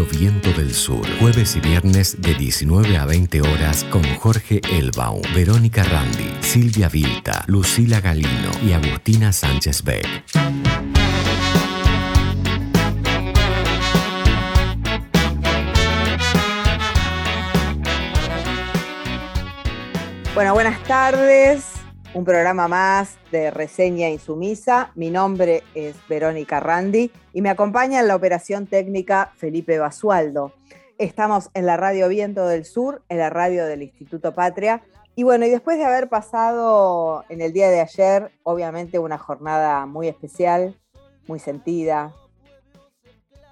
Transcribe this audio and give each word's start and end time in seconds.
Viento 0.00 0.50
del 0.54 0.72
Sur. 0.72 1.06
Jueves 1.20 1.54
y 1.54 1.60
viernes 1.60 2.20
de 2.22 2.32
19 2.34 2.96
a 2.96 3.04
20 3.04 3.42
horas 3.42 3.84
con 3.84 4.02
Jorge 4.16 4.62
Elbaum, 4.70 5.20
Verónica 5.34 5.84
Randi, 5.84 6.32
Silvia 6.40 6.88
Vilta, 6.88 7.44
Lucila 7.46 8.00
Galino 8.00 8.50
y 8.66 8.72
Agustina 8.72 9.32
Sánchez 9.32 9.82
Beck. 9.82 10.24
Bueno, 20.34 20.54
buenas 20.54 20.82
tardes. 20.84 21.81
Un 22.14 22.26
programa 22.26 22.68
más 22.68 23.16
de 23.30 23.50
Reseña 23.50 24.10
Insumisa. 24.10 24.92
Mi 24.94 25.08
nombre 25.08 25.62
es 25.74 25.96
Verónica 26.08 26.60
Randi 26.60 27.10
y 27.32 27.40
me 27.40 27.48
acompaña 27.48 28.00
en 28.00 28.08
la 28.08 28.16
operación 28.16 28.66
técnica 28.66 29.32
Felipe 29.36 29.78
Basualdo. 29.78 30.52
Estamos 30.98 31.48
en 31.54 31.64
la 31.64 31.78
Radio 31.78 32.08
Viento 32.08 32.46
del 32.46 32.66
Sur, 32.66 33.02
en 33.08 33.16
la 33.16 33.30
radio 33.30 33.64
del 33.64 33.82
Instituto 33.82 34.34
Patria. 34.34 34.82
Y 35.16 35.22
bueno, 35.22 35.46
y 35.46 35.48
después 35.50 35.78
de 35.78 35.84
haber 35.84 36.10
pasado 36.10 37.24
en 37.30 37.40
el 37.40 37.54
día 37.54 37.70
de 37.70 37.80
ayer, 37.80 38.30
obviamente 38.42 38.98
una 38.98 39.16
jornada 39.16 39.86
muy 39.86 40.08
especial, 40.08 40.78
muy 41.26 41.38
sentida, 41.38 42.14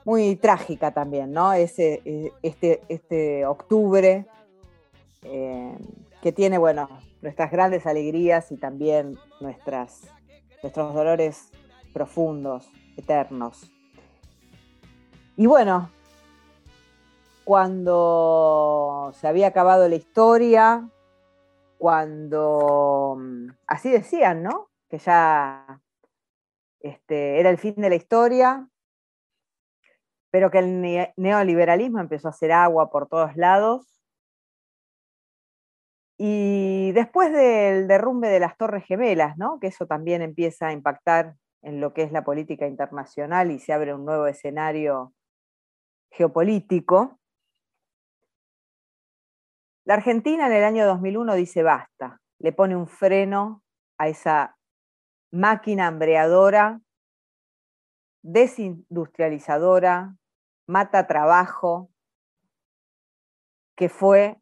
muy 0.05 0.36
trágica 0.36 0.91
también, 0.91 1.33
¿no? 1.33 1.55
Ese, 1.55 2.02
eh, 2.05 2.33
este, 2.42 2.83
este 2.89 3.47
octubre. 3.47 4.27
Eh, 5.22 5.74
que 6.22 6.33
tiene, 6.33 6.58
bueno, 6.58 6.89
nuestras 7.23 7.51
grandes 7.51 7.87
alegrías 7.87 8.51
y 8.53 8.57
también 8.57 9.19
nuestras, 9.41 10.03
nuestros 10.63 10.95
dolores 10.95 11.51
profundos, 11.93 12.69
eternos. 12.97 13.71
Y 15.37 15.47
bueno, 15.47 15.91
cuando 17.45 19.13
se 19.15 19.27
había 19.27 19.48
acabado 19.48 19.89
la 19.89 19.97
historia, 19.97 20.89
cuando, 21.79 23.19
así 23.67 23.91
decían, 23.91 24.43
¿no? 24.43 24.69
Que 24.89 24.98
ya 24.98 25.81
este, 26.81 27.41
era 27.41 27.51
el 27.51 27.59
fin 27.59 27.75
de 27.77 27.91
la 27.91 27.97
historia, 27.97 28.69
pero 30.31 30.51
que 30.51 30.59
el 30.59 31.13
neoliberalismo 31.17 32.01
empezó 32.01 32.29
a 32.29 32.33
hacer 32.33 32.53
agua 32.53 32.91
por 32.91 33.09
todos 33.09 33.37
lados 33.37 34.00
y 36.23 36.93
después 36.93 37.33
del 37.33 37.89
derrumbe 37.89 38.29
de 38.29 38.41
las 38.41 38.59
Torres 38.59 38.85
Gemelas, 38.85 39.39
¿no? 39.39 39.59
que 39.59 39.69
eso 39.69 39.87
también 39.87 40.21
empieza 40.21 40.67
a 40.67 40.73
impactar 40.73 41.37
en 41.63 41.81
lo 41.81 41.95
que 41.95 42.03
es 42.03 42.13
la 42.13 42.25
política 42.25 42.67
internacional 42.67 43.51
y 43.51 43.59
se 43.59 43.73
abre 43.73 43.95
un 43.95 44.05
nuevo 44.05 44.27
escenario 44.27 45.15
geopolítico, 46.11 47.19
la 49.87 49.95
Argentina 49.95 50.47
en 50.47 50.53
el 50.53 50.65
año 50.65 50.85
2001 50.87 51.35
dice 51.37 51.63
basta, 51.63 52.21
le 52.39 52.53
pone 52.53 52.77
un 52.77 52.87
freno 52.87 53.63
a 53.97 54.09
esa 54.09 54.59
máquina 55.33 55.87
hambreadora, 55.87 56.83
desindustrializadora, 58.23 60.17
mata 60.67 61.07
trabajo, 61.07 61.89
que 63.75 63.89
fue 63.89 64.39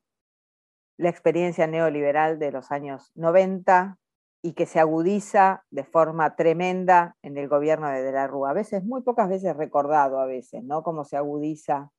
la 0.99 1.09
experiencia 1.09 1.67
neoliberal 1.67 2.39
de 2.39 2.53
los 2.53 2.71
años 2.71 3.13
90 3.15 3.99
y 4.43 4.53
que 4.53 4.67
se 4.67 4.81
agudiza 4.81 5.65
de 5.71 5.85
forma 5.85 6.37
tremenda 6.37 7.17
en 7.23 7.39
el 7.39 7.49
gobierno 7.49 7.89
de 7.89 8.03
De 8.03 8.13
la 8.13 8.27
Rúa. 8.27 8.51
A 8.51 8.55
veces, 8.55 8.85
muy 8.85 9.03
pocas 9.03 9.29
veces 9.29 9.57
recordado 9.57 10.21
a 10.21 10.27
veces, 10.27 10.63
¿no? 10.65 10.83
Cómo 10.83 11.05
se 11.05 11.17
agudiza 11.17 11.91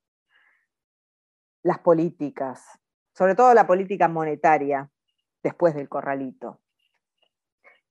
las 1.63 1.79
políticas, 1.79 2.79
sobre 3.13 3.35
todo 3.35 3.53
la 3.53 3.67
política 3.67 4.07
monetaria 4.07 4.89
después 5.43 5.75
del 5.75 5.89
corralito, 5.89 6.61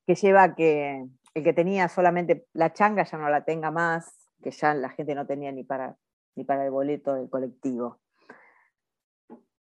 que 0.07 0.15
lleva 0.15 0.43
a 0.43 0.55
que 0.55 1.07
el 1.35 1.45
que 1.45 1.53
tenía 1.53 1.89
solamente 1.89 2.47
la 2.53 2.73
changa 2.73 3.05
ya 3.05 3.19
no 3.19 3.29
la 3.29 3.45
tenga 3.45 3.71
más, 3.71 4.31
que 4.43 4.51
ya 4.51 4.75
la 4.75 4.89
gente 4.91 5.15
no 5.15 5.27
tenía 5.27 5.53
ni 5.53 5.65
para, 5.65 5.97
ni 6.35 6.45
para 6.45 6.65
el 6.65 6.71
boleto 6.71 7.15
del 7.15 7.29
colectivo. 7.29 8.01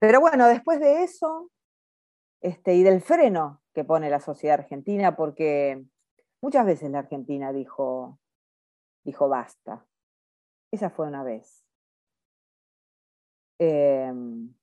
Pero 0.01 0.19
bueno, 0.19 0.49
después 0.49 0.81
de 0.81 1.05
eso, 1.05 1.51
este, 2.41 2.75
y 2.75 2.83
del 2.83 3.03
freno 3.03 3.63
que 3.75 3.85
pone 3.85 4.09
la 4.09 4.19
sociedad 4.19 4.59
argentina, 4.59 5.15
porque 5.15 5.85
muchas 6.41 6.65
veces 6.65 6.91
la 6.91 7.01
Argentina 7.01 7.53
dijo, 7.53 8.19
dijo 9.05 9.29
basta. 9.29 9.87
Esa 10.73 10.89
fue 10.89 11.07
una 11.07 11.23
vez. 11.23 11.67
Em, 13.59 14.55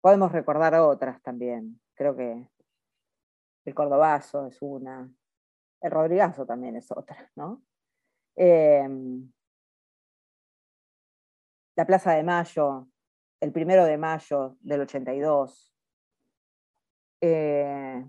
podemos 0.00 0.32
recordar 0.32 0.74
otras 0.74 1.22
también. 1.22 1.80
Creo 1.94 2.16
que 2.16 2.48
el 3.66 3.74
Cordobazo 3.74 4.46
es 4.48 4.58
una. 4.60 5.08
El 5.80 5.90
Rodrigazo 5.92 6.44
también 6.44 6.74
es 6.74 6.90
otra, 6.90 7.30
¿no? 7.36 7.62
Em, 8.34 9.30
la 11.76 11.86
Plaza 11.86 12.12
de 12.12 12.24
Mayo 12.24 12.88
el 13.40 13.52
primero 13.52 13.84
de 13.84 13.98
mayo 13.98 14.56
del 14.60 14.82
82. 14.82 15.72
Eh, 17.20 18.04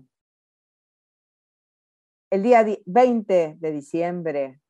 el 2.30 2.42
día 2.42 2.64
20 2.84 3.56
de 3.58 3.72
diciembre 3.72 4.60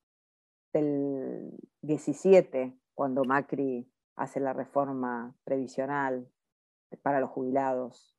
del 0.72 1.50
17, 1.82 2.76
cuando 2.94 3.24
Macri 3.24 3.90
hace 4.16 4.40
la 4.40 4.52
reforma 4.52 5.34
previsional 5.44 6.28
para 7.02 7.20
los 7.20 7.30
jubilados, 7.30 8.16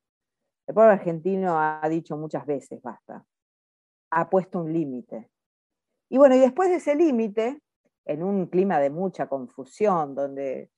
el 0.68 0.76
pueblo 0.76 0.92
argentino 0.92 1.60
ha 1.60 1.88
dicho 1.90 2.16
muchas 2.16 2.46
veces 2.46 2.82
basta, 2.82 3.26
ha 4.12 4.30
puesto 4.30 4.60
un 4.60 4.72
límite. 4.72 5.30
Y 6.10 6.18
bueno, 6.18 6.36
y 6.36 6.40
después 6.40 6.70
de 6.70 6.76
ese 6.76 6.96
límite, 6.96 7.62
en 8.06 8.24
un 8.24 8.48
clima 8.48 8.80
de 8.80 8.90
mucha 8.90 9.28
confusión, 9.28 10.16
donde 10.16 10.72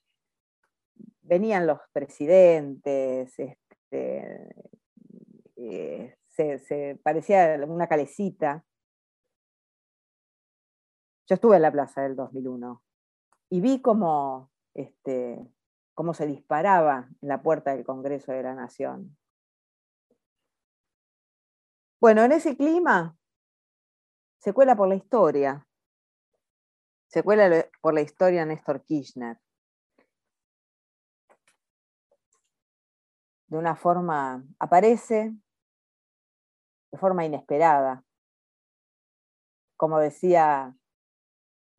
venían 1.22 1.68
los 1.68 1.80
presidentes, 1.94 3.38
este, 3.38 4.50
eh, 5.56 6.16
se, 6.30 7.00
parecía 7.04 7.60
una 7.68 7.88
calecita. 7.88 8.66
Yo 11.28 11.36
estuve 11.36 11.56
en 11.56 11.62
la 11.62 11.72
plaza 11.72 12.02
del 12.02 12.16
2001 12.16 12.84
y 13.50 13.62
vi 13.62 13.82
cómo, 13.82 14.52
este, 14.74 15.40
cómo 15.94 16.14
se 16.14 16.26
disparaba 16.26 17.10
en 17.22 17.28
la 17.28 17.42
puerta 17.42 17.76
del 17.76 17.86
Congreso 17.86 18.32
de 18.32 18.44
la 18.44 18.56
Nación. 18.56 19.18
Bueno, 22.00 22.24
en 22.24 22.32
ese 22.32 22.58
clima 22.58 23.16
se 24.40 24.54
cuela 24.54 24.76
por 24.76 24.88
la 24.88 24.96
historia, 24.96 25.68
se 27.08 27.22
cuela 27.22 27.68
por 27.82 27.94
la 27.94 28.02
historia 28.02 28.46
Néstor 28.46 28.84
Kirchner. 28.84 29.38
De 33.52 33.58
una 33.58 33.76
forma, 33.76 34.46
aparece 34.60 35.36
de 36.90 36.98
forma 36.98 37.26
inesperada. 37.26 38.06
Como 39.76 40.00
decía 40.00 40.78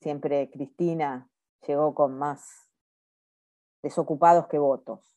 siempre 0.02 0.50
Cristina, 0.50 1.30
llegó 1.66 1.94
con 1.94 2.18
más 2.18 2.70
desocupados 3.82 4.48
que 4.48 4.58
votos. 4.58 5.16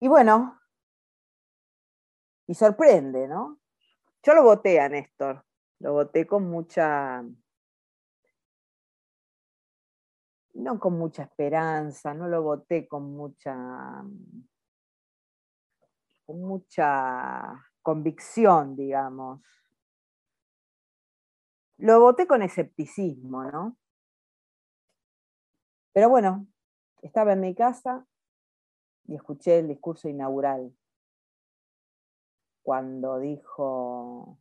Y 0.00 0.08
bueno, 0.08 0.60
y 2.48 2.54
sorprende, 2.54 3.28
¿no? 3.28 3.60
Yo 4.24 4.34
lo 4.34 4.42
voté 4.42 4.80
a 4.80 4.88
Néstor, 4.88 5.46
lo 5.78 5.92
voté 5.92 6.26
con 6.26 6.50
mucha 6.50 7.24
no 10.54 10.78
con 10.78 10.98
mucha 10.98 11.24
esperanza, 11.24 12.14
no 12.14 12.28
lo 12.28 12.42
voté 12.42 12.86
con 12.86 13.14
mucha, 13.14 13.54
con 16.24 16.40
mucha 16.40 17.64
convicción, 17.82 18.76
digamos. 18.76 19.42
Lo 21.78 22.00
voté 22.00 22.26
con 22.26 22.42
escepticismo, 22.42 23.44
¿no? 23.44 23.76
Pero 25.92 26.08
bueno, 26.08 26.46
estaba 27.02 27.32
en 27.32 27.40
mi 27.40 27.54
casa 27.54 28.06
y 29.06 29.16
escuché 29.16 29.58
el 29.58 29.68
discurso 29.68 30.08
inaugural 30.08 30.74
cuando 32.62 33.18
dijo 33.18 34.38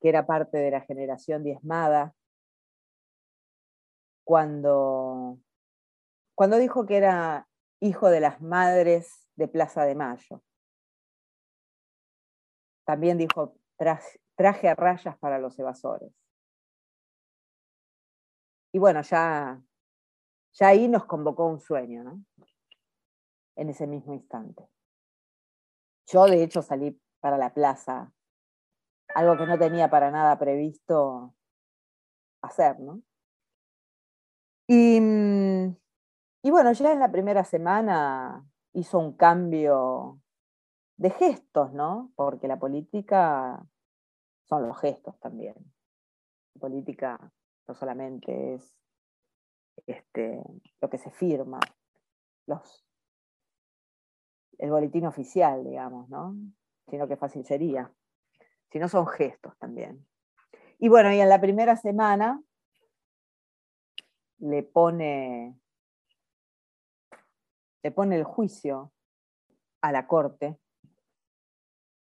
que 0.00 0.08
era 0.08 0.26
parte 0.26 0.58
de 0.58 0.70
la 0.70 0.80
generación 0.80 1.44
diezmada 1.44 2.14
cuando, 4.26 5.38
cuando 6.34 6.56
dijo 6.56 6.84
que 6.84 6.96
era 6.96 7.48
hijo 7.80 8.08
de 8.10 8.18
las 8.18 8.42
madres 8.42 9.30
de 9.36 9.46
Plaza 9.46 9.84
de 9.84 9.94
Mayo. 9.94 10.42
También 12.84 13.18
dijo 13.18 13.54
traje 13.76 14.68
a 14.68 14.74
rayas 14.74 15.16
para 15.18 15.38
los 15.38 15.56
evasores. 15.58 16.12
y 18.72 18.78
bueno, 18.78 19.00
ya, 19.02 19.62
ya 20.52 20.68
ahí 20.68 20.88
nos 20.88 21.06
convocó 21.06 21.46
un 21.46 21.60
sueño, 21.60 22.02
¿no? 22.02 22.24
En 23.54 23.70
ese 23.70 23.86
mismo 23.86 24.12
instante. 24.12 24.68
Yo, 26.08 26.26
de 26.26 26.42
hecho, 26.42 26.62
salí 26.62 27.00
para 27.20 27.38
la 27.38 27.54
plaza, 27.54 28.12
algo 29.14 29.36
que 29.38 29.46
no 29.46 29.56
tenía 29.56 29.88
para 29.88 30.10
nada 30.10 30.38
previsto 30.38 31.34
hacer, 32.42 32.80
¿no? 32.80 33.02
Y, 34.66 35.00
mm, 35.00 35.76
y 36.42 36.50
bueno, 36.50 36.72
ya 36.72 36.92
en 36.92 37.00
la 37.00 37.10
primera 37.10 37.44
semana 37.44 38.44
hizo 38.72 38.98
un 38.98 39.16
cambio 39.16 40.20
de 40.96 41.10
gestos, 41.10 41.72
¿no? 41.72 42.12
Porque 42.16 42.48
la 42.48 42.58
política 42.58 43.64
son 44.44 44.66
los 44.66 44.78
gestos 44.78 45.18
también. 45.20 45.54
La 46.54 46.60
política 46.60 47.32
no 47.68 47.74
solamente 47.74 48.54
es 48.54 48.76
este, 49.86 50.42
lo 50.80 50.88
que 50.88 50.98
se 50.98 51.10
firma, 51.10 51.60
los, 52.46 52.86
el 54.58 54.70
boletín 54.70 55.06
oficial, 55.06 55.64
digamos, 55.64 56.08
¿no? 56.08 56.34
Sino 56.88 57.08
que 57.08 57.16
fácil 57.16 57.44
sería. 57.44 57.92
Si 58.70 58.78
no 58.78 58.88
son 58.88 59.06
gestos 59.06 59.56
también. 59.58 60.06
Y 60.78 60.88
bueno, 60.88 61.12
y 61.12 61.20
en 61.20 61.28
la 61.28 61.40
primera 61.40 61.76
semana 61.76 62.42
le 64.38 64.62
pone, 64.62 65.58
le 67.82 67.90
pone 67.90 68.16
el 68.16 68.24
juicio 68.24 68.92
a 69.80 69.92
la 69.92 70.06
corte, 70.06 70.58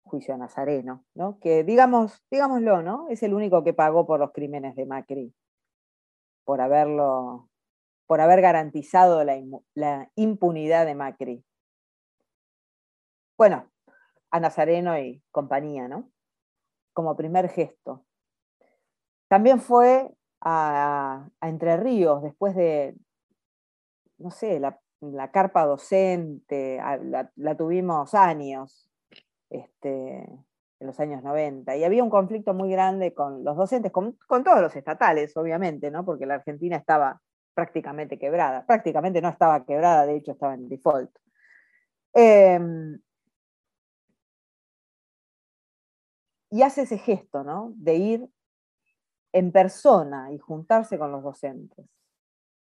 juicio 0.03 0.35
a 0.35 0.39
Nazareno, 0.39 1.05
¿no? 1.15 1.39
que 1.41 1.65
digamos, 1.65 2.23
digámoslo, 2.31 2.83
¿no? 2.83 3.09
es 3.09 3.23
el 3.23 3.35
único 3.35 3.65
que 3.65 3.73
pagó 3.73 4.07
por 4.07 4.21
los 4.21 4.33
crímenes 4.33 4.77
de 4.77 4.87
Macri, 4.87 5.35
por 6.45 6.61
haberlo, 6.61 7.49
por 8.07 8.21
haber 8.21 8.41
garantizado 8.41 9.25
la, 9.25 9.41
la 9.75 10.11
impunidad 10.15 10.87
de 10.87 10.95
Macri. 10.95 11.45
Bueno, 13.37 13.71
a 14.31 14.41
Nazareno 14.41 14.99
y 14.99 15.23
compañía, 15.31 15.89
¿no? 15.89 16.11
Como 16.93 17.17
primer 17.17 17.49
gesto. 17.49 18.05
También 19.29 19.61
fue 19.61 20.13
a, 20.45 21.27
Entre 21.41 21.77
Ríos, 21.77 22.23
después 22.23 22.55
de, 22.55 22.95
no 24.19 24.31
sé, 24.31 24.61
la, 24.61 24.79
carpa 25.33 25.67
docente, 25.67 26.81
la, 27.37 27.57
tuvimos 27.57 28.15
años, 28.15 28.91
este, 29.51 30.25
en 30.81 30.87
los 30.87 31.01
años 31.01 31.23
90, 31.23 31.77
y 31.77 31.85
había 31.85 32.05
un 32.05 32.11
conflicto 32.11 32.55
muy 32.55 32.71
grande 32.71 33.15
con 33.15 33.43
los 33.43 33.57
docentes, 33.57 33.91
con, 33.91 34.17
todos 34.29 34.61
los 34.61 34.77
estatales, 34.77 35.37
obviamente, 35.37 35.91
¿no? 35.91 36.05
porque 36.05 36.27
la 36.27 36.35
Argentina 36.35 36.77
estaba 36.77 37.21
prácticamente 37.55 38.19
quebrada, 38.19 38.67
prácticamente 38.67 39.23
no 39.23 39.29
estaba 39.29 39.65
quebrada, 39.65 40.07
de 40.07 40.17
hecho 40.17 40.33
estaba 40.33 40.55
en 40.55 40.69
default. 40.69 41.11
Em, 42.13 42.99
y 46.51 46.63
hace 46.63 46.83
ese 46.83 46.99
gesto, 46.99 47.43
¿no? 47.43 47.73
De 47.77 47.97
ir 47.97 48.29
en 49.35 49.51
persona 49.51 50.31
y 50.33 50.39
juntarse 50.39 50.97
con 50.97 51.11
los 51.11 51.25
docentes. 51.25 51.85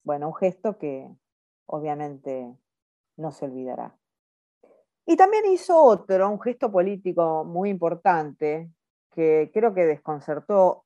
Bueno, 0.05 0.29
un 0.29 0.35
gesto 0.37 0.79
que 0.79 1.11
obviamente 1.67 2.57
no 3.17 3.33
se 3.33 3.47
olvidará. 3.47 3.97
Y 5.05 5.17
también 5.17 5.45
hizo 5.47 5.83
otro, 5.83 6.31
un 6.31 6.41
gesto 6.41 6.71
político 6.71 7.43
muy 7.45 7.69
importante, 7.69 8.71
que 9.11 9.51
creo 9.53 9.75
que 9.75 9.87
desconcertó 9.87 10.85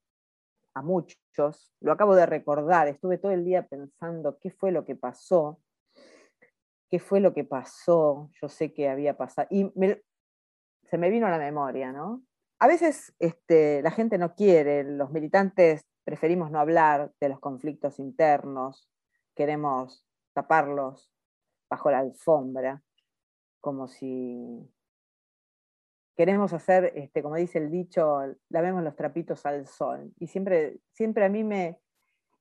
a 0.72 0.80
muchos. 0.80 1.74
Lo 1.80 1.92
acabo 1.92 2.14
de 2.14 2.24
recordar, 2.24 2.88
estuve 2.88 3.18
todo 3.18 3.32
el 3.32 3.44
día 3.44 3.66
pensando 3.66 4.38
qué 4.38 4.50
fue 4.50 4.72
lo 4.72 4.86
que 4.86 4.96
pasó, 4.96 5.60
qué 6.88 6.98
fue 6.98 7.20
lo 7.20 7.34
que 7.34 7.44
pasó, 7.44 8.30
yo 8.40 8.48
sé 8.48 8.72
que 8.72 8.88
había 8.88 9.14
pasado, 9.14 9.46
y 9.50 9.70
se 10.84 10.96
me 10.96 11.10
vino 11.10 11.26
a 11.26 11.30
la 11.30 11.38
memoria, 11.38 11.92
¿no? 11.92 12.22
A 12.58 12.66
veces 12.66 13.14
este, 13.18 13.82
la 13.82 13.90
gente 13.90 14.18
no 14.18 14.34
quiere, 14.34 14.84
los 14.84 15.10
militantes 15.10 15.82
preferimos 16.04 16.50
no 16.50 16.58
hablar 16.58 17.12
de 17.20 17.28
los 17.28 17.40
conflictos 17.40 17.98
internos, 17.98 18.88
queremos 19.34 20.06
taparlos 20.32 21.10
bajo 21.68 21.90
la 21.90 21.98
alfombra, 21.98 22.82
como 23.60 23.88
si 23.88 24.70
queremos 26.16 26.52
hacer, 26.52 26.92
este, 26.94 27.22
como 27.22 27.36
dice 27.36 27.58
el 27.58 27.70
dicho, 27.70 28.20
lavemos 28.48 28.82
los 28.82 28.96
trapitos 28.96 29.44
al 29.44 29.66
sol. 29.66 30.12
Y 30.18 30.28
siempre, 30.28 30.78
siempre 30.92 31.24
a 31.26 31.28
mí 31.28 31.44
me, 31.44 31.78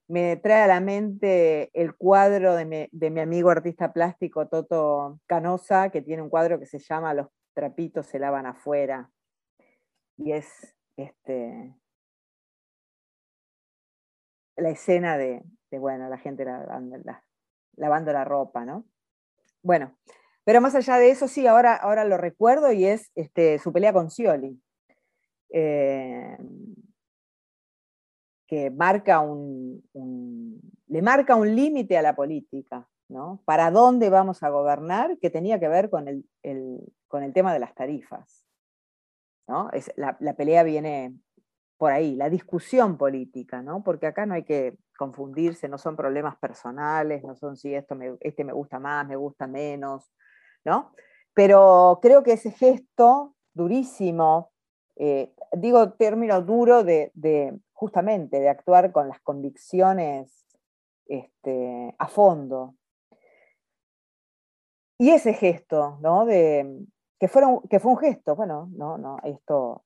me 0.08 0.38
trae 0.38 0.64
a 0.64 0.68
la 0.68 0.80
mente 0.80 1.72
el 1.74 1.96
cuadro 1.96 2.56
de 2.56 2.66
mi, 2.66 2.88
de 2.92 3.10
mi, 3.10 3.20
amigo 3.20 3.50
artista 3.50 3.92
plástico 3.92 4.48
Toto 4.48 5.20
Canosa, 5.26 5.90
que 5.90 6.02
tiene 6.02 6.22
un 6.22 6.30
cuadro 6.30 6.60
que 6.60 6.68
se 6.68 6.80
llama 6.80 7.14
Los 7.14 7.28
trapitos 7.54 8.06
se 8.06 8.20
lavan 8.20 8.46
afuera 8.46 9.10
y 10.18 10.32
es 10.32 10.76
este, 10.98 11.76
la 14.56 14.70
escena 14.70 15.18
de, 15.18 15.44
bueno, 15.72 16.08
la 16.10 16.18
gente 16.18 16.46
lavando 16.46 18.14
la, 18.14 18.24
ropa, 18.24 18.66
¿no? 18.66 18.86
Bueno, 19.62 19.98
pero 20.44 20.62
más 20.62 20.76
allá 20.76 20.98
de 20.98 21.10
eso, 21.10 21.28
sí, 21.28 21.48
ahora, 21.48 21.76
ahora 21.76 22.06
lo 22.06 22.18
recuerdo 22.18 22.72
y 22.72 22.86
es 22.86 23.12
este, 23.16 23.60
su 23.60 23.74
pelea 23.74 23.94
con 23.94 24.10
Scioli, 24.10 24.62
eh, 25.50 26.38
que 28.48 28.70
marca 28.70 29.22
un, 29.22 29.84
le 30.88 31.02
marca 31.02 31.36
un 31.36 31.56
límite 31.56 31.98
a 31.98 32.04
la 32.04 32.16
política, 32.16 32.88
¿no? 33.10 33.42
¿Para 33.44 33.72
dónde 33.72 34.10
vamos 34.10 34.44
a 34.44 34.50
gobernar? 34.50 35.18
Que 35.18 35.30
tenía 35.30 35.60
que 35.60 35.68
ver 35.68 35.90
con 35.90 36.26
con 37.08 37.24
el 37.24 37.34
tema 37.34 37.54
de 37.54 37.60
las 37.60 37.74
tarifas 37.74 38.45
la, 39.96 40.34
pelea 40.36 40.64
viene 40.64 41.16
por 41.78 41.92
ahí, 41.92 42.16
la 42.16 42.30
discusión 42.30 42.98
política, 42.98 43.62
¿no? 43.62 43.84
Porque 43.84 44.08
acá 44.08 44.26
no 44.26 44.34
hay 44.34 44.44
que 44.44 44.78
confundirse, 44.98 45.68
no 45.68 45.78
son 45.78 45.96
problemas 45.96 46.38
personales, 46.38 47.24
no 47.24 47.36
son 47.36 47.58
si 47.58 47.74
esto 47.76 47.98
este 48.22 48.44
me 48.44 48.54
gusta 48.54 48.80
más, 48.80 49.08
me 49.08 49.16
gusta 49.16 49.48
menos, 49.48 50.10
¿no? 50.64 50.94
Pero 51.34 52.00
creo 52.02 52.24
que 52.24 52.34
ese 52.34 52.52
gesto 52.52 53.36
durísimo, 53.54 54.52
eh, 54.96 55.34
digo 55.52 55.94
término 55.94 56.42
duro 56.42 56.84
de, 56.84 57.12
justamente 57.74 58.40
de 58.40 58.50
actuar 58.50 58.92
con 58.92 59.10
las 59.10 59.20
convicciones 59.22 60.46
este, 61.08 61.94
a 61.98 62.08
fondo. 62.08 62.76
Y 64.98 65.10
ese 65.10 65.34
gesto, 65.34 65.98
¿no? 66.02 66.26
De, 66.26 66.88
que, 67.20 67.30
que 67.70 67.80
fue 67.80 67.92
un 67.92 67.98
gesto, 67.98 68.36
bueno, 68.36 68.70
no, 68.74 68.98
no, 68.98 69.18
esto 69.24 69.86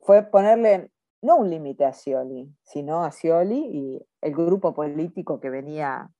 fue 0.00 0.22
ponerle 0.22 0.90
no 1.22 1.36
un 1.36 1.50
límite 1.50 1.84
a 1.84 1.92
Scioli, 1.92 2.54
sino 2.62 3.04
a 3.04 3.10
Scioli 3.10 3.58
y 3.72 4.06
el 4.20 4.32
grupo 4.34 4.74
político 4.74 5.40
que 5.40 5.50
venía, 5.50 6.10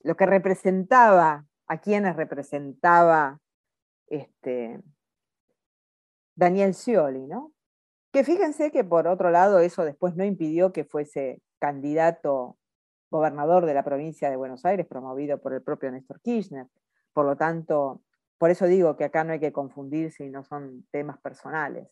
lo 0.00 0.16
que 0.16 0.26
representaba, 0.26 1.46
a 1.66 1.80
quienes 1.80 2.16
representaba 2.16 3.40
este, 4.06 4.80
Daniel 6.34 6.74
Scioli, 6.74 7.26
¿no? 7.26 7.52
Que 8.12 8.24
fíjense 8.24 8.70
que 8.70 8.84
por 8.84 9.06
otro 9.06 9.30
lado 9.30 9.58
eso 9.58 9.84
después 9.84 10.16
no 10.16 10.24
impidió 10.24 10.72
que 10.72 10.84
fuese 10.84 11.42
candidato 11.58 12.56
gobernador 13.10 13.66
de 13.66 13.74
la 13.74 13.84
provincia 13.84 14.30
de 14.30 14.36
Buenos 14.36 14.64
Aires, 14.64 14.86
promovido 14.86 15.38
por 15.38 15.52
el 15.52 15.62
propio 15.62 15.90
Néstor 15.90 16.20
Kirchner. 16.20 16.66
Por 17.12 17.26
lo 17.26 17.36
tanto, 17.36 18.02
por 18.38 18.50
eso 18.50 18.66
digo 18.66 18.96
que 18.96 19.04
acá 19.04 19.24
no 19.24 19.32
hay 19.32 19.40
que 19.40 19.52
confundirse 19.52 20.24
y 20.24 20.30
no 20.30 20.44
son 20.44 20.86
temas 20.90 21.18
personales. 21.18 21.88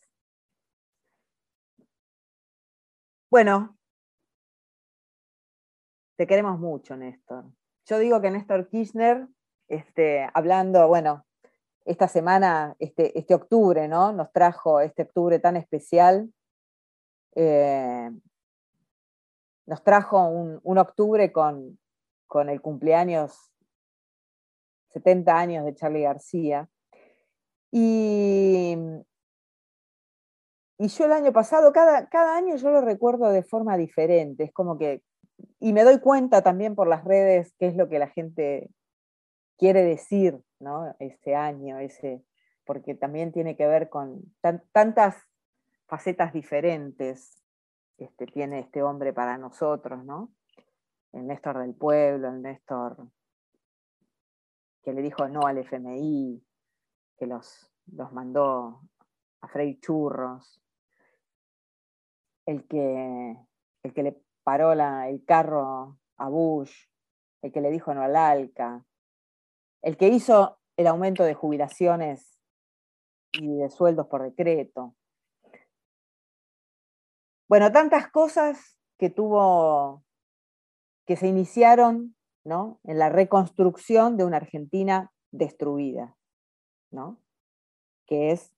Bueno, 3.29 3.77
te 6.15 6.25
queremos 6.25 6.57
mucho, 6.57 6.95
Néstor. 6.95 7.45
Yo 7.85 7.99
digo 7.99 8.21
que 8.21 8.31
Néstor 8.31 8.69
Kirchner, 8.69 9.27
este, 9.67 10.29
hablando, 10.33 10.87
bueno, 10.87 11.25
esta 11.83 12.07
semana, 12.07 12.75
este, 12.79 13.17
este 13.17 13.35
octubre, 13.35 13.87
¿no? 13.87 14.13
Nos 14.13 14.31
trajo 14.31 14.79
este 14.79 15.03
octubre 15.03 15.39
tan 15.39 15.57
especial. 15.57 16.33
Eh, 17.35 18.09
nos 19.65 19.83
trajo 19.83 20.25
un, 20.25 20.77
octubre 20.77 21.31
con, 21.31 21.77
con 22.25 22.49
el 22.49 22.61
cumpleaños 22.61 23.51
70 24.89 25.37
años 25.37 25.65
de 25.65 25.75
Charlie 25.75 26.01
García. 26.01 26.69
Y, 27.71 28.75
y 30.77 30.87
yo 30.87 31.05
el 31.05 31.11
año 31.11 31.33
pasado, 31.33 31.71
cada, 31.73 32.07
cada 32.09 32.37
año 32.37 32.55
yo 32.55 32.71
lo 32.71 32.81
recuerdo 32.81 33.29
de 33.29 33.43
forma 33.43 33.77
diferente, 33.77 34.45
es 34.45 34.53
como 34.53 34.77
que, 34.77 35.01
y 35.59 35.73
me 35.73 35.83
doy 35.83 35.99
cuenta 35.99 36.41
también 36.41 36.75
por 36.75 36.87
las 36.87 37.03
redes 37.03 37.53
qué 37.59 37.67
es 37.67 37.75
lo 37.75 37.89
que 37.89 37.99
la 37.99 38.07
gente 38.07 38.69
quiere 39.57 39.83
decir, 39.83 40.39
¿no? 40.59 40.95
Ese 40.99 41.35
año, 41.35 41.79
ese, 41.79 42.23
porque 42.65 42.95
también 42.95 43.31
tiene 43.31 43.55
que 43.55 43.67
ver 43.67 43.89
con 43.89 44.21
tantas 44.71 45.15
facetas 45.87 46.33
diferentes 46.33 47.43
este, 47.97 48.27
tiene 48.27 48.59
este 48.59 48.83
hombre 48.83 49.13
para 49.13 49.37
nosotros, 49.37 50.05
¿no? 50.05 50.31
el 51.13 51.27
Néstor 51.27 51.59
del 51.59 51.73
pueblo, 51.73 52.29
el 52.29 52.41
Néstor 52.41 52.97
que 54.87 54.93
le 54.93 55.01
dijo 55.01 55.27
no 55.27 55.41
al 55.41 55.57
FMI, 55.57 56.41
que 57.17 57.27
los, 57.27 57.69
los 57.87 58.13
mandó 58.13 58.83
a 59.41 59.47
freír 59.49 59.81
churros, 59.81 60.63
el 62.45 62.65
que, 62.69 63.35
el 63.83 63.93
que 63.93 64.03
le 64.03 64.23
paró 64.45 64.71
el 64.71 65.25
carro 65.25 65.99
a 66.15 66.29
Bush, 66.29 66.85
el 67.41 67.51
que 67.51 67.59
le 67.59 67.69
dijo 67.69 67.93
no 67.93 68.01
al 68.01 68.15
ALCA, 68.15 68.85
el 69.81 69.97
que 69.97 70.07
hizo 70.07 70.61
el 70.77 70.87
aumento 70.87 71.25
de 71.25 71.33
jubilaciones 71.33 72.39
y 73.33 73.57
de 73.57 73.69
sueldos 73.69 74.07
por 74.07 74.23
decreto. 74.23 74.95
Bueno, 77.49 77.73
tantas 77.73 78.09
cosas 78.09 78.79
que 78.97 79.09
tuvo, 79.09 80.05
que 81.05 81.17
se 81.17 81.27
iniciaron 81.27 82.15
¿no? 82.47 82.79
en 82.85 82.97
la 82.97 83.09
reconstrucción 83.09 84.15
de 84.15 84.23
una 84.23 84.37
Argentina 84.37 85.11
destruida, 85.31 86.15
¿no? 86.91 87.19
que 88.05 88.31
es, 88.31 88.55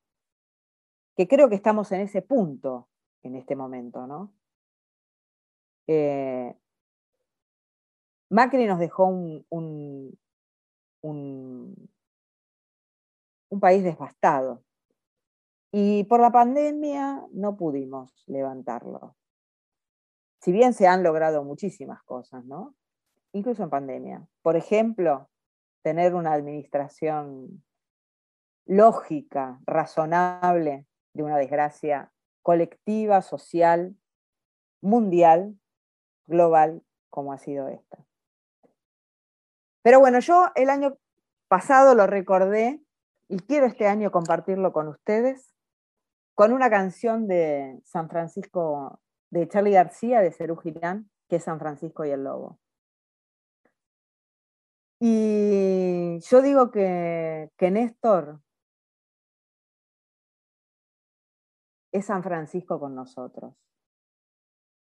que 1.17 1.27
creo 1.27 1.49
que 1.49 1.55
estamos 1.55 1.91
en 1.91 2.01
ese 2.01 2.21
punto 2.21 2.87
en 3.23 3.35
este 3.35 3.55
momento. 3.55 4.05
¿no? 4.05 4.31
Eh, 5.87 6.55
Macri 8.29 8.67
nos 8.67 8.77
dejó 8.77 9.07
un, 9.07 9.43
un, 9.49 10.15
un, 11.01 11.89
país 13.59 13.83
devastado 13.83 14.63
y 15.71 16.03
por 16.03 16.19
la 16.19 16.31
pandemia 16.31 17.25
no 17.31 17.57
pudimos 17.57 18.23
levantarlo. 18.27 19.15
Si 20.41 20.51
bien 20.51 20.73
se 20.73 20.85
han 20.85 21.01
logrado 21.01 21.43
muchísimas 21.43 22.03
cosas, 22.03 22.45
¿no? 22.45 22.75
Incluso 23.33 23.63
en 23.63 23.69
pandemia. 23.69 24.27
Por 24.41 24.55
ejemplo, 24.55 25.29
tener 25.83 26.15
una 26.15 26.33
administración 26.33 27.63
lógica, 28.65 29.59
razonable 29.65 30.85
de 31.13 31.23
una 31.23 31.37
desgracia 31.37 32.11
colectiva, 32.41 33.21
social, 33.21 33.95
mundial, 34.81 35.59
global 36.27 36.83
como 37.09 37.33
ha 37.33 37.37
sido 37.37 37.67
esta. 37.67 38.05
Pero 39.81 39.99
bueno, 39.99 40.19
yo 40.19 40.49
el 40.55 40.69
año 40.69 40.97
pasado 41.47 41.95
lo 41.95 42.05
recordé 42.05 42.81
y 43.27 43.39
quiero 43.39 43.65
este 43.65 43.87
año 43.87 44.11
compartirlo 44.11 44.71
con 44.71 44.87
ustedes 44.87 45.55
con 46.35 46.53
una 46.53 46.69
canción 46.69 47.27
de 47.27 47.81
San 47.83 48.09
Francisco, 48.09 49.01
de 49.29 49.47
Charlie 49.49 49.73
García, 49.73 50.21
de 50.21 50.31
Cerú 50.31 50.55
Girán, 50.55 51.09
que 51.27 51.35
es 51.35 51.43
San 51.43 51.59
Francisco 51.59 52.05
y 52.05 52.11
el 52.11 52.23
Lobo. 52.23 52.59
Y 54.99 56.19
yo 56.19 56.41
digo 56.41 56.71
que, 56.71 57.49
que 57.57 57.71
Néstor 57.71 58.41
es 61.91 62.05
San 62.05 62.21
Francisco 62.21 62.79
con 62.79 62.95
nosotros 62.95 63.55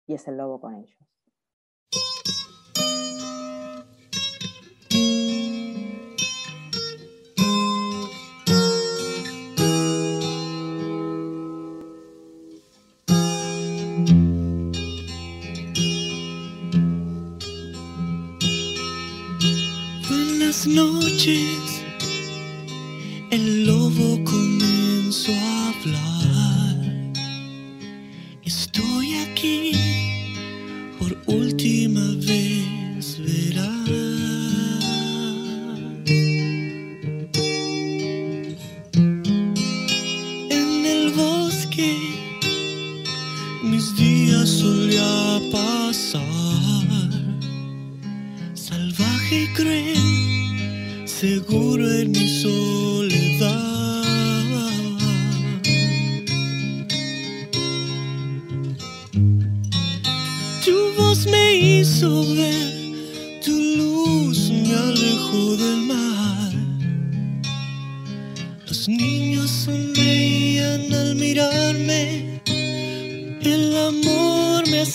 y 0.07 0.15
es 0.15 0.27
el 0.27 0.39
lobo 0.39 0.61
con 0.61 0.77
ellos. 0.77 0.97
Noches 21.29 21.83
el 23.31 23.67
lobo 23.67 24.25
comenzó 24.25 24.38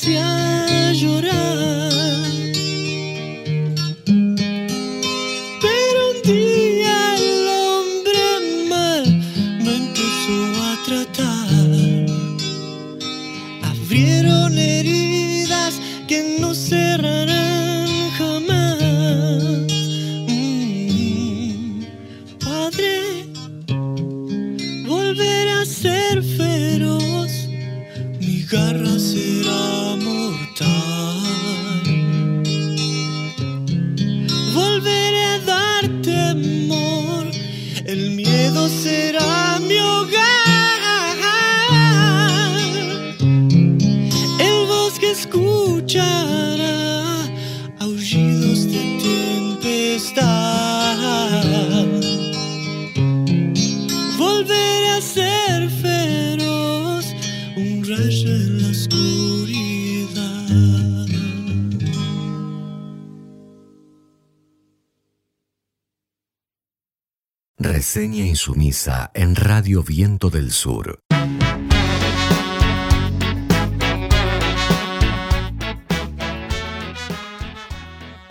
amor 0.05 0.42
Viento 69.95 70.31
del 70.31 70.49
Sur. 70.49 71.01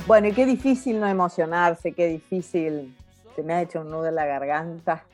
Bueno, 0.08 0.26
y 0.26 0.32
qué 0.32 0.44
difícil 0.44 0.98
no 0.98 1.06
emocionarse, 1.06 1.92
qué 1.92 2.08
difícil, 2.08 2.96
se 3.36 3.44
me 3.44 3.54
ha 3.54 3.62
hecho 3.62 3.82
un 3.82 3.92
nudo 3.92 4.08
en 4.08 4.16
la 4.16 4.26
garganta, 4.26 5.04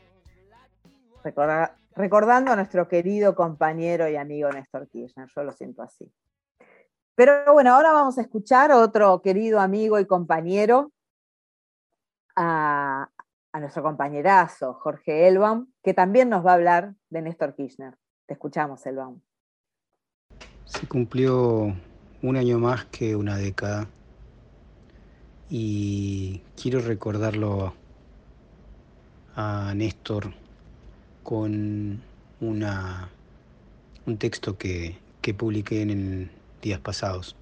recordando 1.94 2.52
a 2.52 2.56
nuestro 2.56 2.88
querido 2.88 3.34
compañero 3.34 4.08
y 4.08 4.16
amigo 4.16 4.48
Néstor 4.50 4.88
Kirchner, 4.88 5.28
yo 5.28 5.42
lo 5.42 5.52
siento 5.52 5.82
así. 5.82 6.10
Pero 7.14 7.52
bueno, 7.52 7.74
ahora 7.74 7.92
vamos 7.92 8.16
a 8.16 8.22
escuchar 8.22 8.72
a 8.72 8.78
otro 8.78 9.20
querido 9.20 9.60
amigo 9.60 9.98
y 9.98 10.06
compañero, 10.06 10.92
a, 12.36 13.10
a 13.58 13.60
nuestro 13.60 13.82
compañerazo 13.82 14.74
Jorge 14.74 15.26
Elbaum, 15.26 15.66
que 15.82 15.92
también 15.92 16.28
nos 16.28 16.46
va 16.46 16.52
a 16.52 16.54
hablar 16.54 16.94
de 17.10 17.22
Néstor 17.22 17.54
Kirchner. 17.56 17.98
Te 18.26 18.34
escuchamos, 18.34 18.86
Elbaum. 18.86 19.20
Se 20.64 20.86
cumplió 20.86 21.74
un 22.22 22.36
año 22.36 22.58
más 22.58 22.84
que 22.86 23.16
una 23.16 23.36
década 23.36 23.88
y 25.50 26.42
quiero 26.60 26.80
recordarlo 26.80 27.74
a 29.34 29.72
Néstor 29.74 30.32
con 31.24 32.00
una, 32.40 33.10
un 34.06 34.18
texto 34.18 34.56
que, 34.56 34.98
que 35.20 35.34
publiqué 35.34 35.82
en 35.82 36.30
días 36.62 36.80
pasados. 36.80 37.34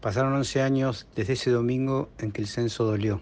Pasaron 0.00 0.32
11 0.32 0.62
años 0.62 1.06
desde 1.14 1.34
ese 1.34 1.50
domingo 1.50 2.08
en 2.18 2.32
que 2.32 2.40
el 2.40 2.46
censo 2.46 2.84
dolió. 2.84 3.20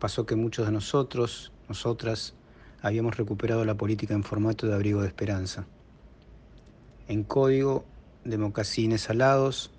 Pasó 0.00 0.24
que 0.24 0.34
muchos 0.34 0.64
de 0.64 0.72
nosotros, 0.72 1.52
nosotras, 1.68 2.34
habíamos 2.80 3.18
recuperado 3.18 3.66
la 3.66 3.76
política 3.76 4.14
en 4.14 4.24
formato 4.24 4.66
de 4.66 4.72
abrigo 4.72 5.02
de 5.02 5.08
esperanza. 5.08 5.66
En 7.06 7.22
código 7.22 7.84
de 8.24 8.38
mocasines 8.38 9.10
alados 9.10 9.70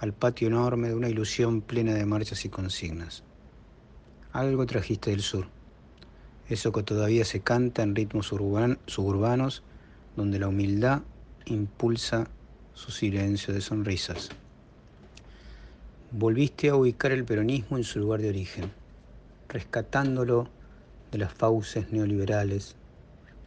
al 0.00 0.12
patio 0.12 0.48
enorme 0.48 0.88
de 0.88 0.96
una 0.96 1.08
ilusión 1.08 1.60
plena 1.60 1.94
de 1.94 2.04
marchas 2.06 2.44
y 2.44 2.48
consignas. 2.48 3.22
Algo 4.32 4.66
trajiste 4.66 5.10
del 5.10 5.22
sur, 5.22 5.46
eso 6.48 6.72
que 6.72 6.82
todavía 6.82 7.24
se 7.24 7.40
canta 7.40 7.84
en 7.84 7.94
ritmos 7.94 8.26
suburbanos 8.26 9.62
donde 10.16 10.40
la 10.40 10.48
humildad 10.48 11.02
impulsa 11.46 12.28
su 12.74 12.90
silencio 12.90 13.54
de 13.54 13.60
sonrisas. 13.60 14.30
Volviste 16.10 16.68
a 16.68 16.74
ubicar 16.74 17.12
el 17.12 17.24
peronismo 17.24 17.76
en 17.76 17.84
su 17.84 18.00
lugar 18.00 18.20
de 18.20 18.30
origen, 18.30 18.72
rescatándolo 19.48 20.48
de 21.10 21.18
las 21.18 21.32
fauces 21.32 21.90
neoliberales 21.90 22.76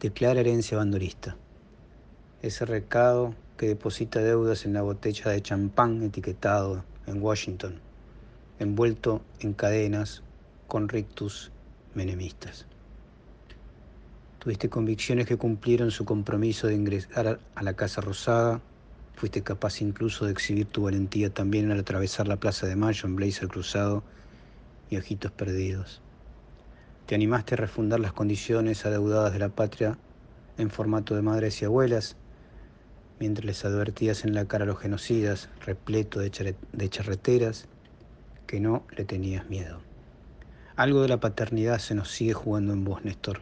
de 0.00 0.12
clara 0.12 0.40
herencia 0.40 0.78
bandolista. 0.78 1.36
Ese 2.42 2.64
recado 2.64 3.34
que 3.56 3.68
deposita 3.68 4.20
deudas 4.20 4.64
en 4.64 4.72
la 4.72 4.82
botella 4.82 5.30
de 5.30 5.42
champán 5.42 6.02
etiquetado 6.02 6.84
en 7.06 7.22
Washington, 7.22 7.80
envuelto 8.58 9.22
en 9.40 9.52
cadenas 9.52 10.22
con 10.66 10.88
rictus 10.88 11.52
menemistas. 11.94 12.66
Tuviste 14.40 14.68
convicciones 14.68 15.26
que 15.26 15.36
cumplieron 15.36 15.92
su 15.92 16.04
compromiso 16.04 16.66
de 16.66 16.74
ingresar 16.74 17.38
a 17.54 17.62
la 17.62 17.74
Casa 17.74 18.00
Rosada. 18.00 18.60
Fuiste 19.14 19.42
capaz 19.42 19.80
incluso 19.80 20.24
de 20.24 20.32
exhibir 20.32 20.66
tu 20.66 20.82
valentía 20.82 21.32
también 21.32 21.70
al 21.70 21.78
atravesar 21.78 22.26
la 22.26 22.38
Plaza 22.38 22.66
de 22.66 22.74
Mayo 22.74 23.06
en 23.06 23.14
blazer 23.14 23.46
cruzado 23.46 24.02
y 24.92 24.98
ojitos 24.98 25.32
perdidos. 25.32 26.02
Te 27.06 27.14
animaste 27.14 27.54
a 27.54 27.56
refundar 27.56 27.98
las 27.98 28.12
condiciones 28.12 28.84
adeudadas 28.84 29.32
de 29.32 29.38
la 29.38 29.48
patria 29.48 29.96
en 30.58 30.68
formato 30.68 31.14
de 31.14 31.22
madres 31.22 31.62
y 31.62 31.64
abuelas, 31.64 32.16
mientras 33.18 33.46
les 33.46 33.64
advertías 33.64 34.24
en 34.24 34.34
la 34.34 34.44
cara 34.44 34.64
a 34.64 34.66
los 34.66 34.78
genocidas, 34.78 35.48
repleto 35.64 36.20
de, 36.20 36.30
charreteras, 36.90 37.68
que 38.46 38.60
no 38.60 38.84
le 38.94 39.06
tenías 39.06 39.48
miedo. 39.48 39.80
Algo 40.76 41.00
de 41.00 41.08
la 41.08 41.20
paternidad 41.20 41.78
se 41.78 41.94
nos 41.94 42.10
sigue 42.10 42.34
jugando 42.34 42.74
en 42.74 42.84
vos, 42.84 43.02
Néstor. 43.02 43.40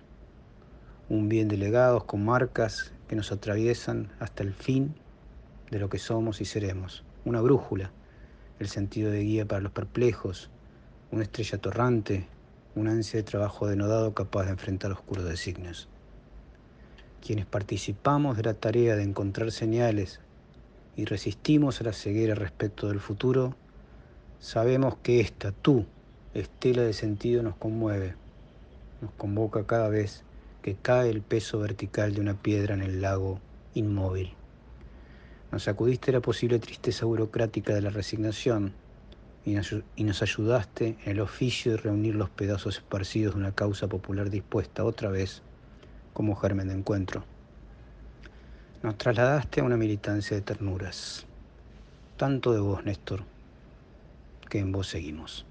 Un 1.08 1.28
bien 1.28 1.48
de 1.48 1.56
legados 1.56 2.04
con 2.04 2.24
marcas 2.24 2.92
que 3.08 3.16
nos 3.16 3.32
atraviesan 3.32 4.08
hasta 4.20 4.44
el 4.44 4.54
fin 4.54 4.94
de 5.72 5.80
lo 5.80 5.88
que 5.88 5.98
somos 5.98 6.40
y 6.40 6.44
seremos. 6.44 7.02
Una 7.24 7.40
brújula, 7.40 7.90
el 8.60 8.68
sentido 8.68 9.10
de 9.10 9.24
guía 9.24 9.46
para 9.46 9.62
los 9.62 9.72
perplejos, 9.72 10.48
una 11.12 11.24
estrella 11.24 11.58
torrante, 11.58 12.26
una 12.76 12.92
ansia 12.92 13.18
de 13.18 13.24
trabajo 13.24 13.66
denodado 13.66 14.14
capaz 14.14 14.44
de 14.44 14.50
enfrentar 14.50 14.92
oscuros 14.92 15.24
designios. 15.24 15.88
Quienes 17.24 17.46
participamos 17.46 18.36
de 18.36 18.44
la 18.44 18.54
tarea 18.54 18.94
de 18.94 19.02
encontrar 19.02 19.50
señales 19.50 20.20
y 20.96 21.06
resistimos 21.06 21.80
a 21.80 21.84
la 21.84 21.92
ceguera 21.92 22.36
respecto 22.36 22.88
del 22.88 23.00
futuro, 23.00 23.56
sabemos 24.38 24.96
que 25.02 25.20
esta, 25.20 25.50
tú, 25.50 25.84
estela 26.32 26.82
de 26.82 26.92
sentido 26.92 27.42
nos 27.42 27.56
conmueve, 27.56 28.14
nos 29.02 29.10
convoca 29.12 29.66
cada 29.66 29.88
vez 29.88 30.22
que 30.62 30.76
cae 30.76 31.10
el 31.10 31.22
peso 31.22 31.58
vertical 31.58 32.14
de 32.14 32.20
una 32.20 32.34
piedra 32.34 32.74
en 32.74 32.82
el 32.82 33.00
lago 33.00 33.40
inmóvil. 33.74 34.34
Nos 35.50 35.64
sacudiste 35.64 36.12
la 36.12 36.20
posible 36.20 36.60
tristeza 36.60 37.04
burocrática 37.04 37.74
de 37.74 37.82
la 37.82 37.90
resignación 37.90 38.74
y 39.44 39.54
nos, 39.54 40.22
ayudaste 40.22 40.98
en 41.04 41.10
el 41.12 41.20
oficio 41.20 41.72
de 41.72 41.78
reunir 41.78 42.14
los 42.14 42.30
pedazos 42.30 42.76
esparcidos 42.76 43.34
de 43.34 43.40
una 43.40 43.52
causa 43.52 43.88
popular 43.88 44.30
dispuesta 44.30 44.84
otra 44.84 45.10
vez 45.10 45.42
como 46.12 46.36
germen 46.36 46.68
de 46.68 46.74
encuentro. 46.74 47.24
Nos 48.82 48.96
trasladaste 48.98 49.60
a 49.60 49.64
una 49.64 49.76
militancia 49.76 50.36
de 50.36 50.42
ternuras, 50.42 51.26
tanto 52.16 52.52
de 52.52 52.60
vos, 52.60 52.84
Néstor, 52.84 53.24
que 54.48 54.58
en 54.58 54.72
vos 54.72 54.88
seguimos. 54.88 55.46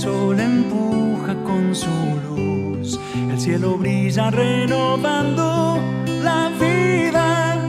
El 0.00 0.04
sol 0.04 0.40
empuja 0.40 1.34
con 1.44 1.74
su 1.74 1.90
luz, 2.24 2.98
el 3.30 3.38
cielo 3.38 3.76
brilla 3.76 4.30
renovando 4.30 5.78
la 6.24 6.50
vida. 6.58 7.59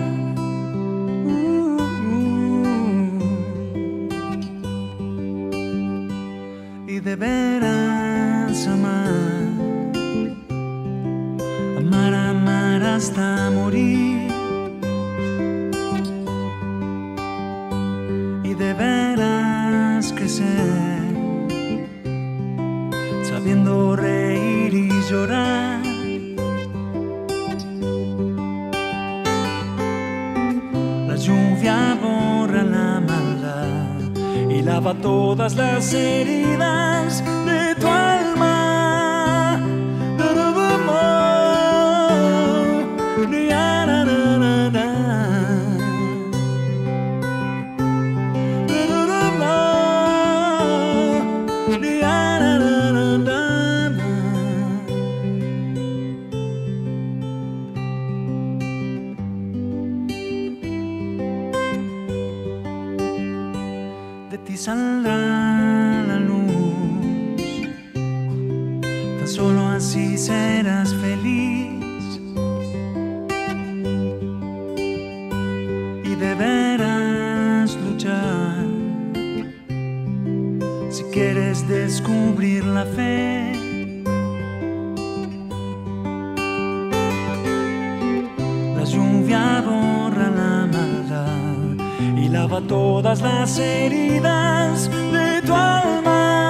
lava 92.41 92.59
todas 92.61 93.21
las 93.21 93.59
heridas 93.59 94.89
de 94.89 95.41
tu 95.45 95.53
alma. 95.53 96.40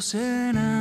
Será 0.00 0.73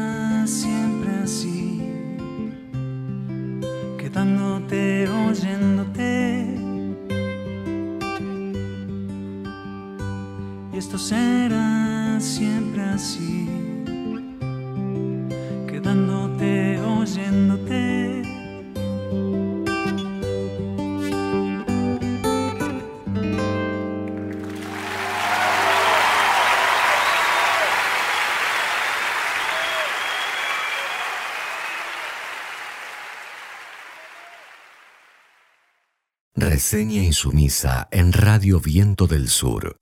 Reseña 36.74 37.04
insumisa 37.04 37.88
en 37.92 38.12
Radio 38.12 38.60
Viento 38.60 39.06
del 39.06 39.28
Sur. 39.28 39.78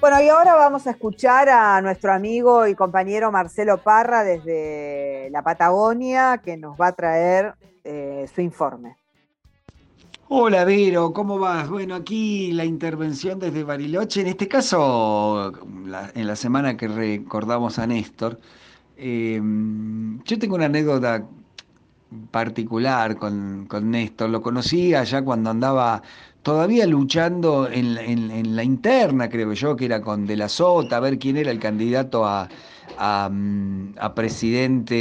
Bueno, 0.00 0.20
y 0.20 0.28
ahora 0.28 0.56
vamos 0.56 0.88
a 0.88 0.90
escuchar 0.90 1.48
a 1.48 1.80
nuestro 1.80 2.12
amigo 2.12 2.66
y 2.66 2.74
compañero 2.74 3.30
Marcelo 3.30 3.80
Parra 3.80 4.24
desde 4.24 5.28
la 5.30 5.42
Patagonia, 5.42 6.40
que 6.44 6.56
nos 6.56 6.76
va 6.76 6.88
a 6.88 6.92
traer 6.92 7.54
eh, 7.84 8.28
su 8.34 8.40
informe. 8.40 8.99
Hola 10.32 10.64
Vero, 10.64 11.12
¿cómo 11.12 11.40
vas? 11.40 11.68
Bueno, 11.68 11.96
aquí 11.96 12.52
la 12.52 12.64
intervención 12.64 13.40
desde 13.40 13.64
Bariloche, 13.64 14.20
en 14.20 14.28
este 14.28 14.46
caso 14.46 15.52
en 16.14 16.26
la 16.28 16.36
semana 16.36 16.76
que 16.76 16.86
recordamos 16.86 17.80
a 17.80 17.86
Néstor. 17.88 18.38
Em, 18.96 20.22
yo 20.22 20.38
tengo 20.38 20.54
una 20.54 20.66
anécdota 20.66 21.26
particular 22.30 23.16
con, 23.16 23.66
Néstor, 23.90 24.30
lo 24.30 24.40
conocí 24.40 24.94
allá 24.94 25.20
cuando 25.22 25.50
andaba 25.50 26.00
todavía 26.44 26.86
luchando 26.86 27.68
en, 27.68 28.54
la 28.54 28.62
interna, 28.62 29.28
creo 29.28 29.52
yo, 29.52 29.74
que 29.74 29.86
era 29.86 30.00
con 30.00 30.26
De 30.26 30.36
la 30.36 30.48
Sota, 30.48 30.98
a 30.98 31.00
ver 31.00 31.18
quién 31.18 31.38
era 31.38 31.50
el 31.50 31.58
candidato 31.58 32.24
a, 32.24 32.48
presidente. 34.14 34.94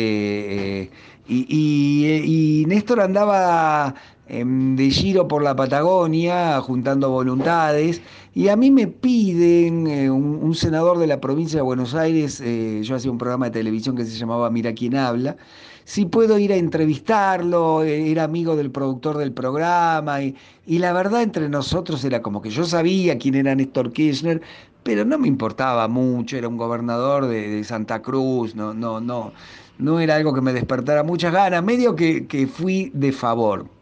Eh, 0.82 0.92
y, 1.28 2.64
y 2.64 2.66
Néstor 2.66 3.02
andaba 3.02 3.94
de 4.30 4.92
giro 4.92 5.28
por 5.28 5.42
la 5.42 5.56
Patagonia, 5.56 6.62
juntando 6.62 7.10
voluntades, 7.10 8.02
y 8.36 8.50
a 8.50 8.56
mí 8.56 8.70
me 8.70 8.86
piden, 8.88 9.88
eh, 9.88 10.12
un, 10.12 10.54
senador 10.54 11.00
de 11.00 11.08
la 11.08 11.20
provincia 11.20 11.58
de 11.58 11.64
Buenos 11.64 11.96
Aires, 11.96 12.40
eh, 12.40 12.82
yo 12.84 12.96
hacía 12.96 13.10
un 13.10 13.18
programa 13.18 13.46
de 13.46 13.52
televisión 13.52 13.96
que 13.96 14.06
se 14.06 14.16
llamaba 14.18 14.52
Mira 14.52 14.74
quién 14.74 14.96
habla, 14.96 15.36
si 15.84 16.06
puedo 16.06 16.38
ir 16.38 16.54
a 16.54 16.58
entrevistarlo, 16.58 17.84
eh, 17.84 18.12
era 18.12 18.24
amigo 18.24 18.56
del 18.56 18.70
productor 18.70 19.18
del 19.18 19.32
programa, 19.32 20.22
y, 20.22 20.36
la 20.68 20.94
verdad 20.94 21.24
entre 21.24 21.50
nosotros 21.50 22.04
era 22.04 22.22
como 22.22 22.40
que 22.42 22.52
yo 22.52 22.66
sabía 22.66 23.18
quién 23.18 23.34
era 23.34 23.56
Néstor 23.56 23.92
Kirchner, 23.92 24.42
pero 24.84 25.06
no 25.06 25.18
me 25.18 25.28
importaba 25.28 25.88
mucho, 25.88 26.38
era 26.38 26.48
un 26.48 26.58
gobernador 26.58 27.26
de, 27.26 27.50
de 27.50 27.64
Santa 27.64 28.04
Cruz, 28.04 28.54
no, 28.54 28.76
no, 28.76 29.02
no, 29.02 29.34
no 29.80 30.00
era 30.00 30.16
algo 30.18 30.36
que 30.36 30.42
me 30.42 30.54
despertara 30.54 31.02
muchas 31.04 31.34
ganas, 31.34 31.64
medio 31.64 31.96
que, 31.96 32.28
que 32.28 32.46
fui 32.46 32.92
de 32.94 33.12
favor. 33.12 33.79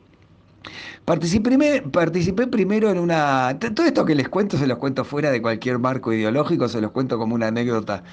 Participé, 1.05 1.81
participé 1.91 2.47
primero 2.47 2.89
en 2.89 2.99
una... 2.99 3.57
Todo 3.59 3.85
esto 3.85 4.05
que 4.05 4.15
les 4.15 4.29
cuento 4.29 4.57
se 4.57 4.67
los 4.67 4.77
cuento 4.77 5.03
fuera 5.05 5.31
de 5.31 5.41
cualquier 5.41 5.79
marco 5.79 6.13
ideológico, 6.13 6.67
se 6.67 6.81
los 6.81 6.91
cuento 6.91 7.17
como 7.17 7.35
una 7.35 7.47
anécdota 7.47 8.03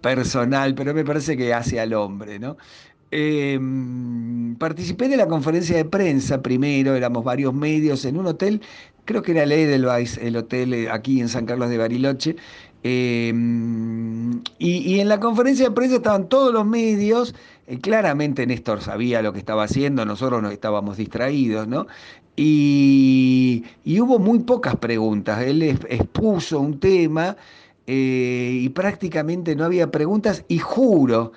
personal, 0.00 0.74
pero 0.74 0.92
me 0.94 1.04
parece 1.04 1.36
que 1.36 1.54
hace 1.54 1.80
al 1.80 1.94
hombre, 1.94 2.38
¿no? 2.38 2.56
Em, 3.14 4.56
participé 4.56 5.06
de 5.08 5.18
la 5.18 5.28
conferencia 5.28 5.76
de 5.76 5.84
prensa 5.84 6.40
primero, 6.40 6.94
éramos 6.94 7.22
varios 7.24 7.52
medios 7.52 8.06
en 8.06 8.16
un 8.16 8.26
hotel, 8.26 8.62
creo 9.04 9.20
que 9.22 9.32
era 9.32 9.42
el 9.42 9.52
el 9.52 10.36
hotel 10.36 10.72
eh, 10.72 10.90
aquí 10.90 11.20
en 11.20 11.28
San 11.28 11.44
Carlos 11.44 11.68
de 11.68 11.76
Bariloche, 11.76 12.36
em, 12.82 14.42
y, 14.58 14.98
en 15.00 15.08
la 15.08 15.20
conferencia 15.20 15.66
de 15.68 15.74
prensa 15.74 15.96
estaban 15.96 16.28
todos 16.28 16.54
los 16.54 16.64
medios, 16.66 17.34
eh, 17.66 17.78
claramente 17.80 18.46
Néstor 18.46 18.80
sabía 18.80 19.22
lo 19.22 19.32
que 19.32 19.38
estaba 19.38 19.64
haciendo, 19.64 20.04
nosotros 20.04 20.42
nos 20.42 20.52
estábamos 20.52 20.96
distraídos, 20.96 21.68
¿no? 21.68 21.86
Y, 22.36 23.64
hubo 24.00 24.18
muy 24.18 24.40
pocas 24.40 24.76
preguntas. 24.76 25.42
Él 25.42 25.62
expuso 25.62 26.60
un 26.60 26.80
tema 26.80 27.36
eh, 27.86 28.58
y 28.62 28.68
prácticamente 28.70 29.54
no 29.54 29.64
había 29.64 29.90
preguntas 29.90 30.44
y 30.48 30.58
juro 30.58 31.32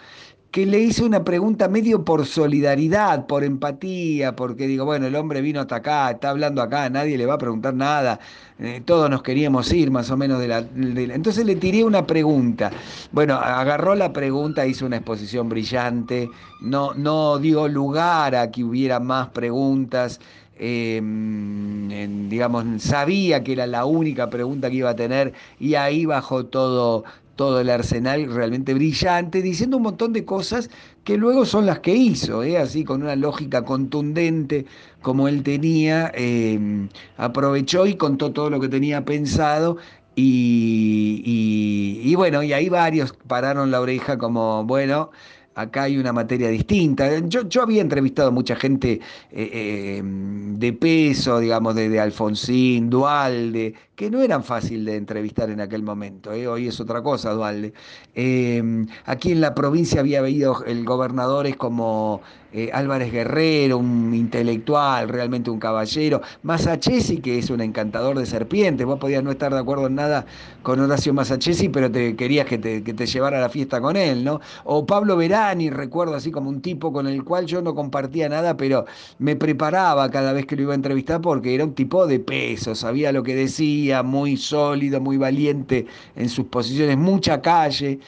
que 0.55 0.65
le 0.65 0.79
hice 0.79 1.03
una 1.03 1.25
pregunta 1.25 1.67
medio 1.67 2.05
por 2.05 2.25
solidaridad, 2.25 3.27
por 3.27 3.43
empatía, 3.43 4.37
porque 4.37 4.67
digo, 4.67 4.85
bueno, 4.85 5.05
el 5.05 5.13
hombre 5.17 5.41
vino 5.41 5.59
hasta 5.59 5.75
acá, 5.75 6.09
está 6.09 6.29
hablando 6.29 6.61
acá, 6.61 6.89
nadie 6.89 7.17
le 7.17 7.25
va 7.25 7.33
a 7.33 7.37
preguntar 7.37 7.73
nada, 7.73 8.21
eh, 8.57 8.81
todos 8.85 9.09
nos 9.09 9.21
queríamos 9.21 9.69
ir 9.73 9.91
más 9.91 10.09
o 10.11 10.15
menos 10.15 10.39
de 10.39 10.47
la, 10.47 10.59
Entonces 10.59 11.45
le 11.45 11.57
tiré 11.57 11.83
una 11.83 12.07
pregunta. 12.07 12.71
Bueno, 13.11 13.33
agarró 13.33 13.95
la 13.95 14.13
pregunta, 14.13 14.65
hizo 14.65 14.85
una 14.85 14.95
exposición 14.95 15.49
brillante, 15.49 16.29
no, 16.61 16.93
no 16.93 17.37
dio 17.37 17.67
lugar 17.67 18.33
a 18.33 18.49
que 18.49 18.63
hubiera 18.63 19.01
más 19.01 19.27
preguntas. 19.31 20.21
Em, 20.57 22.29
digamos, 22.29 22.81
sabía 22.81 23.43
que 23.43 23.51
era 23.51 23.67
la 23.67 23.83
única 23.83 24.29
pregunta 24.29 24.69
que 24.69 24.77
iba 24.77 24.91
a 24.91 24.95
tener 24.95 25.33
y 25.59 25.75
ahí 25.75 26.05
bajó 26.05 26.45
todo, 26.45 27.03
todo 27.35 27.59
el 27.61 27.69
arsenal 27.69 28.33
realmente 28.33 28.73
brillante, 28.73 29.41
diciendo 29.41 29.77
un 29.77 29.83
montón 29.83 30.13
de 30.13 30.25
cosas 30.25 30.69
que 31.03 31.17
luego 31.17 31.45
son 31.45 31.65
las 31.65 31.79
que 31.79 31.95
hizo, 31.95 32.43
¿eh? 32.43 32.57
así 32.57 32.83
con 32.83 33.03
una 33.03 33.15
lógica 33.15 33.63
contundente 33.63 34.65
como 35.01 35.27
él 35.27 35.43
tenía, 35.43 36.11
em, 36.15 36.89
aprovechó 37.17 37.85
y 37.85 37.95
contó 37.95 38.31
todo 38.31 38.49
lo 38.49 38.59
que 38.59 38.69
tenía 38.69 39.05
pensado 39.05 39.77
y, 40.15 42.01
y, 42.03 42.15
bueno, 42.15 42.41
y 42.41 42.53
ahí 42.53 42.69
varios 42.69 43.13
pararon 43.27 43.69
la 43.71 43.81
oreja 43.81 44.17
como, 44.17 44.63
bueno, 44.63 45.11
acá 45.55 45.83
hay 45.83 45.97
una 45.97 46.13
materia 46.13 46.49
distinta. 46.49 47.19
Yo, 47.19 47.47
yo 47.49 47.61
había 47.63 47.81
entrevistado 47.81 48.29
a 48.29 48.31
mucha 48.31 48.55
gente 48.55 49.01
eh, 49.31 49.97
em, 49.99 50.57
de 50.57 50.73
peso, 50.73 51.39
digamos, 51.39 51.75
de, 51.75 51.89
de, 51.89 51.99
Alfonsín, 51.99 52.89
Dualde, 52.89 53.73
que 53.95 54.11
no 54.11 54.21
eran 54.21 54.43
fácil 54.43 54.83
de 54.85 54.97
entrevistar 54.97 55.49
en 55.49 55.61
aquel 55.61 55.81
momento. 55.81 56.33
¿eh? 56.33 56.47
Hoy 56.47 56.67
es 56.67 56.79
otra 56.79 57.01
cosa, 57.01 57.31
Dualde. 57.31 57.73
Em, 58.13 58.87
aquí 59.05 59.31
en 59.31 59.41
la 59.41 59.55
provincia 59.55 60.01
había 60.01 60.19
habido 60.19 60.63
el 60.65 60.83
gobernadores 60.85 61.55
como 61.55 62.21
eh, 62.57 62.69
Álvarez 62.73 63.11
Guerrero, 63.11 63.77
un 63.77 64.13
intelectual, 64.13 65.09
realmente 65.09 65.49
un 65.49 65.59
caballero, 65.59 66.21
Masachesi, 66.43 67.17
que 67.17 67.37
es 67.37 67.49
un 67.49 67.59
encantador 67.59 68.17
de 68.17 68.25
serpientes, 68.25 68.85
vos 68.85 68.97
podías 68.97 69.23
no 69.23 69.31
estar 69.31 69.53
de 69.53 69.59
acuerdo 69.59 69.87
en 69.87 69.95
nada 69.95 70.25
con 70.61 70.79
Horacio 70.79 71.13
Masachesi, 71.13 71.67
pero 71.67 71.91
te 71.91 72.15
querías 72.15 72.45
que 72.45 72.57
te, 72.57 72.81
que 72.81 72.93
te 72.93 73.07
llevara 73.07 73.39
a 73.39 73.41
la 73.41 73.49
fiesta 73.49 73.81
con 73.81 73.97
él, 73.97 74.23
¿no? 74.23 74.39
O 74.63 74.85
Pablo 74.85 75.17
Verani, 75.17 75.69
recuerdo 75.69 76.15
así 76.15 76.31
como 76.31 76.49
un 76.49 76.61
tipo 76.61 76.93
con 76.93 77.07
el 77.07 77.25
cual 77.25 77.45
yo 77.45 77.61
no 77.61 77.75
compartía 77.75 78.29
nada, 78.29 78.55
pero 78.55 78.85
me 79.19 79.35
preparaba 79.35 80.09
cada 80.09 80.31
vez 80.31 80.45
que 80.45 80.55
lo 80.55 80.61
iba 80.63 80.71
a 80.71 80.75
entrevistar 80.75 81.19
porque 81.19 81.55
era 81.55 81.65
un 81.65 81.73
tipo 81.75 82.07
de 82.07 82.19
peso, 82.19 82.73
sabía 82.73 83.11
lo 83.11 83.23
que 83.23 83.35
decía, 83.35 83.84
muy 84.03 84.37
sólido, 84.37 85.01
muy 85.01 85.17
valiente 85.17 85.85
en 86.15 86.29
sus 86.29 86.45
posiciones, 86.47 86.97
mucha 86.97 87.41
calle. 87.41 87.99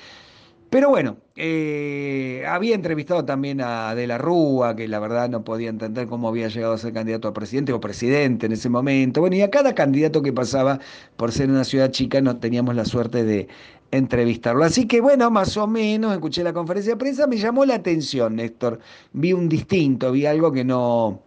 Pero 0.70 0.90
bueno, 0.90 1.18
eh, 1.36 2.44
había 2.48 2.76
entrevistado 2.76 3.24
también 3.24 3.62
a 3.62 3.96
De 3.96 4.06
la 4.06 4.18
Rúa, 4.18 4.76
que 4.76 4.88
la 4.88 5.00
verdad 5.00 5.30
no 5.30 5.44
podía 5.44 5.70
entender 5.70 6.08
cómo 6.08 6.28
había 6.28 6.50
llegado 6.50 6.74
a 6.74 6.78
ser 6.78 6.94
candidato 6.94 7.30
a 7.30 7.34
presidente 7.34 7.72
o 7.72 7.80
presidente 7.80 8.48
en 8.48 8.52
ese 8.52 8.68
momento. 8.70 9.22
Bueno, 9.22 9.38
y 9.38 9.42
a 9.42 9.50
cada 9.50 9.74
candidato 9.74 10.22
que 10.22 10.34
pasaba 10.34 10.80
por 11.16 11.32
ser 11.32 11.50
una 11.50 11.64
ciudad 11.64 11.92
chica 11.92 12.20
no 12.22 12.38
teníamos 12.38 12.76
la 12.76 12.84
suerte 12.84 13.24
de 13.24 13.48
entrevistarlo. 13.92 14.64
Así 14.64 14.88
que 14.88 15.00
bueno, 15.00 15.32
más 15.32 15.56
o 15.58 15.68
menos, 15.68 16.14
escuché 16.14 16.44
la 16.44 16.54
conferencia 16.54 16.94
de 16.94 16.98
prensa, 16.98 17.28
me 17.28 17.38
llamó 17.38 17.66
la 17.66 17.76
atención, 17.76 18.36
Néstor. 18.36 18.80
Vi 19.14 19.34
un 19.34 19.48
distinto, 19.48 20.12
vi 20.12 20.26
algo 20.26 20.52
que 20.52 20.66
no, 20.66 21.22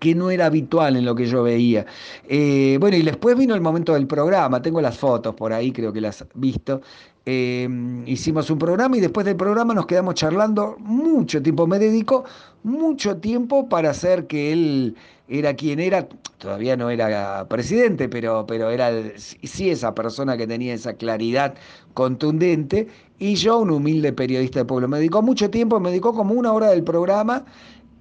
que 0.00 0.14
no 0.14 0.30
era 0.30 0.46
habitual 0.46 0.96
en 0.96 1.04
lo 1.04 1.14
que 1.14 1.26
yo 1.26 1.44
veía. 1.44 1.86
Eh, 2.28 2.78
bueno, 2.80 2.96
y 2.96 3.02
después 3.02 3.36
vino 3.36 3.54
el 3.54 3.60
momento 3.60 3.92
del 3.94 4.06
programa, 4.06 4.60
tengo 4.60 4.80
las 4.80 4.98
fotos 4.98 5.34
por 5.34 5.52
ahí, 5.52 5.70
creo 5.70 5.92
que 5.92 6.00
las 6.00 6.22
has 6.22 6.28
visto. 6.34 6.80
Em, 7.26 8.02
hicimos 8.08 8.48
un 8.50 8.58
programa 8.58 8.96
y 8.96 9.00
después 9.00 9.26
del 9.26 9.36
programa 9.36 9.74
nos 9.74 9.86
quedamos 9.86 10.14
charlando 10.14 10.76
mucho 10.80 11.42
tiempo. 11.42 11.66
Me 11.66 11.78
dedicó 11.78 12.24
mucho 12.62 13.18
tiempo 13.18 13.68
para 13.68 13.90
hacer 13.90 14.26
que 14.26 14.52
él 14.52 14.96
era 15.28 15.54
quien 15.54 15.80
era, 15.80 16.08
todavía 16.38 16.76
no 16.76 16.88
era 16.90 17.46
presidente, 17.48 18.08
pero, 18.08 18.46
pero 18.46 18.70
era 18.70 18.90
sí 19.18 19.70
esa 19.70 19.94
persona 19.94 20.36
que 20.36 20.46
tenía 20.46 20.74
esa 20.74 20.94
claridad 20.94 21.54
contundente. 21.94 22.88
Y 23.18 23.34
yo, 23.34 23.58
un 23.58 23.70
humilde 23.70 24.14
periodista 24.14 24.60
de 24.60 24.64
pueblo, 24.64 24.88
me 24.88 24.98
dedicó 24.98 25.20
mucho 25.20 25.50
tiempo, 25.50 25.78
me 25.78 25.90
dedicó 25.90 26.14
como 26.14 26.34
una 26.34 26.52
hora 26.52 26.70
del 26.70 26.82
programa 26.82 27.44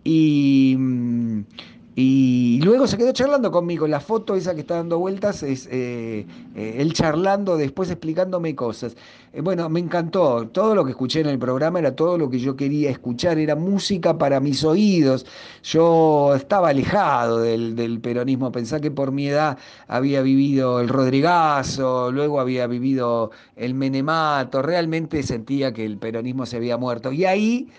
y. 0.03 0.77
Y 0.77 1.78
y 2.01 2.61
luego 2.61 2.87
se 2.87 2.97
quedó 2.97 3.11
charlando 3.11 3.51
conmigo. 3.51 3.85
La 3.85 3.99
foto 3.99 4.33
esa 4.35 4.55
que 4.55 4.61
está 4.61 4.75
dando 4.75 4.99
vueltas 4.99 5.43
es 5.43 5.67
eh, 5.69 6.25
eh, 6.55 6.75
él 6.77 6.93
charlando, 6.93 7.57
después 7.57 7.89
explicándome 7.89 8.55
cosas. 8.55 8.95
Eh, 9.33 9.41
bueno, 9.41 9.67
me 9.67 9.81
encantó. 9.81 10.47
Todo 10.47 10.75
lo 10.75 10.85
que 10.85 10.91
escuché 10.91 11.19
en 11.19 11.27
el 11.27 11.37
programa 11.37 11.79
era 11.79 11.97
todo 11.97 12.17
lo 12.17 12.29
que 12.29 12.39
yo 12.39 12.55
quería 12.55 12.89
escuchar. 12.89 13.37
Era 13.37 13.57
música 13.57 14.17
para 14.17 14.39
mis 14.39 14.63
oídos. 14.63 15.25
Yo 15.61 16.33
estaba 16.35 16.69
alejado 16.69 17.41
del, 17.41 17.99
peronismo. 18.01 18.49
Pensá 18.53 18.79
que 18.79 18.91
por 18.91 19.11
mi 19.11 19.27
edad 19.27 19.57
había 19.89 20.21
vivido 20.21 20.79
el 20.79 20.87
Rodrigazo, 20.87 22.13
luego 22.13 22.39
había 22.39 22.65
vivido 22.67 23.31
el 23.57 23.73
Menemato. 23.73 24.61
Realmente 24.61 25.21
sentía 25.21 25.73
que 25.73 25.85
el 25.85 25.97
peronismo 25.97 26.45
se 26.45 26.55
había 26.55 26.77
muerto. 26.77 27.11
Y 27.11 27.25
ahí 27.25 27.69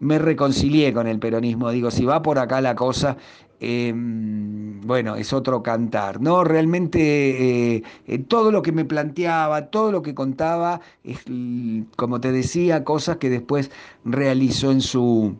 me 0.00 0.18
reconcilié 0.18 0.92
con 0.92 1.06
el 1.06 1.18
peronismo. 1.18 1.70
Digo, 1.70 1.90
si 1.90 2.04
va 2.04 2.22
por 2.22 2.38
acá 2.38 2.60
la 2.60 2.74
cosa, 2.74 3.16
em, 3.60 4.80
bueno, 4.82 5.16
es 5.16 5.32
otro 5.32 5.62
cantar, 5.62 6.20
¿no? 6.20 6.44
Realmente 6.44 7.76
eh, 7.76 7.82
eh, 8.06 8.18
todo 8.18 8.52
lo 8.52 8.62
que 8.62 8.72
me 8.72 8.84
planteaba, 8.84 9.66
todo 9.70 9.92
lo 9.92 10.02
que 10.02 10.14
contaba, 10.14 10.80
es, 11.04 11.24
como 11.96 12.20
te 12.20 12.32
decía, 12.32 12.84
cosas 12.84 13.16
que 13.18 13.30
después 13.30 13.70
realizó 14.04 14.70
en 14.70 14.80
su, 14.80 15.36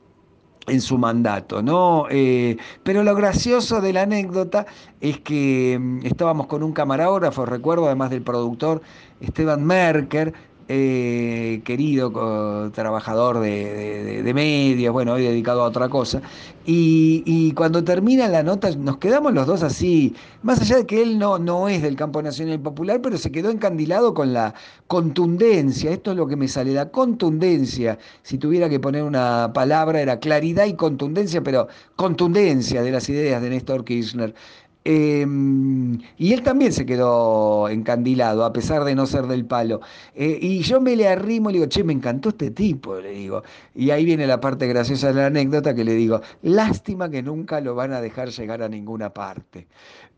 en 0.66 0.80
su 0.80 0.98
mandato, 0.98 1.62
¿no? 1.62 2.06
Eh, 2.10 2.56
pero 2.82 3.02
lo 3.02 3.14
gracioso 3.14 3.80
de 3.80 3.92
la 3.92 4.02
anécdota 4.02 4.66
es 5.00 5.20
que 5.20 5.74
em, 5.74 6.04
estábamos 6.04 6.46
con 6.46 6.62
un 6.62 6.72
camarógrafo, 6.72 7.46
recuerdo, 7.46 7.86
además 7.86 8.10
del 8.10 8.22
productor, 8.22 8.82
Esteban 9.20 9.64
Merker, 9.64 10.34
eh, 10.70 11.62
querido 11.64 12.70
trabajador 12.72 13.40
de, 13.40 14.32
medios, 14.34 14.92
bueno, 14.92 15.14
hoy 15.14 15.22
dedicado 15.22 15.62
a 15.62 15.64
otra 15.64 15.88
cosa. 15.88 16.20
Y, 16.66 17.52
cuando 17.54 17.82
termina 17.82 18.28
la 18.28 18.42
nota, 18.42 18.70
nos 18.76 18.98
quedamos 18.98 19.32
los 19.32 19.46
dos 19.46 19.62
así, 19.62 20.14
más 20.42 20.60
allá 20.60 20.76
de 20.76 20.86
que 20.86 21.02
él 21.02 21.18
no, 21.18 21.38
no 21.38 21.68
es 21.70 21.80
del 21.80 21.96
campo 21.96 22.20
nacional 22.20 22.60
popular, 22.60 23.00
pero 23.00 23.16
se 23.16 23.32
quedó 23.32 23.50
encandilado 23.50 24.12
con 24.12 24.34
la 24.34 24.52
contundencia. 24.86 25.90
Esto 25.90 26.10
es 26.10 26.18
lo 26.18 26.26
que 26.26 26.36
me 26.36 26.46
sale, 26.48 26.74
la 26.74 26.90
contundencia. 26.90 27.98
Si 28.22 28.36
tuviera 28.36 28.68
que 28.68 28.78
poner 28.78 29.02
una 29.04 29.50
palabra, 29.54 30.02
era 30.02 30.20
claridad 30.20 30.66
y 30.66 30.74
contundencia, 30.74 31.42
pero 31.42 31.68
contundencia 31.96 32.82
de 32.82 32.90
las 32.90 33.08
ideas 33.08 33.40
de 33.40 33.48
Néstor 33.48 33.84
Kirchner. 33.84 34.34
Em, 34.84 35.98
y 36.16 36.32
él 36.32 36.42
también 36.42 36.72
se 36.72 36.86
quedó 36.86 37.68
encandilado, 37.68 38.44
a 38.44 38.52
pesar 38.52 38.84
de 38.84 38.94
no 38.94 39.06
ser 39.06 39.26
del 39.26 39.44
palo. 39.44 39.80
Eh, 40.14 40.38
y 40.40 40.60
yo 40.60 40.80
me 40.80 40.96
le 40.96 41.08
arrimo 41.08 41.50
y 41.50 41.54
le 41.54 41.58
digo, 41.58 41.68
che, 41.68 41.84
me 41.84 41.92
encantó 41.92 42.30
este 42.30 42.50
tipo, 42.50 42.98
le 42.98 43.10
digo. 43.10 43.42
Y 43.74 43.90
ahí 43.90 44.04
viene 44.04 44.26
la 44.26 44.40
parte 44.40 44.66
graciosa 44.66 45.08
de 45.08 45.14
la 45.20 45.26
anécdota 45.26 45.74
que 45.74 45.84
le 45.84 45.94
digo, 45.94 46.22
lástima 46.42 47.10
que 47.10 47.22
nunca 47.22 47.60
lo 47.60 47.74
van 47.74 47.92
a 47.92 48.00
dejar 48.00 48.30
llegar 48.30 48.62
a 48.62 48.68
ninguna 48.68 49.12
parte. 49.12 49.68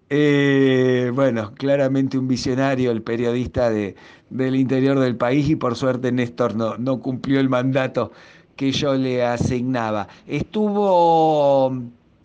Eh, 0.08 1.10
bueno, 1.14 1.52
claramente 1.54 2.18
un 2.18 2.28
visionario, 2.28 2.90
el 2.90 3.02
periodista 3.02 3.70
de, 3.70 3.94
del 4.28 4.56
interior 4.56 4.98
del 4.98 5.16
país, 5.16 5.48
y 5.48 5.56
por 5.56 5.76
suerte 5.76 6.12
Néstor 6.12 6.56
no, 6.56 6.76
no 6.78 7.00
cumplió 7.00 7.40
el 7.40 7.48
mandato 7.48 8.12
que 8.56 8.72
yo 8.72 8.94
le 8.94 9.24
asignaba. 9.24 10.08
Estuvo 10.26 11.72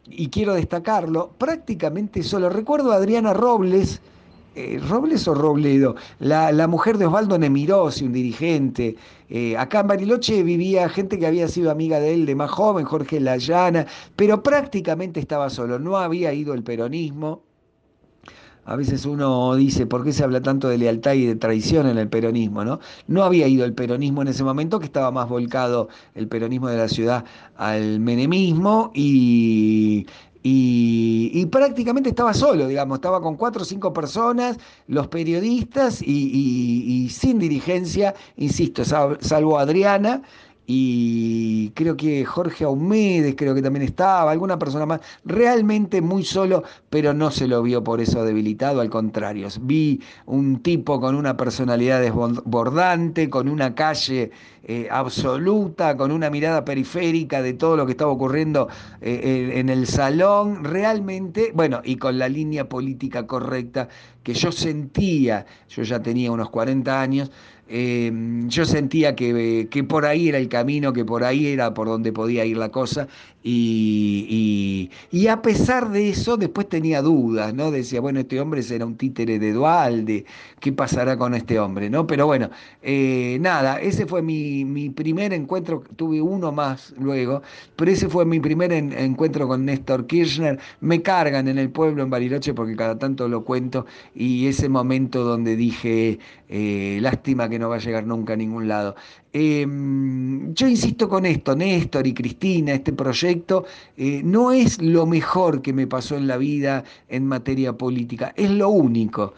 y 0.09 0.29
quiero 0.29 0.53
destacarlo, 0.53 1.31
prácticamente 1.37 2.23
solo. 2.23 2.49
Recuerdo 2.49 2.91
a 2.91 2.95
Adriana 2.95 3.33
Robles, 3.33 4.01
eh, 4.55 4.79
Robles 4.87 5.27
o 5.27 5.33
Robledo, 5.33 5.95
la, 6.19 6.67
mujer 6.67 6.97
de 6.97 7.05
Osvaldo 7.05 7.37
Nemirosi, 7.37 8.05
un 8.05 8.13
dirigente. 8.13 8.95
Eh, 9.29 9.57
acá 9.57 9.81
en 9.81 9.87
Bariloche 9.87 10.43
vivía 10.43 10.87
gente 10.89 11.19
que 11.19 11.27
había 11.27 11.47
sido 11.47 11.71
amiga 11.71 11.99
de 11.99 12.13
él 12.13 12.25
de 12.25 12.35
más 12.35 12.51
joven, 12.51 12.85
Jorge 12.85 13.19
Layana, 13.19 13.85
pero 14.15 14.43
prácticamente 14.43 15.19
estaba 15.19 15.49
solo, 15.49 15.79
no 15.79 15.97
había 15.97 16.33
ido 16.33 16.53
el 16.53 16.63
peronismo. 16.63 17.41
A 18.65 18.75
veces 18.75 19.06
uno 19.06 19.56
dice, 19.56 19.86
¿por 19.86 20.04
qué 20.04 20.12
se 20.12 20.23
habla 20.23 20.41
tanto 20.41 20.67
de 20.67 20.78
lealtad 20.80 21.13
y 21.13 21.25
de 21.28 21.36
traición 21.36 21.88
en 21.88 21.97
el 21.99 22.10
peronismo? 22.10 22.65
No, 22.65 22.80
no 23.08 23.23
había 23.23 23.47
ido 23.47 23.63
el 23.63 23.73
peronismo 23.73 24.23
en 24.23 24.30
ese 24.30 24.43
momento, 24.43 24.80
que 24.80 24.86
estaba 24.86 25.12
más 25.12 25.30
volcado 25.30 25.88
el 26.15 26.28
peronismo 26.28 26.67
de 26.67 26.78
la 26.78 26.88
ciudad 26.89 27.25
al 27.58 27.99
menemismo 27.99 28.91
y, 28.95 30.08
y, 30.47 31.45
prácticamente 31.47 32.10
estaba 32.10 32.34
solo, 32.34 32.67
digamos, 32.67 32.97
estaba 32.97 33.19
con 33.19 33.36
cuatro 33.36 33.63
o 33.63 33.65
cinco 33.65 33.93
personas, 33.93 34.58
los 34.88 35.08
periodistas 35.08 36.01
y, 36.04 37.08
sin 37.10 37.39
dirigencia, 37.39 38.13
insisto, 38.38 38.84
salvo 38.86 39.58
Adriana, 39.58 40.21
y 40.67 41.69
creo 41.71 41.95
que 41.95 42.25
Jorge 42.25 42.63
Aumedes, 42.63 43.36
creo 43.38 43.54
que 43.54 43.62
también 43.62 43.84
estaba, 43.84 44.32
alguna 44.32 44.58
persona 44.58 44.86
más, 44.86 45.01
realmente 45.23 46.01
muy 46.01 46.23
solo, 46.23 46.63
pero 46.89 47.13
no 47.13 47.32
se 47.32 47.47
lo 47.47 47.62
vio 47.62 47.84
por 47.84 48.01
eso 48.01 48.23
debilitado, 48.23 48.82
al 48.82 48.89
contrario, 48.89 49.47
vi 49.62 50.01
un 50.25 50.62
tipo 50.62 50.99
con 50.99 51.15
una 51.15 51.38
personalidad 51.38 52.01
desbordante, 52.01 53.30
con 53.30 53.47
una 53.47 53.75
calle 53.75 54.32
eh, 54.63 54.88
absoluta, 54.89 55.95
con 55.95 56.12
una 56.12 56.32
mirada 56.32 56.65
periférica 56.65 57.43
de 57.43 57.54
todo 57.54 57.78
lo 57.78 57.86
que 57.86 57.91
estaba 57.91 58.12
ocurriendo 58.12 58.67
eh, 59.01 59.51
en 59.56 59.69
el 59.69 59.86
salón, 59.86 60.63
realmente, 60.63 61.51
bueno, 61.54 61.82
y 61.84 61.97
con 61.97 62.17
la 62.17 62.28
línea 62.28 62.67
política 62.67 63.28
correcta 63.28 63.89
que 64.25 64.33
yo 64.33 64.51
sentía, 64.51 65.45
yo 65.69 65.83
ya 65.83 66.01
tenía 66.01 66.31
unos 66.31 66.49
40 66.49 67.01
años, 67.01 67.31
Em, 67.67 68.47
yo 68.47 68.63
sentía 68.63 69.15
que, 69.15 69.67
que, 69.71 69.83
por 69.83 70.05
ahí 70.05 70.29
era 70.29 70.38
el 70.38 70.47
camino, 70.49 70.93
que 70.93 71.03
por 71.03 71.23
ahí 71.23 71.47
era 71.47 71.73
por 71.73 71.88
donde 71.88 72.13
podía 72.13 72.45
ir 72.45 72.57
la 72.57 72.69
cosa, 72.69 73.07
y, 73.41 74.89
y, 75.11 75.27
a 75.27 75.41
pesar 75.41 75.91
de 75.91 76.09
eso, 76.09 76.38
después 76.38 76.69
tenía 76.69 77.01
dudas, 77.01 77.53
¿no? 77.53 77.71
Decía, 77.71 78.01
bueno, 78.01 78.19
este 78.19 78.39
hombre 78.39 78.61
será 78.63 78.85
un 78.85 78.97
títere 78.97 79.39
de 79.39 79.51
Dualde, 79.53 80.25
¿qué 80.59 80.73
pasará 80.73 81.17
con 81.17 81.33
este 81.35 81.59
hombre, 81.59 81.89
¿no? 81.89 82.07
Pero 82.07 82.25
bueno, 82.27 82.49
eh, 82.83 83.38
nada, 83.41 83.79
ese 83.79 84.05
fue 84.05 84.21
mi, 84.21 84.65
mi, 84.65 84.89
primer 84.89 85.33
encuentro, 85.33 85.83
tuve 85.95 86.21
uno 86.21 86.51
más 86.51 86.93
luego, 86.99 87.41
pero 87.75 87.91
ese 87.91 88.09
fue 88.09 88.25
mi 88.25 88.39
primer 88.39 88.71
encuentro 88.73 89.47
con 89.47 89.65
Néstor 89.65 90.07
Kirchner. 90.07 90.59
Me 90.81 91.01
cargan 91.01 91.47
en 91.47 91.57
el 91.57 91.69
pueblo, 91.69 92.03
en 92.03 92.09
Bariloche, 92.09 92.53
porque 92.53 92.75
cada 92.75 92.97
tanto 92.97 93.27
lo 93.27 93.43
cuento, 93.43 93.85
y 94.15 94.47
ese 94.47 94.69
momento 94.69 95.23
donde 95.23 95.58
dije, 95.58 96.19
eh, 96.47 96.99
lástima 97.01 97.49
que 97.49 97.60
no 97.60 97.67
va 97.69 97.75
a 97.75 97.80
llegar 97.80 98.08
nunca 98.08 98.34
a 98.34 98.38
ningún 98.38 98.67
lado. 98.67 98.95
Em, 99.34 100.54
yo 100.54 100.67
insisto 100.67 101.10
con 101.10 101.25
esto, 101.25 101.56
Néstor 101.56 102.08
y 102.08 102.13
Cristina, 102.13 102.73
este 102.73 102.93
proyecto 102.93 103.65
eh, 103.97 104.21
no 104.23 104.54
es 104.54 104.82
lo 104.82 105.06
mejor 105.06 105.62
que 105.62 105.73
me 105.73 105.86
pasó 105.86 106.15
en 106.15 106.28
la 106.28 106.38
vida 106.38 106.86
en 107.10 107.28
materia 107.28 107.73
política, 107.73 108.34
es 108.38 108.49
lo 108.49 108.69
único. 108.69 109.34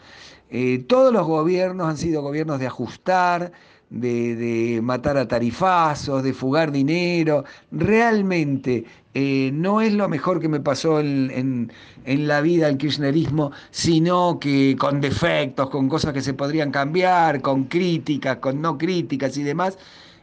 Eh, 0.50 0.84
todos 0.86 1.12
los 1.12 1.26
gobiernos 1.26 1.88
han 1.88 1.98
sido 1.98 2.22
gobiernos 2.22 2.60
de 2.60 2.66
ajustar, 2.68 3.52
de, 3.90 4.80
matar 4.82 5.16
a 5.16 5.28
tarifazos, 5.28 6.22
de 6.22 6.32
fugar 6.32 6.72
dinero. 6.72 7.44
Realmente 7.70 8.84
eh, 9.20 9.50
no 9.52 9.80
es 9.80 9.94
lo 9.94 10.08
mejor 10.08 10.38
que 10.38 10.48
me 10.48 10.60
pasó 10.60 11.00
en, 11.00 11.72
en, 12.04 12.28
la 12.28 12.40
vida 12.40 12.68
el 12.68 12.78
kirchnerismo, 12.78 13.50
sino 13.72 14.38
que 14.38 14.76
con 14.78 15.00
defectos, 15.00 15.70
con 15.70 15.88
cosas 15.88 16.12
que 16.12 16.20
se 16.20 16.34
podrían 16.34 16.70
cambiar, 16.70 17.42
con 17.42 17.64
críticas, 17.64 18.36
con 18.36 18.62
no 18.62 18.78
críticas 18.78 19.36
y 19.36 19.42
demás 19.42 19.76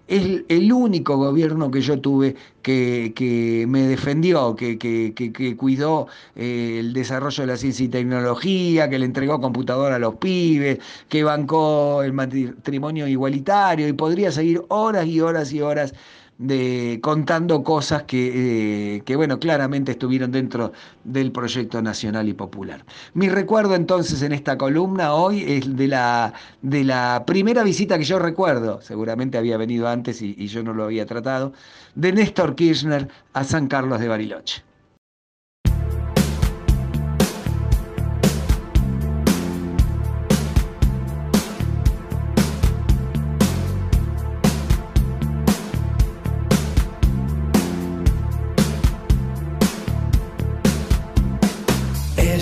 es 0.08 0.44
el 0.50 0.72
único 0.72 1.18
gobierno 1.18 1.72
que 1.72 1.82
yo 1.82 2.00
tuve 2.00 2.36
que, 2.62 3.66
me 3.68 3.84
defendió, 3.84 4.56
que, 4.56 5.56
cuidó 5.58 6.08
eh, 6.36 6.78
el 6.80 6.94
desarrollo 6.94 7.42
de 7.42 7.48
la 7.48 7.58
ciencia 7.58 7.86
y 7.86 7.90
tecnología, 7.90 8.90
que 8.90 9.00
le 9.00 9.06
entregó 9.06 9.40
computadora 9.40 9.96
a 9.96 10.00
los 10.00 10.16
pibes, 10.16 10.80
que 11.10 11.24
bancó 11.24 12.02
el 12.04 12.14
matrimonio 12.14 13.08
igualitario 13.08 13.88
y 13.88 13.94
podría 13.94 14.32
seguir 14.32 14.64
horas 14.70 15.06
y 15.08 15.22
horas 15.22 15.52
y 15.54 15.62
horas 15.62 15.94
de, 16.38 17.00
contando 17.02 17.64
cosas 17.64 18.04
que, 18.04 18.98
eh, 18.98 19.02
que, 19.04 19.16
bueno, 19.16 19.40
claramente 19.40 19.92
estuvieron 19.92 20.32
dentro 20.32 20.74
del 21.04 21.32
proyecto 21.32 21.82
nacional 21.82 22.28
y 22.28 22.34
popular. 22.34 22.86
Mi 23.14 23.30
recuerdo 23.30 23.76
entonces 23.76 24.22
en 24.22 24.32
esta 24.32 24.58
columna 24.58 25.14
hoy 25.14 25.44
es 25.48 25.76
de 25.76 25.88
la, 25.88 26.34
de 26.62 26.84
la 26.84 27.24
primera 27.26 27.64
visita 27.64 27.98
que 27.98 28.04
yo 28.04 28.20
recuerdo, 28.20 28.82
seguramente 28.82 29.38
había 29.38 29.58
venido 29.58 29.88
antes 29.88 30.22
y, 30.22 30.36
y 30.38 30.48
yo 30.48 30.64
no 30.64 30.74
lo 30.74 30.86
había 30.86 31.06
tratado, 31.06 31.54
de 31.96 32.12
Néstor 32.12 32.56
Kirchner 32.56 33.08
a 33.34 33.44
San 33.44 33.68
Carlos 33.68 34.00
de 34.00 34.08
Bariloche. 34.08 34.75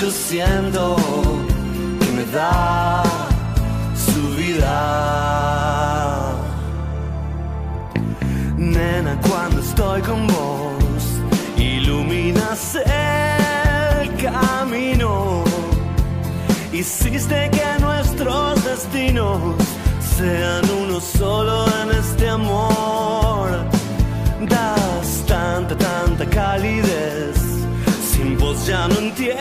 yo 0.00 0.10
siento 0.10 0.96
que 2.00 2.12
me 2.12 2.24
da 2.26 3.02
su 3.96 4.36
vida. 4.36 4.76
Nena, 8.56 9.18
cuando 9.28 9.60
estoy 9.60 10.00
con 10.02 10.26
vos, 10.28 11.04
iluminas 11.56 12.76
el 12.76 14.14
camino. 14.16 15.42
Hiciste 16.72 17.50
que 17.50 17.80
nuestros 17.80 18.64
destinos 18.64 19.56
sean 20.16 20.62
uno 20.82 21.00
solo 21.00 21.66
en 21.82 21.90
este 21.98 22.28
amor. 22.28 23.48
Das 24.48 25.24
tanta, 25.26 25.74
tanta 25.76 26.24
calidez. 26.26 27.37
Sin 28.18 28.36
vos 28.36 28.66
ya 28.66 28.88
no 28.88 28.96
entiendo 28.96 29.38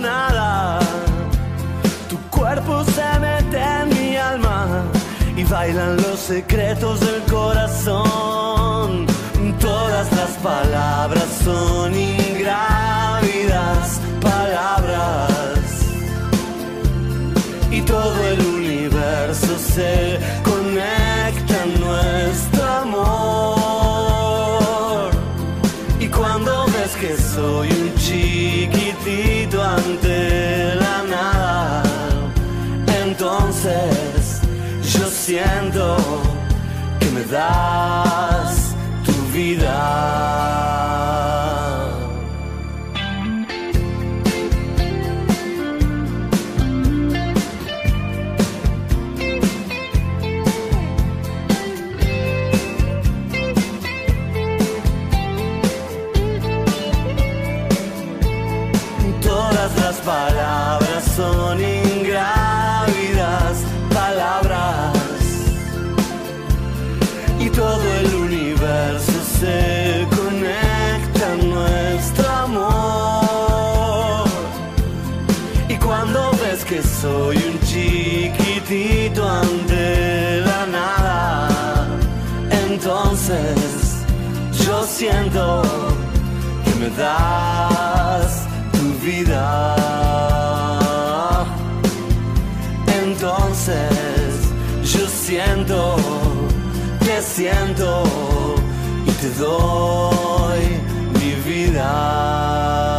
nada. 0.00 0.80
Tu 2.08 2.18
cuerpo 2.28 2.82
se 2.82 3.20
mete 3.20 3.56
en 3.56 3.88
mi 3.90 4.16
alma 4.16 4.82
y 5.36 5.44
bailan 5.44 5.96
los 5.96 6.18
secretos 6.18 6.98
del 6.98 7.22
corazón. 7.30 9.06
Todas 9.60 10.10
las 10.12 10.30
palabras 10.42 11.28
son 11.44 11.94
ingrávidas 11.94 14.00
palabras 14.20 15.60
y 17.70 17.80
todo 17.82 18.28
el 18.32 18.40
universo 18.40 19.56
se 19.56 20.18
conecta 20.42 21.64
en 21.64 21.80
nuestro 21.80 22.57
soy 27.48 27.68
un 27.70 27.94
chiquitito 27.96 29.62
ante 29.62 30.74
la 30.74 30.96
nada, 31.14 31.82
entonces 33.04 34.42
yo 34.92 35.06
siento 35.08 35.96
que 37.00 37.06
me 37.14 37.22
das 37.22 38.74
tu 39.06 39.14
vida. 39.32 40.77
Son 61.18 61.58
ingrávidas 61.60 63.54
palabras 63.92 64.92
y 67.40 67.50
todo 67.50 67.82
el 68.00 68.14
universo 68.14 69.18
se 69.40 70.06
conecta 70.16 71.24
en 71.34 71.50
nuestro 71.50 72.28
amor. 72.46 74.28
Y 75.68 75.76
cuando 75.78 76.30
ves 76.40 76.64
que 76.64 76.80
soy 76.84 77.36
un 77.50 77.58
chiquitito 77.66 79.28
ante 79.28 80.40
la 80.42 80.66
nada, 80.66 81.48
entonces 82.64 84.04
yo 84.64 84.84
siento 84.84 85.62
que 86.64 86.72
me 86.80 86.90
das 86.90 88.46
tu 88.70 88.86
vida. 89.04 90.57
Entonces 93.20 94.52
yo 94.84 95.08
siento, 95.08 95.96
te 97.00 97.20
siento 97.20 98.04
y 99.04 99.10
te 99.10 99.30
doy 99.30 100.62
mi 101.14 101.32
vida. 101.50 102.97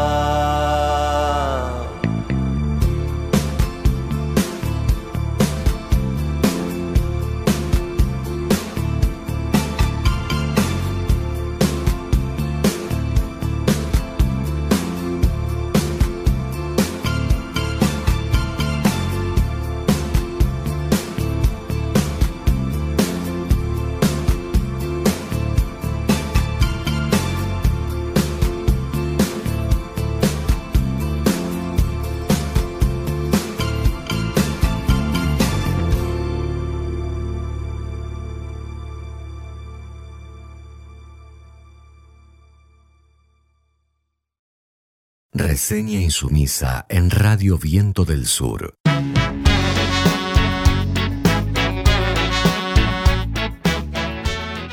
Reseña 45.70 46.00
insumisa 46.00 46.88
en 46.90 47.12
Radio 47.12 47.60
Viento 47.60 48.04
del 48.04 48.26
Sur. 48.26 48.74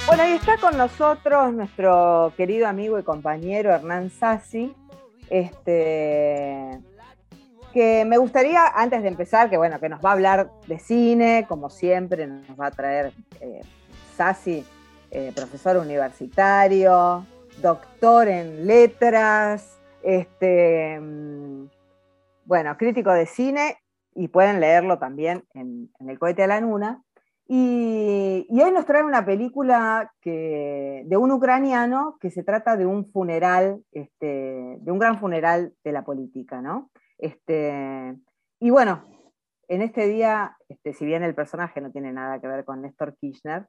Bueno, 0.06 0.26
y 0.26 0.32
está 0.32 0.56
con 0.56 0.78
nosotros 0.78 1.52
nuestro 1.52 2.32
querido 2.38 2.66
amigo 2.66 2.98
y 2.98 3.02
compañero 3.02 3.72
Hernán 3.72 4.08
Sassi, 4.08 4.74
este, 5.28 6.80
que 7.74 8.06
me 8.06 8.16
gustaría, 8.16 8.66
antes 8.66 9.02
de 9.02 9.08
empezar, 9.08 9.50
que 9.50 9.58
bueno, 9.58 9.78
que 9.78 9.90
nos 9.90 10.02
va 10.02 10.08
a 10.08 10.12
hablar 10.14 10.50
de 10.66 10.78
cine, 10.78 11.44
como 11.46 11.68
siempre, 11.68 12.26
nos 12.26 12.58
va 12.58 12.68
a 12.68 12.70
traer 12.70 13.12
eh, 13.42 13.60
Sassi, 14.16 14.64
eh, 15.10 15.30
profesor 15.36 15.76
universitario, 15.76 17.26
doctor 17.60 18.28
en 18.28 18.66
letras, 18.66 19.76
este, 20.06 21.00
mm, 21.00 21.68
bueno, 22.44 22.76
crítico 22.76 23.12
de 23.12 23.26
cine, 23.26 23.76
y 24.14 24.28
pueden 24.28 24.60
leerlo 24.60 24.98
también 24.98 25.44
en, 25.52 25.90
El 25.98 26.18
cohete 26.18 26.44
a 26.44 26.46
la 26.46 26.60
luna. 26.60 27.02
Y, 27.48 28.46
y 28.48 28.62
hoy 28.62 28.72
nos 28.72 28.86
trae 28.86 29.04
una 29.04 29.24
película 29.24 30.12
de 30.24 31.16
un 31.16 31.30
ucraniano 31.30 32.16
que 32.20 32.30
se 32.30 32.42
trata 32.42 32.76
de 32.76 32.86
un 32.86 33.10
funeral, 33.12 33.82
este, 33.92 34.78
de 34.80 34.90
un 34.90 34.98
gran 34.98 35.18
funeral 35.20 35.74
de 35.84 35.92
la 35.92 36.04
política, 36.04 36.60
¿no? 36.60 36.90
Este, 37.18 38.16
y 38.58 38.70
bueno, 38.70 39.04
en 39.68 39.82
este 39.82 40.06
día, 40.06 40.56
este, 40.68 40.92
si 40.92 41.04
bien 41.04 41.22
el 41.22 41.34
personaje 41.34 41.80
no 41.80 41.92
tiene 41.92 42.12
nada 42.12 42.40
que 42.40 42.48
ver 42.48 42.64
con 42.64 42.82
Néstor 42.82 43.16
Kirchner, 43.16 43.66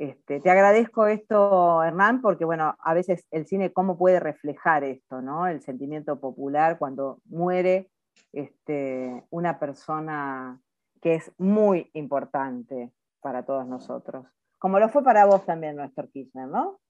este, 0.00 0.40
te 0.40 0.48
agradezco 0.48 1.06
esto, 1.06 1.82
Hernán, 1.82 2.22
porque 2.22 2.46
bueno, 2.46 2.74
a 2.80 2.94
veces 2.94 3.26
el 3.30 3.46
cine 3.46 3.70
cómo 3.70 3.98
puede 3.98 4.18
reflejar 4.18 4.82
esto, 4.82 5.20
¿no? 5.20 5.46
El 5.46 5.60
sentimiento 5.60 6.18
popular 6.18 6.78
cuando 6.78 7.20
muere 7.26 7.90
este, 8.32 9.22
una 9.28 9.58
persona 9.58 10.58
que 11.02 11.16
es 11.16 11.30
muy 11.36 11.90
importante 11.92 12.90
para 13.20 13.44
todos 13.44 13.66
nosotros. 13.66 14.24
Como 14.58 14.78
lo 14.78 14.88
fue 14.88 15.04
para 15.04 15.26
vos 15.26 15.44
también, 15.44 15.76
Néstor 15.76 16.08
Kirchner, 16.08 16.48
¿no? 16.48 16.80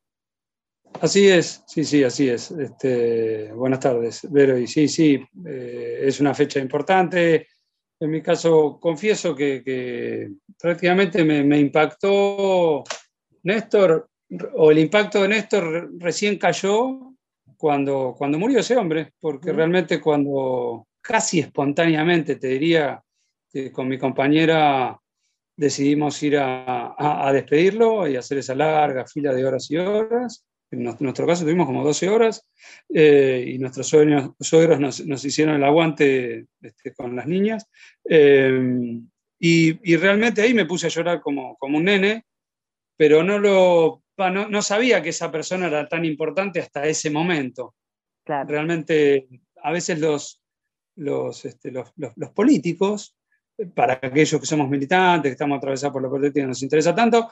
Así 1.00 1.28
es, 1.28 1.64
sí, 1.66 1.82
sí, 1.82 2.04
así 2.04 2.28
es. 2.28 2.52
Este, 2.52 3.52
buenas 3.52 3.80
tardes, 3.80 4.24
Vero. 4.30 4.56
Y 4.56 4.68
sí, 4.68 4.86
sí, 4.86 5.20
eh, 5.48 5.98
es 6.02 6.20
una 6.20 6.32
fecha 6.32 6.60
importante. 6.60 7.48
En 8.00 8.10
mi 8.10 8.22
caso, 8.22 8.78
confieso 8.80 9.34
que, 9.34 9.62
que 9.62 10.30
prácticamente 10.58 11.22
me, 11.22 11.44
me 11.44 11.58
impactó 11.58 12.82
Néstor, 13.42 14.08
o 14.54 14.70
el 14.70 14.78
impacto 14.78 15.22
de 15.22 15.28
Néstor 15.28 15.90
recién 15.98 16.38
cayó 16.38 17.14
cuando, 17.56 18.14
cuando 18.16 18.38
murió 18.38 18.60
ese 18.60 18.76
hombre, 18.76 19.12
porque 19.20 19.52
realmente 19.52 20.00
cuando 20.00 20.86
casi 21.00 21.40
espontáneamente, 21.40 22.36
te 22.36 22.48
diría, 22.48 23.02
que 23.52 23.72
con 23.72 23.88
mi 23.88 23.98
compañera 23.98 24.98
decidimos 25.56 26.22
ir 26.22 26.38
a, 26.38 27.30
despedirlo 27.32 28.08
y 28.08 28.16
hacer 28.16 28.38
esa 28.38 28.54
larga 28.54 29.06
fila 29.06 29.34
de 29.34 29.44
horas 29.44 29.70
y 29.70 29.76
horas. 29.76 30.46
En 30.72 30.84
nuestro 30.84 31.26
caso 31.26 31.44
tuvimos 31.44 31.66
como 31.66 31.82
12 31.82 32.08
horas 32.08 32.46
eh, 32.88 33.44
y 33.46 33.58
nuestros 33.58 33.88
suegros, 33.88 34.78
nos, 34.78 35.24
hicieron 35.24 35.56
el 35.56 35.64
aguante 35.64 36.46
este, 36.62 36.94
con 36.94 37.16
las 37.16 37.26
niñas. 37.26 37.66
Eh, 38.08 39.00
y, 39.42 39.96
realmente 39.96 40.42
ahí 40.42 40.52
me 40.52 40.66
puse 40.66 40.86
a 40.86 40.90
llorar 40.90 41.20
como, 41.20 41.56
como 41.56 41.78
un 41.78 41.84
nene, 41.84 42.26
pero 42.96 43.24
no, 43.24 43.38
lo, 43.38 44.02
no, 44.28 44.62
sabía 44.62 45.02
que 45.02 45.08
esa 45.08 45.32
persona 45.32 45.66
era 45.66 45.88
tan 45.88 46.04
importante 46.04 46.60
hasta 46.60 46.86
ese 46.86 47.08
momento. 47.10 47.74
Realmente, 48.26 49.26
a 49.62 49.72
veces 49.72 49.98
los, 49.98 50.42
los, 50.96 51.44
este, 51.46 51.72
los, 51.72 51.90
los, 51.96 52.30
políticos, 52.30 53.16
para 53.74 53.94
aquellos 53.94 54.38
que 54.38 54.46
somos 54.46 54.68
militantes, 54.68 55.30
que 55.30 55.32
estamos 55.32 55.56
atravesados 55.56 55.94
por 55.94 56.02
la 56.02 56.10
política, 56.10 56.46
nos 56.46 56.62
interesa 56.62 56.94
tanto, 56.94 57.30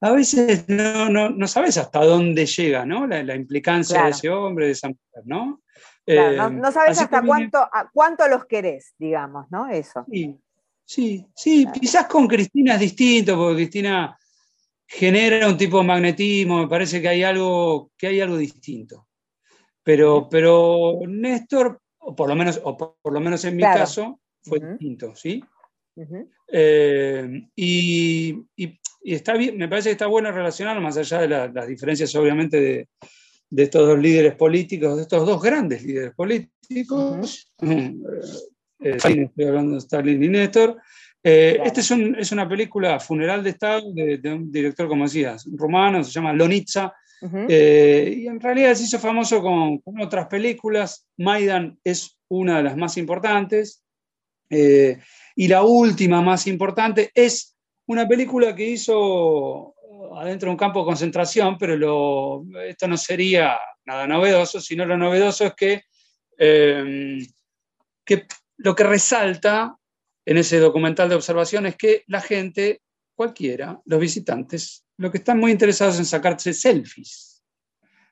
a 0.00 0.12
veces 0.12 0.68
no, 0.68 1.08
no, 1.08 1.30
no 1.30 1.48
sabes 1.48 1.76
hasta 1.76 2.04
dónde 2.04 2.46
llega 2.46 2.84
¿no? 2.86 3.06
la, 3.06 3.22
la 3.22 3.34
implicancia 3.34 4.04
de 4.04 4.10
ese 4.10 4.30
hombre, 4.30 4.66
de 4.66 4.72
esa 4.72 4.88
mujer, 4.88 5.22
¿no? 5.24 5.44
no, 5.46 5.60
eh, 6.06 6.72
sabes 6.72 7.00
hasta 7.00 7.22
cuánto, 7.22 7.68
cuánto 7.92 8.26
los 8.28 8.46
querés, 8.46 8.94
digamos, 8.98 9.46
¿no? 9.50 9.68
Eso. 9.68 10.06
Sí, 10.10 10.38
Sí, 10.88 11.26
sí, 11.36 11.66
quizás 11.70 12.06
con 12.06 12.26
Cristina 12.26 12.72
es 12.72 12.80
distinto, 12.80 13.36
porque 13.36 13.56
Cristina 13.56 14.18
genera 14.86 15.46
un 15.46 15.58
tipo 15.58 15.80
de 15.80 15.84
magnetismo, 15.84 16.60
me 16.60 16.66
parece 16.66 17.02
que 17.02 17.08
hay 17.08 17.22
algo, 17.22 17.90
que 17.94 18.06
hay 18.06 18.22
algo 18.22 18.38
distinto. 18.38 19.06
Pero, 19.82 20.28
pero 20.30 21.00
Néstor, 21.06 21.82
o 21.98 22.16
por 22.16 22.26
lo 22.26 22.34
menos, 22.34 22.58
o 22.64 22.74
por, 22.74 23.12
lo 23.12 23.20
menos 23.20 23.44
en 23.44 23.56
mi 23.56 23.64
caso, 23.64 24.18
fue 24.40 24.60
distinto, 24.60 25.14
¿sí? 25.14 25.44
Eh, 26.48 27.48
y, 27.56 28.46
está 29.02 29.34
bien, 29.34 29.56
me 29.56 29.68
parece 29.68 29.88
que 29.88 29.92
está 29.92 30.06
bueno 30.06 30.30
relacionarlo, 30.30 30.80
más 30.80 30.96
allá 30.96 31.20
de 31.20 31.28
las 31.28 31.66
diferencias, 31.66 32.14
obviamente, 32.14 32.88
de, 33.50 33.62
estos 33.62 33.86
dos 33.86 33.98
líderes 33.98 34.34
políticos, 34.34 34.96
de 34.96 35.02
estos 35.02 35.26
dos 35.26 35.42
grandes 35.42 35.82
líderes 35.82 36.14
políticos. 36.14 37.52
Eh, 38.80 38.94
estoy 38.94 39.44
hablando 39.44 39.72
de 39.72 39.78
Stalin 39.78 40.22
y 40.22 40.28
Néstor. 40.28 40.80
Eh, 41.20 41.58
Esta 41.64 41.80
es, 41.80 41.90
es, 41.90 42.30
una 42.30 42.48
película 42.48 43.00
funeral 43.00 43.42
de 43.42 43.50
Estado 43.50 43.92
de, 43.92 44.32
un 44.32 44.52
director, 44.52 44.86
como 44.86 45.02
decías, 45.02 45.48
rumano, 45.50 46.04
se 46.04 46.12
llama 46.12 46.32
Lonitza, 46.32 46.94
y 47.20 48.24
en 48.28 48.38
realidad 48.38 48.74
se 48.74 48.84
hizo 48.84 49.00
famoso 49.00 49.42
con, 49.42 49.82
otras 50.00 50.28
películas. 50.28 51.08
Maidan 51.16 51.76
es 51.82 52.20
una 52.28 52.58
de 52.58 52.62
las 52.62 52.76
más 52.76 52.96
importantes. 52.98 53.82
Y 55.40 55.46
la 55.46 55.62
última 55.62 56.20
más 56.20 56.48
importante 56.48 57.12
es 57.14 57.56
una 57.86 58.08
película 58.08 58.56
que 58.56 58.70
hizo 58.70 59.72
adentro 60.16 60.48
de 60.48 60.50
un 60.50 60.56
campo 60.56 60.80
de 60.80 60.86
concentración, 60.86 61.56
pero 61.56 61.76
lo, 61.76 62.42
esto 62.66 62.88
no 62.88 62.96
sería 62.96 63.56
nada 63.86 64.08
novedoso, 64.08 64.60
sino 64.60 64.84
lo 64.84 64.96
novedoso 64.96 65.44
es 65.44 65.54
que, 65.54 65.82
que 66.36 68.26
lo 68.56 68.74
que 68.74 68.82
resalta 68.82 69.76
en 70.26 70.38
ese 70.38 70.58
documental 70.58 71.08
de 71.08 71.14
observación 71.14 71.66
es 71.66 71.76
que 71.76 72.02
la 72.08 72.20
gente, 72.20 72.82
cualquiera, 73.14 73.80
los 73.84 74.00
visitantes, 74.00 74.84
lo 74.96 75.08
que 75.08 75.18
están 75.18 75.38
muy 75.38 75.52
interesados 75.52 76.00
en 76.00 76.04
sacarse 76.04 76.52
selfies. 76.52 77.44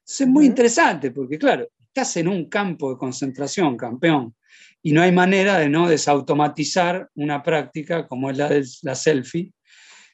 es 0.06 0.26
muy 0.28 0.46
interesante 0.46 1.10
porque, 1.10 1.38
claro, 1.38 1.66
estás 1.88 2.18
en 2.18 2.28
un 2.28 2.48
campo 2.48 2.92
de 2.92 2.98
concentración, 2.98 3.76
campeón, 3.76 4.36
y 4.82 4.92
no 4.92 5.02
hay 5.02 5.12
manera 5.12 5.58
de 5.58 5.68
no 5.68 5.88
desautomatizar 5.88 7.08
una 7.14 7.42
práctica 7.42 8.06
como 8.06 8.30
es 8.30 8.36
la 8.36 8.48
de 8.48 8.64
la 8.82 8.94
selfie 8.94 9.52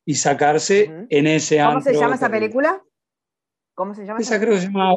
y 0.05 0.15
sacarse 0.15 1.07
en 1.09 1.27
ese 1.27 1.59
¿Cómo 1.59 1.81
se 1.81 1.95
llama 1.95 2.15
esa 2.15 2.31
película? 2.31 2.83
¿Cómo 3.75 3.95
se 3.95 4.05
llama? 4.05 4.21
Esa, 4.21 4.39
creo, 4.39 4.55
que 4.55 4.61
se 4.61 4.67
llama, 4.67 4.95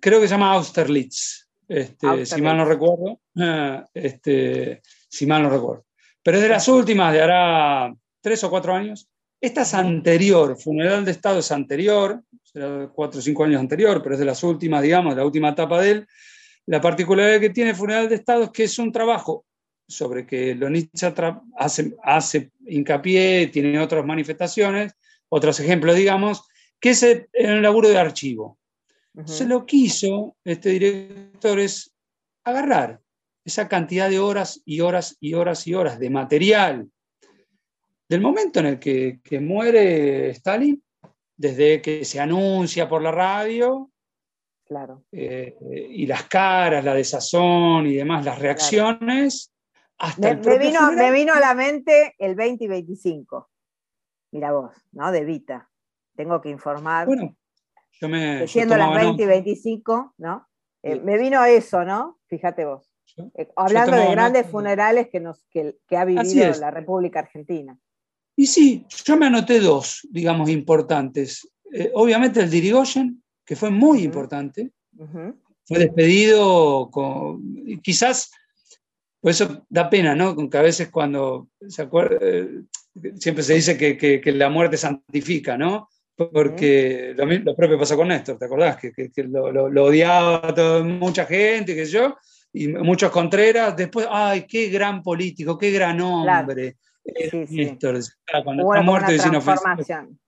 creo 0.00 0.20
que 0.20 0.28
se 0.28 0.34
llama 0.34 0.52
Austerlitz. 0.52 1.48
Este, 1.68 2.26
si 2.26 2.42
mal 2.42 2.56
no 2.58 2.64
recuerdo, 2.66 3.20
eh, 3.34 3.82
este, 3.94 4.82
si 5.08 5.26
mal 5.26 5.42
no 5.42 5.48
recuerdo. 5.48 5.86
Pero 6.22 6.36
es 6.36 6.42
de 6.42 6.48
las 6.50 6.68
últimas, 6.68 7.12
de 7.12 7.22
hará 7.22 7.94
tres 8.20 8.44
o 8.44 8.50
cuatro 8.50 8.74
años. 8.74 9.08
Esta 9.40 9.62
es 9.62 9.74
anterior, 9.74 10.56
Funeral 10.60 11.04
de 11.04 11.10
Estado 11.10 11.38
es 11.38 11.50
anterior, 11.50 12.22
será 12.42 12.88
cuatro 12.94 13.18
o 13.18 13.22
cinco 13.22 13.44
años 13.44 13.60
anterior, 13.60 14.00
pero 14.02 14.14
es 14.14 14.18
de 14.20 14.26
las 14.26 14.42
últimas, 14.44 14.82
digamos, 14.82 15.16
la 15.16 15.24
última 15.24 15.48
etapa 15.48 15.80
de 15.80 15.90
él. 15.90 16.06
La 16.66 16.80
particularidad 16.80 17.40
que 17.40 17.50
tiene 17.50 17.74
Funeral 17.74 18.08
de 18.08 18.16
Estado 18.16 18.44
es 18.44 18.50
que 18.50 18.64
es 18.64 18.78
un 18.78 18.92
trabajo 18.92 19.44
sobre 19.88 20.26
que 20.26 20.54
Lonitza 20.54 21.14
hace, 21.58 21.94
hace 22.02 22.50
hincapié, 22.66 23.48
tiene 23.48 23.78
otras 23.78 24.04
manifestaciones, 24.04 24.94
otros 25.28 25.60
ejemplos, 25.60 25.96
digamos, 25.96 26.48
que 26.80 26.90
es 26.90 27.02
el 27.02 27.62
laburo 27.62 27.88
de 27.88 27.98
archivo. 27.98 28.58
Se 29.26 29.44
lo 29.44 29.66
quiso 29.66 30.36
este 30.44 30.70
director 30.70 31.60
es 31.60 31.92
agarrar 32.44 33.00
esa 33.44 33.68
cantidad 33.68 34.08
de 34.08 34.18
horas 34.18 34.62
y 34.64 34.80
horas 34.80 35.16
y 35.20 35.34
horas 35.34 35.66
y 35.66 35.74
horas 35.74 35.98
de 35.98 36.10
material 36.10 36.88
del 38.08 38.20
momento 38.20 38.60
en 38.60 38.66
el 38.66 38.78
que, 38.78 39.20
muere 39.40 40.30
Stalin, 40.30 40.82
desde 41.36 41.80
que 41.80 42.04
se 42.04 42.20
anuncia 42.20 42.88
por 42.88 43.00
la 43.00 43.10
radio, 43.10 43.91
claro. 44.72 45.04
Eh, 45.12 45.56
y 45.90 46.06
las 46.06 46.24
caras, 46.24 46.84
la 46.84 46.94
desazón 46.94 47.86
y 47.86 47.94
demás, 47.94 48.24
las 48.24 48.38
reacciones, 48.38 49.52
hasta 49.98 50.34
me, 50.34 50.58
vino, 50.58 50.92
me 50.92 51.12
vino 51.12 51.32
a 51.32 51.40
la 51.40 51.54
mente 51.54 52.14
el 52.18 52.34
20 52.34 52.64
y 52.64 52.68
25. 52.68 53.50
Mira 54.32 54.52
vos, 54.52 54.72
¿no? 54.92 55.12
De 55.12 55.24
Vita. 55.24 55.70
Tengo 56.16 56.40
que 56.40 56.48
informar. 56.48 57.06
Bueno, 57.06 57.36
yo 58.00 58.08
me. 58.08 58.46
Siendo 58.48 58.76
las 58.76 58.94
20 58.94 59.22
y 59.22 59.26
25, 59.26 60.14
¿no? 60.18 60.48
Eh, 60.82 61.00
me 61.00 61.18
vino 61.18 61.44
eso, 61.44 61.84
¿no? 61.84 62.18
Fíjate 62.26 62.64
vos. 62.64 62.92
Eh, 63.34 63.48
hablando 63.56 63.96
de 63.96 64.10
grandes 64.10 64.46
funerales 64.48 65.08
que, 65.08 65.20
nos, 65.20 65.46
que, 65.50 65.76
ha 65.96 66.04
vivido 66.04 66.50
la 66.58 66.70
República 66.70 67.20
Argentina. 67.20 67.78
Y 68.34 68.46
sí, 68.46 68.86
yo 69.04 69.16
me 69.16 69.26
anoté 69.26 69.60
dos, 69.60 70.06
digamos, 70.10 70.48
importantes. 70.48 71.48
Eh, 71.72 71.92
obviamente 71.94 72.40
el 72.40 72.50
Dirigoyen, 72.50 73.21
que 73.44 73.56
fue 73.56 73.70
muy 73.70 74.02
importante. 74.02 74.70
Fue 75.64 75.78
despedido 75.78 76.90
con. 76.90 77.80
Quizás, 77.82 78.30
por 79.20 79.30
eso 79.30 79.64
da 79.68 79.88
pena, 79.88 80.14
¿no? 80.14 80.36
Que 80.48 80.58
a 80.58 80.62
veces 80.62 80.90
cuando 80.90 81.48
se 81.68 81.82
acuerda, 81.82 82.18
siempre 83.16 83.42
se 83.42 83.54
dice 83.54 83.76
que, 83.76 84.20
que, 84.20 84.32
la 84.32 84.48
muerte 84.48 84.76
santifica, 84.76 85.56
¿no? 85.56 85.88
Porque 86.14 87.14
lo, 87.16 87.56
propio 87.56 87.78
pasó 87.78 87.96
con 87.96 88.08
Néstor, 88.08 88.38
¿te 88.38 88.44
acordás? 88.44 88.76
Que, 88.76 88.92
lo, 89.24 89.84
odiaba 89.84 90.54
toda, 90.54 90.84
mucha 90.84 91.24
gente, 91.24 91.74
que 91.74 91.86
yo, 91.86 92.16
y 92.52 92.68
muchos 92.68 93.10
Contreras. 93.10 93.76
Después, 93.76 94.06
¡ay, 94.10 94.46
qué 94.46 94.68
gran 94.68 95.02
político, 95.02 95.56
qué 95.58 95.70
gran 95.70 96.00
hombre! 96.00 96.76
Eh, 97.04 97.46
Néstor, 97.50 97.98
cuando 98.44 98.72
está 98.72 98.82
muerto 98.82 99.12
transformación. 99.16 100.18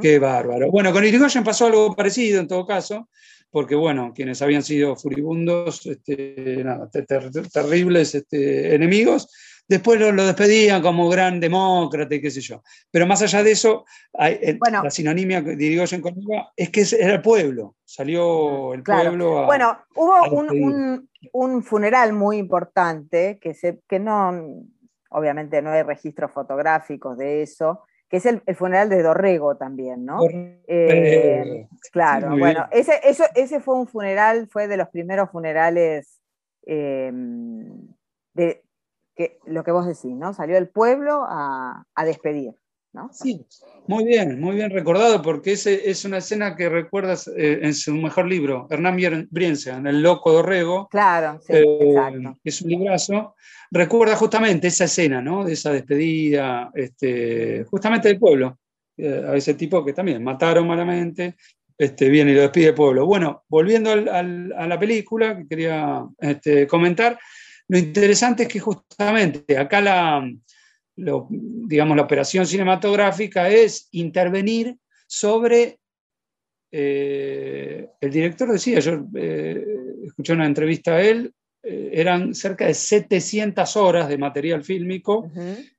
Qué 0.00 0.18
bárbaro. 0.18 0.70
Bueno, 0.70 0.92
con 0.92 1.04
Irigoyen 1.04 1.44
pasó 1.44 1.66
algo 1.66 1.94
parecido 1.94 2.40
en 2.40 2.48
todo 2.48 2.66
caso, 2.66 3.08
porque 3.50 3.74
bueno, 3.74 4.12
quienes 4.14 4.42
habían 4.42 4.62
sido 4.62 4.96
furibundos, 4.96 5.86
este, 5.86 6.64
terribles 7.52 8.14
este, 8.14 8.74
enemigos, 8.74 9.28
después 9.68 9.98
lo, 9.98 10.26
despedían 10.26 10.82
como 10.82 11.08
gran 11.08 11.40
demócrata 11.40 12.14
y 12.14 12.20
qué 12.20 12.30
sé 12.30 12.40
yo. 12.40 12.62
Pero 12.90 13.06
más 13.06 13.22
allá 13.22 13.42
de 13.42 13.52
eso, 13.52 13.84
la 14.12 14.90
sinonimia 14.90 15.42
que 15.42 15.56
digo 15.56 15.84
yo 15.84 15.96
en 15.96 16.02
Colombia 16.02 16.48
es 16.56 16.70
que 16.70 16.84
era 16.98 17.14
el 17.14 17.22
pueblo, 17.22 17.76
salió 17.84 18.74
el 18.74 18.82
pueblo 18.82 19.40
a, 19.40 19.46
Bueno, 19.46 19.78
hubo 19.96 20.42
un, 21.32 21.62
funeral 21.62 22.12
muy 22.12 22.38
importante 22.38 23.38
que, 23.40 23.54
se, 23.54 23.80
que 23.88 23.98
no, 23.98 24.32
obviamente 25.10 25.62
no 25.62 25.70
hay 25.70 25.82
registros 25.82 26.30
fotográficos 26.32 27.16
de 27.16 27.42
eso, 27.42 27.84
que 28.12 28.18
es 28.18 28.26
el, 28.26 28.42
funeral 28.54 28.90
de 28.90 29.02
Dorrego 29.02 29.56
también, 29.56 30.04
¿no? 30.04 30.18
Eh, 30.28 31.66
claro, 31.92 32.36
bueno, 32.36 32.68
ese, 32.70 33.00
eso, 33.04 33.24
ese 33.34 33.58
fue 33.58 33.74
un 33.74 33.86
funeral, 33.86 34.48
fue 34.48 34.68
de 34.68 34.76
los 34.76 34.90
primeros 34.90 35.30
funerales 35.30 36.20
eh, 36.66 37.10
de, 38.34 38.62
que 39.16 39.38
lo 39.46 39.64
que 39.64 39.72
vos 39.72 39.86
decís, 39.86 40.14
¿no? 40.14 40.34
Salió 40.34 40.58
el 40.58 40.68
pueblo 40.68 41.24
a, 41.26 41.86
despedir. 42.04 42.52
¿No? 42.92 43.10
Sí, 43.12 43.44
muy 43.86 44.04
bien, 44.04 44.40
muy 44.40 44.56
bien 44.56 44.70
recordado, 44.70 45.22
porque 45.22 45.52
ese 45.52 45.90
es 45.90 46.04
una 46.04 46.18
escena 46.18 46.54
que 46.56 46.68
recuerdas 46.68 47.28
eh, 47.28 47.60
en 47.62 47.74
su 47.74 47.94
mejor 47.94 48.26
libro, 48.26 48.66
Hernán 48.70 48.96
Brienza, 49.30 49.76
en 49.76 49.86
El 49.86 50.02
Loco 50.02 50.32
Dorrego. 50.32 50.88
Claro, 50.88 51.40
sí, 51.44 51.52
eh, 51.54 51.62
exacto. 51.62 52.38
Es 52.44 52.62
un 52.62 52.70
librazo. 52.70 53.34
Recuerda 53.70 54.16
justamente 54.16 54.68
esa 54.68 54.84
escena, 54.84 55.22
¿no? 55.22 55.44
De 55.44 55.54
esa 55.54 55.72
despedida, 55.72 56.70
este, 56.74 57.64
justamente 57.64 58.08
del 58.08 58.18
pueblo, 58.18 58.58
eh, 58.96 59.24
a 59.28 59.36
ese 59.36 59.54
tipo 59.54 59.84
que 59.84 59.94
también 59.94 60.22
mataron 60.22 60.66
malamente, 60.66 61.36
este, 61.78 62.08
viene 62.08 62.32
y 62.32 62.34
lo 62.34 62.42
despide 62.42 62.68
el 62.68 62.74
pueblo. 62.74 63.06
Bueno, 63.06 63.44
volviendo 63.48 63.90
a 63.90 64.22
la 64.22 64.78
película 64.78 65.36
que 65.36 65.48
quería 65.48 66.04
este, 66.20 66.66
comentar, 66.66 67.18
lo 67.68 67.78
interesante 67.78 68.42
es 68.42 68.48
que 68.48 68.60
justamente 68.60 69.56
acá 69.56 69.80
la, 69.80 70.22
digamos, 70.96 71.96
la 71.96 72.02
operación 72.02 72.46
cinematográfica 72.46 73.48
es 73.48 73.88
intervenir 73.92 74.76
sobre, 75.06 75.78
eh, 76.70 77.88
el 78.00 78.10
director 78.10 78.50
decía, 78.50 78.80
yo 78.80 79.04
eh, 79.14 79.64
escuché 80.04 80.32
una 80.32 80.46
entrevista 80.46 80.96
a 80.96 81.02
él, 81.02 81.32
eh, 81.62 81.90
eran 81.92 82.34
cerca 82.34 82.66
de 82.66 82.74
700 82.74 83.76
horas 83.76 84.08
de 84.08 84.18
material 84.18 84.64
fílmico, 84.64 85.30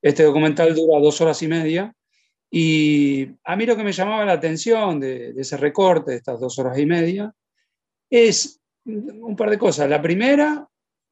este 0.01 0.23
documental 0.23 0.73
dura 0.73 0.99
dos 0.99 1.19
horas 1.21 1.41
y 1.41 1.47
media, 1.47 1.93
y 2.55 3.27
a 3.43 3.55
mí 3.55 3.65
lo 3.65 3.75
que 3.75 3.83
me 3.83 3.91
llamaba 3.91 4.25
la 4.25 4.33
atención 4.33 4.99
de, 4.99 5.33
ese 5.35 5.57
recorte, 5.57 6.11
de 6.11 6.17
estas 6.17 6.39
dos 6.39 6.57
horas 6.59 6.77
y 6.77 6.85
media, 6.85 7.33
es 8.07 8.61
un 8.85 9.35
par 9.35 9.49
de 9.49 9.57
cosas. 9.57 9.89
La 9.89 9.99
primera 9.99 10.67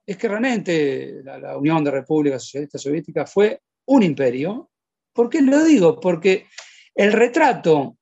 es 0.05 0.17
que 0.17 0.27
realmente 0.27 1.21
la, 1.23 1.57
Unión 1.57 1.83
de 1.83 1.89
Repúblicas 1.89 2.43
Socialistas 2.43 2.83
Soviéticas 2.83 3.33
fue 3.33 3.59
un 3.85 4.03
imperio. 4.03 4.69
¿Por 5.13 5.29
qué 5.29 5.41
lo 5.41 5.63
digo? 5.63 5.99
Porque 5.99 6.47
el 6.95 7.11
retrato 7.11 7.97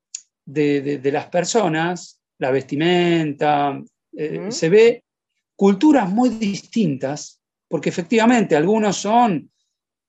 de, 0.46 1.00
las 1.12 1.28
personas, 1.28 2.22
la 2.38 2.52
vestimenta, 2.52 3.82
eh, 4.14 4.52
se 4.52 4.70
ve 4.70 5.04
culturas 5.56 6.10
muy 6.10 6.30
distintas, 6.30 7.42
porque 7.68 7.90
efectivamente 7.90 8.56
algunos 8.56 8.98
son 8.98 9.52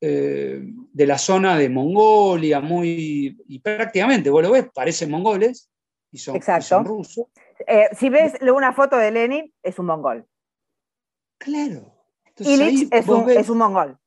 eh, 0.01 0.63
de 0.63 1.07
la 1.07 1.19
zona 1.19 1.59
de 1.59 1.69
Mongolia, 1.69 2.61
muy, 2.61 3.39
y 3.47 3.59
prácticamente, 3.59 4.31
vos 4.31 4.43
lo 4.43 4.53
ves, 4.53 4.67
parecen 4.73 5.11
mongoles 5.11 5.71
y 6.11 6.19
son, 6.19 6.41
rusos. 6.85 7.27
Eh, 7.67 7.89
si 7.99 8.09
ves 8.09 8.35
una 8.41 8.73
foto 8.73 8.97
de 8.97 9.11
Lenin, 9.11 9.53
es 9.63 9.79
un 9.79 9.87
mongol. 9.87 10.27
Claro. 11.39 11.95
Illich 12.39 12.89
es 12.91 13.07
un, 13.09 13.31
es 13.31 13.49
un, 13.51 13.59
mongol. 13.59 13.99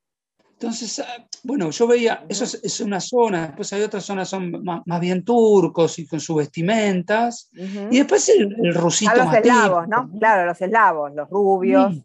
Entonces, 0.53 0.99
ah, 0.99 1.27
bueno, 1.43 1.71
yo 1.71 1.87
veía, 1.87 2.25
eso 2.29 2.45
es, 2.45 2.79
una 2.79 3.01
zona, 3.01 3.47
después 3.47 3.73
hay 3.73 3.81
otras 3.81 4.05
zonas 4.05 4.29
son 4.29 4.63
más, 4.63 4.99
bien 5.01 5.25
turcos 5.25 5.99
y 5.99 6.07
con 6.07 6.19
sus 6.19 6.37
vestimentas, 6.37 7.49
y 7.53 7.97
después 7.97 8.29
el, 8.29 8.73
rusito 8.73 9.11
A 9.11 9.25
los 9.25 9.33
eslavos, 9.33 9.87
¿no? 9.89 10.09
Claro, 10.17 10.45
los 10.45 10.61
eslavos, 10.61 11.13
los 11.13 11.29
rubios. 11.29 11.95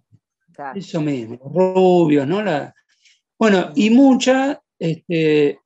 Eso 0.74 1.00
mismo, 1.00 1.38
los 1.44 1.52
rubios, 1.52 2.26
¿no? 2.26 2.42
La, 2.42 2.74
bueno, 3.38 3.70
y 3.76 3.90
mucha, 3.90 4.60
este, 4.76 5.60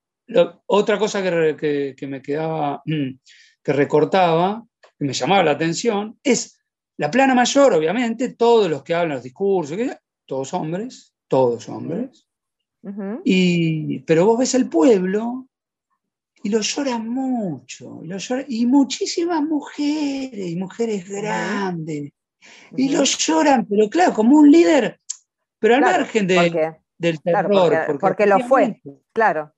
otra 0.67 0.99
cosa 0.99 1.23
que, 1.23 1.97
me 2.07 2.21
quedaba, 2.21 2.83
mm, 2.85 3.11
que 3.63 3.73
recortaba, 3.73 4.63
que 4.99 5.05
me 5.07 5.15
llamaba 5.15 5.45
la 5.45 5.53
atención, 5.53 6.19
es 6.23 6.59
la 6.99 7.11
plana 7.11 7.35
mayor, 7.35 7.73
obviamente, 7.73 8.35
todos 8.35 8.69
los 8.69 8.83
que 8.83 8.95
hablan 8.95 9.17
los 9.17 9.23
discursos, 9.23 9.79
todos 10.27 10.53
hombres, 10.53 11.15
todos 11.27 11.69
hombres. 11.71 12.27
Y, 13.25 14.01
pero 14.01 14.27
vos 14.27 14.39
ves 14.39 14.55
el 14.55 14.69
pueblo 14.69 15.47
y 16.43 16.49
lo 16.49 16.61
lloran 16.61 17.09
mucho, 17.09 18.03
y, 18.49 18.67
muchísimas 18.67 19.43
mujeres, 19.43 20.49
y 20.49 20.57
mujeres 20.57 21.09
grandes, 21.09 22.11
y 22.77 22.89
lo 22.89 23.05
lloran, 23.05 23.65
pero 23.67 23.89
claro, 23.89 24.13
como 24.13 24.37
un 24.37 24.51
líder, 24.51 24.99
pero 25.61 25.77
al 25.77 25.83
margen 25.83 26.27
de, 26.27 26.75
del 26.99 27.23
terror. 27.23 27.97
porque, 28.01 28.27
lo 28.27 28.41
fue, 28.41 28.81
claro. 29.13 29.53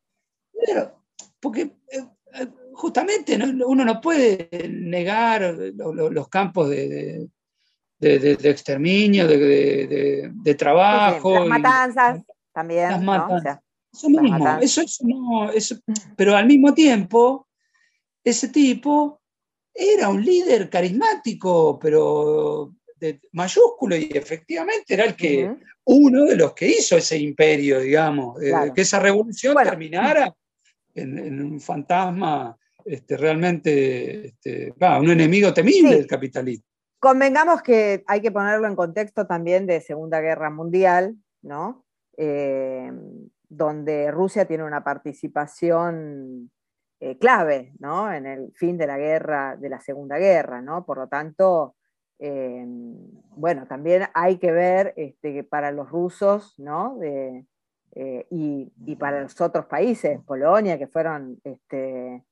porque 1.40 1.62
eh, 1.62 2.04
eh, 2.34 2.48
justamente 2.74 3.38
uno 3.66 3.84
no 3.84 4.00
puede 4.02 4.50
negar 4.68 5.56
los 5.74 6.28
campos 6.28 6.68
de, 6.68 7.26
exterminio, 7.98 9.26
de, 9.26 10.54
trabajo. 10.58 11.32
las 11.32 11.48
matanzas 11.48 12.20
también. 12.54 12.90
Las 12.90 13.02
matanzas. 13.02 13.60
eso 13.92 14.08
mismo, 14.08 15.50
eso, 15.50 15.76
no, 15.86 15.96
pero 16.16 16.36
al 16.36 16.46
mismo 16.46 16.72
tiempo, 16.72 17.48
ese 18.22 18.48
tipo 18.48 19.20
era 19.74 20.08
un 20.08 20.24
líder 20.24 20.70
carismático, 20.70 21.78
pero 21.78 22.72
mayúsculo 23.32 23.96
y 23.96 24.10
efectivamente 24.14 24.94
era 24.94 25.04
el 25.04 25.16
que 25.16 25.54
uno 25.84 26.24
de 26.24 26.36
los 26.36 26.54
que 26.54 26.68
hizo 26.68 26.96
ese 26.96 27.18
imperio, 27.18 27.80
digamos, 27.80 28.38
que 28.74 28.80
esa 28.80 28.98
revolución 28.98 29.54
terminara 29.62 30.34
en, 30.94 31.44
un 31.44 31.60
fantasma 31.60 32.56
este, 32.84 33.16
realmente, 33.16 34.28
este, 34.28 34.72
un 34.78 35.10
enemigo 35.10 35.52
temible 35.52 35.96
del 35.96 36.06
capitalismo. 36.06 36.64
Convengamos 36.98 37.60
que 37.62 38.02
hay 38.06 38.20
que 38.22 38.30
ponerlo 38.30 38.66
en 38.66 38.76
contexto 38.76 39.26
también 39.26 39.66
de 39.66 39.80
Segunda 39.80 40.20
Guerra 40.20 40.48
Mundial, 40.48 41.16
¿no? 41.42 41.83
Eh, 42.16 42.90
donde 43.48 44.10
Rusia 44.10 44.46
tiene 44.46 44.64
una 44.64 44.82
participación 44.82 46.50
eh, 47.00 47.18
clave 47.18 47.72
¿no? 47.78 48.12
en 48.12 48.26
el 48.26 48.52
fin 48.54 48.76
de 48.78 48.86
la 48.86 48.98
guerra, 48.98 49.56
de 49.56 49.68
la 49.68 49.80
Segunda 49.80 50.18
Guerra, 50.18 50.60
¿no? 50.62 50.84
Por 50.84 50.98
lo 50.98 51.08
tanto, 51.08 51.76
eh, 52.18 52.64
bueno, 53.36 53.66
también 53.66 54.04
hay 54.14 54.38
que 54.38 54.52
ver 54.52 54.94
este, 54.96 55.44
para 55.44 55.70
los 55.70 55.90
rusos, 55.90 56.54
¿no? 56.58 56.98
Eh, 57.02 57.44
y, 58.30 58.96
para 58.96 59.20
los 59.20 59.40
otros 59.40 59.66
países, 59.66 60.20
Polonia, 60.22 60.78
que 60.78 60.88
fueron 60.88 61.38
este, 61.44 62.24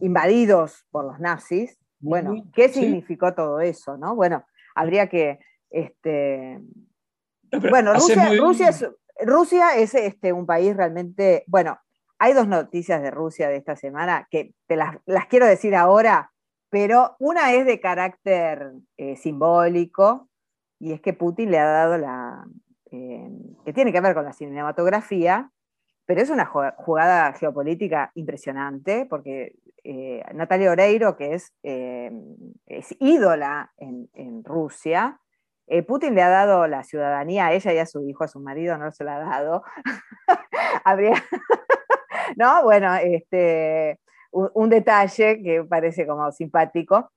invadidos 0.00 0.86
por 0.90 1.04
los 1.04 1.20
nazis, 1.20 1.78
bueno, 2.00 2.34
¿qué 2.52 2.68
significó 2.68 3.32
todo 3.32 3.60
eso? 3.60 3.96
¿no? 3.96 4.16
Bueno, 4.16 4.44
habría 4.74 5.08
que... 5.08 5.38
Este, 5.70 6.60
bueno, 7.70 7.94
Rusia, 7.94 8.68
es, 8.68 8.86
Rusia 9.24 9.76
es 9.76 9.94
este, 9.94 10.32
un 10.32 10.46
país 10.46 10.76
realmente, 10.76 11.44
bueno, 11.46 11.78
hay 12.18 12.34
dos 12.34 12.48
noticias 12.48 13.02
de 13.02 13.10
Rusia 13.10 13.48
de 13.48 13.56
esta 13.56 13.76
semana 13.76 14.28
que 14.30 14.54
te 14.66 14.76
las, 14.76 14.96
las 15.06 15.26
quiero 15.26 15.46
decir 15.46 15.74
ahora 15.74 16.32
pero 16.72 17.16
una 17.18 17.52
es 17.52 17.66
de 17.66 17.80
carácter 17.80 18.72
eh, 18.96 19.14
simbólico, 19.16 20.30
y 20.78 20.92
es 20.92 21.02
que 21.02 21.12
Putin 21.12 21.50
le 21.50 21.58
ha 21.58 21.66
dado 21.66 21.98
la, 21.98 22.46
eh, 22.90 23.28
que 23.66 23.74
tiene 23.74 23.92
que 23.92 24.00
ver 24.00 24.14
con 24.14 24.24
la 24.24 24.32
cinematografía, 24.32 25.50
pero 26.06 26.22
es 26.22 26.30
una 26.30 26.46
jugada 26.46 27.34
geopolítica 27.34 28.10
impresionante, 28.14 29.04
porque 29.04 29.54
eh, 29.84 30.22
Natalia 30.32 30.70
Oreiro, 30.70 31.14
que 31.14 31.34
es, 31.34 31.52
es 31.62 32.96
ídola 33.00 33.74
en, 33.76 34.42
Rusia, 34.42 35.20
Putin 35.86 36.14
le 36.14 36.22
ha 36.22 36.28
dado 36.28 36.66
la 36.66 36.84
ciudadanía 36.84 37.46
a 37.46 37.52
ella 37.52 37.72
y 37.72 37.78
a 37.78 37.86
su 37.86 38.02
hijo, 38.02 38.24
a 38.24 38.28
su 38.28 38.40
marido 38.40 38.76
no 38.76 38.92
se 38.92 39.04
la 39.04 39.16
ha 39.16 39.20
dado. 39.20 39.64
¿no? 42.36 42.62
Bueno, 42.64 42.94
este, 42.96 43.98
un, 44.30 44.70
detalle 44.70 45.42
que 45.42 45.64
parece 45.64 46.06
como 46.06 46.30
simpático. 46.32 47.10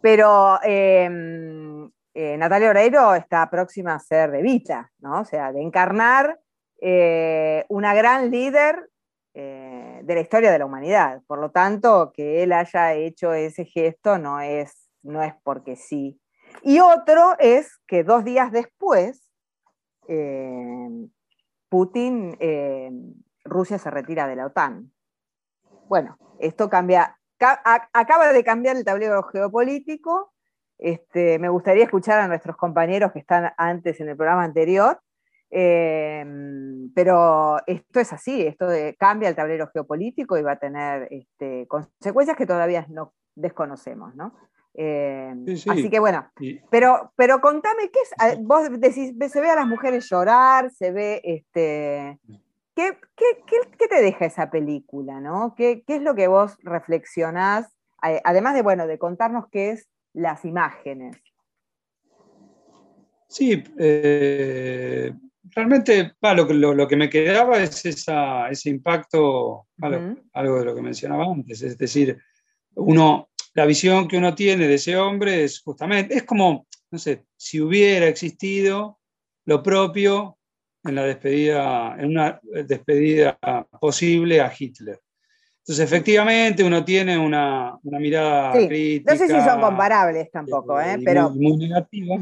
Pero 0.00 0.58
em, 0.62 1.90
eh, 2.14 2.36
Natalia 2.36 2.70
Oreiro 2.70 3.14
está 3.14 3.48
próxima 3.48 3.94
a 3.94 4.00
ser 4.00 4.30
de 4.32 4.42
Vita, 4.42 4.90
¿no? 4.98 5.20
O 5.20 5.24
sea, 5.24 5.52
de 5.52 5.62
encarnar 5.62 6.40
eh, 6.80 7.64
una 7.68 7.94
gran 7.94 8.30
líder 8.30 8.90
eh, 9.34 10.00
de 10.02 10.14
la 10.14 10.20
historia 10.20 10.50
de 10.50 10.58
la 10.58 10.66
humanidad. 10.66 11.22
Por 11.26 11.38
lo 11.38 11.50
tanto, 11.52 12.12
que 12.12 12.42
él 12.42 12.52
haya 12.52 12.94
hecho 12.94 13.32
ese 13.32 13.64
gesto 13.64 14.18
no 14.18 14.40
es, 14.40 14.90
no 15.02 15.22
es 15.22 15.34
porque 15.44 15.76
sí. 15.76 16.20
Y 16.62 16.80
otro 16.80 17.36
es 17.38 17.78
que 17.86 18.04
dos 18.04 18.24
días 18.24 18.52
después, 18.52 19.30
Putin, 21.68 22.36
Rusia 23.44 23.78
se 23.78 23.90
retira 23.90 24.26
de 24.26 24.36
la 24.36 24.46
OTAN. 24.46 24.92
Bueno, 25.88 26.18
esto 26.38 26.68
cambia, 26.68 27.18
acaba 27.38 28.32
de 28.32 28.44
cambiar 28.44 28.76
el 28.76 28.84
tablero 28.84 29.22
geopolítico. 29.24 30.32
Este, 30.78 31.38
me 31.38 31.48
gustaría 31.48 31.84
escuchar 31.84 32.18
a 32.20 32.28
nuestros 32.28 32.56
compañeros 32.56 33.12
que 33.12 33.20
están 33.20 33.52
antes 33.56 34.00
en 34.00 34.08
el 34.08 34.16
programa 34.16 34.42
anterior, 34.42 35.00
eh, 35.50 36.24
pero 36.94 37.58
esto 37.66 38.00
es 38.00 38.12
así, 38.12 38.42
esto 38.42 38.66
cambia 38.98 39.28
el 39.28 39.36
tablero 39.36 39.68
geopolítico 39.72 40.36
y 40.36 40.42
va 40.42 40.52
a 40.52 40.58
tener 40.58 41.08
este, 41.10 41.68
consecuencias 41.68 42.36
que 42.36 42.46
todavía 42.46 42.86
no 42.88 43.12
desconocemos, 43.34 44.14
¿no? 44.16 44.34
Eh, 44.74 45.34
así 45.68 45.90
que 45.90 46.00
bueno, 46.00 46.30
pero, 46.70 47.12
pero 47.14 47.40
contame, 47.40 47.90
¿qué 47.90 47.98
es? 48.00 48.42
Vos 48.42 48.68
decís, 48.80 49.12
se 49.30 49.40
ve 49.40 49.50
a 49.50 49.56
las 49.56 49.66
mujeres 49.66 50.08
llorar, 50.08 50.70
se 50.70 50.92
ve 50.92 51.20
este, 51.24 52.18
¿Qué, 52.74 52.96
te 53.88 54.02
deja 54.02 54.26
esa 54.26 54.50
película? 54.50 55.20
¿no? 55.20 55.54
¿Qué, 55.56 55.84
es 55.86 56.02
lo 56.02 56.14
que 56.14 56.26
vos 56.26 56.56
reflexionás? 56.62 57.76
Además 58.00 58.54
de, 58.54 58.62
bueno, 58.62 58.86
de 58.86 58.98
contarnos 58.98 59.46
qué 59.50 59.70
es 59.70 59.88
las 60.12 60.44
imágenes. 60.44 61.16
Sí, 63.28 63.62
eh, 63.78 65.12
realmente 65.44 66.14
lo, 66.20 66.88
que 66.88 66.96
me 66.96 67.08
quedaba 67.08 67.58
es 67.58 67.84
ese 67.84 68.70
impacto, 68.70 69.66
algo, 69.80 70.58
de 70.58 70.64
lo 70.64 70.74
que 70.74 70.82
mencionaba 70.82 71.24
antes, 71.24 71.62
es 71.62 71.78
decir, 71.78 72.18
uno, 72.74 73.28
la 73.54 73.66
visión 73.66 74.08
que 74.08 74.16
uno 74.16 74.34
tiene 74.34 74.66
de 74.66 74.74
ese 74.74 74.96
hombre 74.96 75.44
es 75.44 75.60
justamente, 75.60 76.14
es 76.14 76.22
como, 76.22 76.66
no 76.90 76.98
sé, 76.98 77.26
si 77.36 77.60
hubiera 77.60 78.06
existido 78.06 78.98
lo 79.44 79.62
propio 79.62 80.38
en 80.84 80.94
la 80.94 81.04
despedida, 81.04 81.96
en 81.98 82.10
una 82.10 82.40
despedida 82.42 83.38
posible 83.80 84.40
a 84.40 84.52
Hitler. 84.56 85.00
Entonces, 85.58 85.84
efectivamente, 85.84 86.64
uno 86.64 86.84
tiene 86.84 87.16
una, 87.16 87.78
mirada 87.82 88.52
crítica. 88.52 89.12
No 89.12 89.18
sé 89.18 89.28
si 89.28 89.40
son 89.48 89.60
comparables 89.60 90.30
tampoco, 90.32 90.80
¿eh? 90.80 90.98
pero. 91.04 91.30
Muy, 91.30 91.56
negativa. 91.56 92.18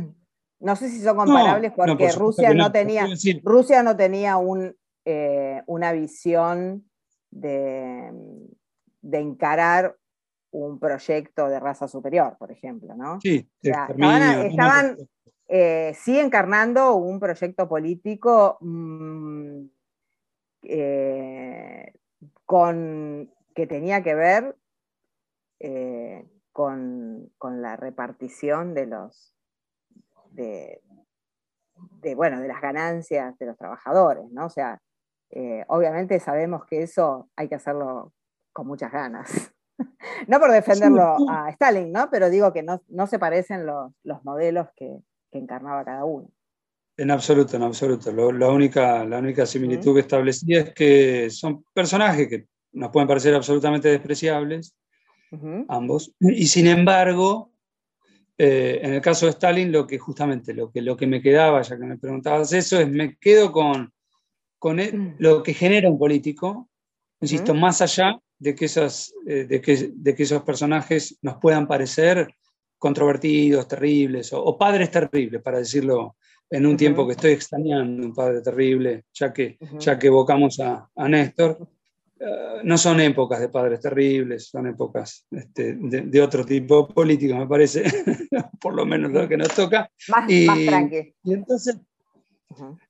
No 0.59 0.77
sé 0.77 0.91
si 0.91 1.01
son 1.01 1.17
comparables 1.17 1.73
porque 1.75 2.13
Rusia, 2.13 2.53
no 2.53 2.71
tenía, 2.71 3.07
Rusia 3.43 3.83
no 3.83 3.97
tenía 3.97 4.37
un, 4.37 4.77
eh, 5.07 5.63
una 5.67 5.93
visión 5.93 6.85
de, 7.31 8.13
de, 9.01 9.19
encarar 9.19 9.97
un 10.53 10.79
proyecto 10.79 11.49
de 11.49 11.61
raza 11.61 11.87
superior, 11.87 12.37
por 12.39 12.51
ejemplo, 12.51 12.95
¿no? 12.95 13.21
Sí, 13.21 13.49
estaban, 13.63 14.97
eh, 15.49 15.93
sí 15.95 16.19
encarnando 16.19 16.95
un 16.95 17.21
proyecto 17.21 17.69
político 17.69 18.59
mm, 18.61 19.65
eh, 20.63 21.93
con, 22.45 23.33
que 23.55 23.67
tenía 23.67 24.03
que 24.03 24.15
ver 24.15 24.57
con, 26.53 27.31
con, 27.37 27.61
la 27.61 27.77
repartición 27.77 28.73
de 28.73 28.87
los 28.87 29.35
de, 30.31 32.15
bueno, 32.15 32.41
de 32.41 32.49
las 32.49 32.61
ganancias 32.61 33.39
de 33.39 33.47
los 33.47 33.57
trabajadores, 33.57 34.31
¿no? 34.31 34.47
O 34.47 34.51
sea, 34.51 34.81
eh, 35.31 35.65
obviamente 35.69 36.19
sabemos 36.21 36.65
que 36.67 36.83
eso 36.83 37.31
hay 37.37 37.49
que 37.49 37.55
hacerlo 37.55 38.13
con 38.53 38.67
muchas 38.67 38.93
ganas. 38.93 39.53
No 40.27 40.41
por 40.41 40.51
defenderlo 40.51 41.17
a 41.29 41.51
Stalin, 41.51 41.93
¿no? 41.93 42.09
Pero 42.11 42.31
digo 42.31 42.53
que 42.53 42.63
no, 42.63 43.07
se 43.07 43.19
parecen 43.19 43.67
los, 43.67 43.93
modelos 44.25 44.69
que, 44.77 44.99
encarnaba 45.33 45.85
cada 45.85 46.05
uno. 46.05 46.29
En 46.97 47.11
absoluto, 47.11 47.57
en 47.57 47.63
absoluto. 47.63 48.13
la, 48.13 48.49
única, 48.49 49.05
la 49.05 49.19
única 49.19 49.47
similitud 49.47 49.95
que 49.95 50.01
establecía 50.01 50.61
es 50.61 50.75
que 50.75 51.31
son 51.31 51.65
personajes 51.73 52.29
que 52.29 52.47
nos 52.73 52.91
pueden 52.91 53.07
parecer 53.07 53.35
absolutamente 53.35 53.89
despreciables, 53.89 54.75
ambos, 55.69 56.13
y 56.19 56.47
sin 56.47 56.67
embargo, 56.67 57.53
eh, 58.37 58.81
en 58.83 58.95
el 58.95 59.01
caso 59.03 59.27
de 59.27 59.33
Stalin, 59.33 59.71
lo 59.71 59.87
que 59.87 59.99
justamente 59.99 60.55
lo 60.55 60.73
que, 60.73 60.81
lo 60.81 60.97
que 60.97 61.07
me 61.07 61.21
quedaba, 61.21 61.61
ya 61.61 61.79
que 61.79 61.85
me 61.85 61.99
preguntabas 61.99 62.53
eso, 62.55 62.81
es 62.81 62.89
me 62.89 63.17
quedo 63.19 63.53
con, 63.53 63.93
con 64.59 64.77
mm. 64.79 65.17
lo 65.19 65.43
que 65.43 65.53
genera 65.53 65.91
un 65.91 65.99
político, 65.99 66.70
insisto, 67.21 67.55
más 67.55 67.81
allá 67.83 68.19
de 68.39 68.55
que, 68.55 68.65
esas, 68.65 69.13
eh, 69.27 69.45
de, 69.45 69.61
que, 69.61 69.91
de 69.95 70.15
que 70.15 70.23
esos 70.23 70.43
personajes 70.43 71.19
nos 71.23 71.37
puedan 71.37 71.67
parecer 71.67 72.35
controvertidos, 72.79 73.69
terribles, 73.69 74.33
o, 74.33 74.57
padres 74.57 74.91
terribles, 74.91 75.43
para 75.43 75.59
decirlo 75.59 76.17
en 76.49 76.67
un 76.67 76.77
tiempo 76.77 77.07
que 77.07 77.13
estoy 77.13 77.33
extrañando 77.33 78.07
un 78.07 78.15
padre 78.15 78.41
terrible, 78.41 79.05
ya 79.13 79.33
que, 79.33 79.59
ya 79.79 79.99
que 79.99 80.07
evocamos 80.07 80.59
a, 80.61 80.89
a 80.97 81.09
Néstor. 81.09 81.59
Eh, 82.19 82.61
no 82.65 82.77
son 82.77 83.01
épocas 83.01 83.41
de 83.41 83.49
padres 83.49 83.81
terribles, 83.81 84.49
son 84.49 84.67
épocas 84.67 85.27
este, 85.31 85.75
de, 85.79 86.23
otro 86.23 86.45
tipo 86.45 86.89
político, 86.89 87.35
me 87.35 87.47
parece, 87.47 87.83
por 88.61 88.75
lo 88.75 88.85
menos 88.85 89.11
lo 89.11 89.29
que 89.29 89.37
nos 89.37 89.55
toca. 89.55 89.91
Más, 90.09 90.31
y, 90.31 90.47
Y 91.25 91.33
entonces, 91.33 91.79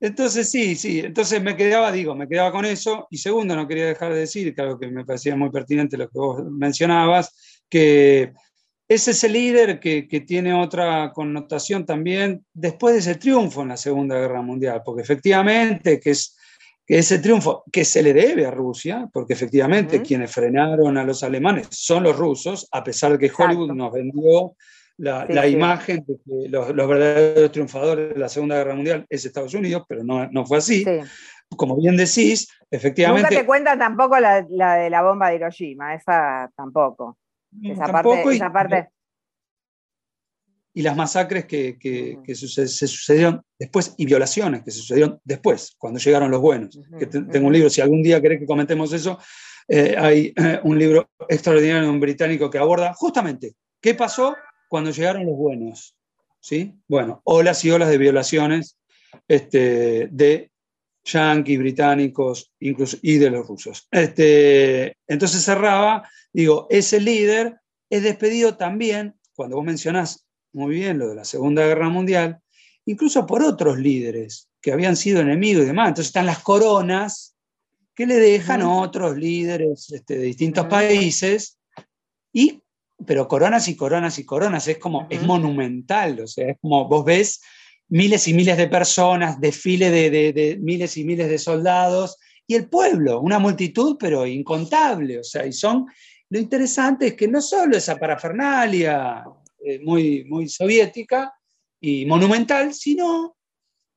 entonces 0.00 0.50
sí, 0.50 0.74
sí, 0.74 1.00
entonces 1.00 1.42
me 1.42 1.56
quedaba, 1.56 1.92
digo, 1.92 2.14
me 2.14 2.28
quedaba 2.28 2.52
con 2.52 2.64
eso. 2.64 3.06
Y 3.10 3.18
segundo, 3.18 3.54
no 3.54 3.68
quería 3.68 3.86
dejar 3.86 4.12
de 4.12 4.20
decir, 4.20 4.54
que 4.54 4.62
algo 4.62 4.78
que 4.78 4.88
me 4.88 5.04
parecía 5.04 5.36
muy 5.36 5.50
pertinente 5.50 5.96
lo 5.96 6.08
que 6.08 6.18
vos 6.18 6.44
mencionabas, 6.44 7.62
que 7.68 8.32
es 8.88 9.08
ese 9.08 9.28
líder 9.28 9.78
que, 9.78 10.08
que, 10.08 10.20
tiene 10.20 10.52
otra 10.52 11.12
connotación 11.12 11.86
también 11.86 12.44
después 12.52 12.94
de 12.94 13.00
ese 13.00 13.14
triunfo 13.14 13.62
en 13.62 13.68
la 13.68 13.76
Segunda 13.76 14.18
Guerra 14.18 14.42
Mundial, 14.42 14.82
porque 14.84 15.02
efectivamente 15.02 16.00
que 16.00 16.10
es 16.10 16.36
que 16.90 16.98
ese 16.98 17.20
triunfo 17.20 17.62
que 17.70 17.84
se 17.84 18.02
le 18.02 18.12
debe 18.12 18.44
a 18.46 18.50
Rusia, 18.50 19.08
porque 19.12 19.34
efectivamente 19.34 20.02
quienes 20.02 20.32
frenaron 20.32 20.98
a 20.98 21.04
los 21.04 21.22
alemanes 21.22 21.68
son 21.70 22.02
los 22.02 22.16
rusos, 22.16 22.66
a 22.72 22.82
pesar 22.82 23.12
de 23.12 23.18
que 23.20 23.32
Hollywood 23.32 23.72
nos 23.74 23.92
vendió 23.92 24.56
la, 25.00 25.46
imagen 25.46 26.04
de 26.06 26.16
que 26.16 26.48
los, 26.48 26.74
verdaderos 26.74 27.52
triunfadores 27.52 28.14
de 28.14 28.20
la 28.20 28.28
Segunda 28.28 28.56
Guerra 28.56 28.74
Mundial 28.74 29.06
es 29.08 29.24
Estados 29.24 29.54
Unidos, 29.54 29.84
pero 29.88 30.04
no, 30.04 30.28
no 30.30 30.44
fue 30.44 30.58
así. 30.58 30.84
Como 31.56 31.76
bien 31.76 31.96
decís, 31.96 32.48
efectivamente... 32.70 33.28
Nunca 33.28 33.40
te 33.40 33.46
cuenta 33.46 33.78
tampoco 33.78 34.18
la, 34.20 34.42
de 34.42 34.90
la 34.90 35.02
bomba 35.02 35.30
de 35.30 35.36
Hiroshima, 35.36 35.94
esa 35.94 36.50
tampoco. 36.56 37.18
Esa 37.62 37.86
parte, 37.86 38.22
esa 38.30 38.52
parte 38.52 38.88
y 40.72 40.82
las 40.82 40.96
masacres 40.96 41.46
que, 41.46 41.76
se 42.26 42.68
sucedieron 42.68 43.42
después 43.58 43.94
y 43.98 44.06
violaciones 44.06 44.62
que 44.62 44.70
se 44.70 44.78
sucedieron 44.78 45.20
después, 45.24 45.74
cuando 45.76 45.98
llegaron 45.98 46.30
los 46.30 46.40
buenos. 46.40 46.78
Que 46.98 47.06
tengo 47.06 47.48
un 47.48 47.52
libro, 47.52 47.68
si 47.70 47.80
algún 47.80 48.02
día 48.02 48.20
querés 48.20 48.38
que 48.38 48.46
comentemos 48.46 48.92
eso, 48.92 49.18
eh, 49.66 49.94
hay 49.98 50.32
eh, 50.36 50.60
un 50.64 50.78
libro 50.78 51.10
extraordinario 51.28 51.82
de 51.82 51.90
un 51.90 52.00
británico 52.00 52.50
que 52.50 52.58
aborda 52.58 52.92
justamente 52.94 53.54
qué 53.80 53.94
pasó 53.94 54.34
cuando 54.70 54.92
llegaron 54.92 55.26
los 55.26 55.36
buenos. 55.36 55.96
¿sí? 56.38 56.76
Bueno, 56.86 57.20
olas 57.24 57.64
y 57.64 57.72
olas 57.72 57.90
de 57.90 57.98
violaciones 57.98 58.78
este, 59.26 60.08
de 60.12 60.52
yanquis, 61.02 61.58
británicos 61.58 62.52
incluso, 62.60 62.96
y 63.02 63.18
de 63.18 63.30
los 63.30 63.48
rusos. 63.48 63.88
Este, 63.90 64.96
entonces 65.08 65.44
cerraba, 65.44 66.08
digo, 66.32 66.68
ese 66.70 67.00
líder 67.00 67.60
es 67.90 68.04
despedido 68.04 68.56
también, 68.56 69.16
cuando 69.34 69.56
vos 69.56 69.64
mencionás 69.64 70.28
muy 70.52 70.76
bien 70.76 70.98
lo 70.98 71.08
de 71.08 71.16
la 71.16 71.24
Segunda 71.24 71.66
Guerra 71.66 71.88
Mundial, 71.88 72.38
incluso 72.86 73.26
por 73.26 73.42
otros 73.42 73.76
líderes 73.76 74.48
que 74.60 74.72
habían 74.72 74.94
sido 74.94 75.20
enemigos 75.20 75.64
y 75.64 75.66
demás. 75.66 75.88
Entonces 75.88 76.10
están 76.10 76.26
las 76.26 76.38
coronas 76.38 77.34
que 77.92 78.06
le 78.06 78.16
dejan 78.16 78.62
a 78.62 78.72
otros 78.72 79.16
líderes 79.16 79.90
este, 79.90 80.16
de 80.16 80.26
distintos 80.26 80.66
países, 80.66 81.58
y, 82.32 82.62
pero 83.06 83.28
coronas 83.28 83.68
y 83.68 83.76
coronas 83.76 84.18
y 84.18 84.24
coronas, 84.24 84.68
es 84.68 84.78
como, 84.78 85.06
es 85.10 85.22
monumental, 85.22 86.20
o 86.20 86.26
sea, 86.26 86.50
es 86.50 86.58
como 86.60 86.88
vos 86.88 87.04
ves 87.04 87.40
miles 87.88 88.28
y 88.28 88.34
miles 88.34 88.56
de 88.56 88.68
personas, 88.68 89.40
desfile 89.40 89.90
de, 89.90 90.10
de 90.10 90.58
miles 90.60 90.96
y 90.96 91.04
miles 91.04 91.28
de 91.28 91.38
soldados, 91.38 92.16
y 92.46 92.54
el 92.54 92.68
pueblo, 92.68 93.20
una 93.20 93.38
multitud, 93.38 93.96
pero 93.98 94.26
incontable, 94.26 95.20
o 95.20 95.24
sea, 95.24 95.46
y 95.46 95.52
son, 95.52 95.86
lo 96.30 96.38
interesante 96.38 97.08
es 97.08 97.14
que 97.14 97.28
no 97.28 97.40
solo 97.40 97.76
esa 97.76 97.96
parafernalia, 97.96 99.24
eh, 99.64 99.80
muy, 99.84 100.24
muy 100.24 100.48
soviética 100.48 101.32
y 101.80 102.06
monumental, 102.06 102.72
sino 102.74 103.36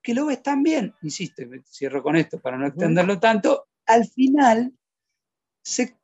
que 0.02 0.14
lo 0.14 0.26
ves 0.26 0.44
también, 0.44 0.94
insisto, 1.02 1.44
cierro 1.66 2.04
con 2.04 2.16
esto 2.16 2.40
para 2.40 2.58
no 2.58 2.68
extenderlo 2.68 3.20
tanto, 3.20 3.68
al 3.86 4.06
final 4.06 4.74
se 5.64 5.98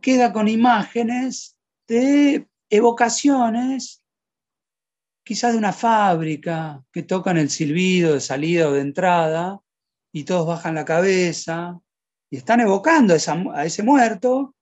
queda 0.00 0.32
con 0.32 0.48
imágenes 0.48 1.55
de 1.86 2.46
evocaciones, 2.70 4.02
quizás 5.24 5.52
de 5.52 5.58
una 5.58 5.72
fábrica, 5.72 6.82
que 6.92 7.02
tocan 7.02 7.36
el 7.36 7.50
silbido 7.50 8.14
de 8.14 8.20
salida 8.20 8.68
o 8.68 8.72
de 8.72 8.80
entrada, 8.80 9.60
y 10.12 10.24
todos 10.24 10.46
bajan 10.46 10.74
la 10.74 10.84
cabeza, 10.84 11.78
y 12.30 12.36
están 12.38 12.60
evocando 12.60 13.14
a 13.14 13.64
ese 13.64 13.82
muerto, 13.82 14.54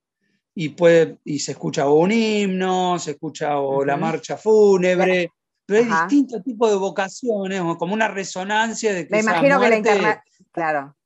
y, 0.54 0.70
puede, 0.70 1.18
y 1.24 1.38
se 1.40 1.52
escucha 1.52 1.88
un 1.88 2.12
himno, 2.12 2.98
se 2.98 3.12
escucha 3.12 3.58
o 3.58 3.84
la 3.84 3.96
marcha 3.96 4.36
fúnebre, 4.36 5.30
pero 5.66 5.80
hay 5.80 5.90
distintos 5.90 6.42
tipos 6.44 6.70
de 6.70 6.76
vocaciones, 6.76 7.60
como 7.78 7.94
una 7.94 8.08
resonancia 8.08 8.92
de 8.92 9.06
que... 9.06 9.14
Me 9.14 9.20
imagino 9.20 9.60
que 9.60 9.94
la 10.00 10.22
claro, 10.52 10.96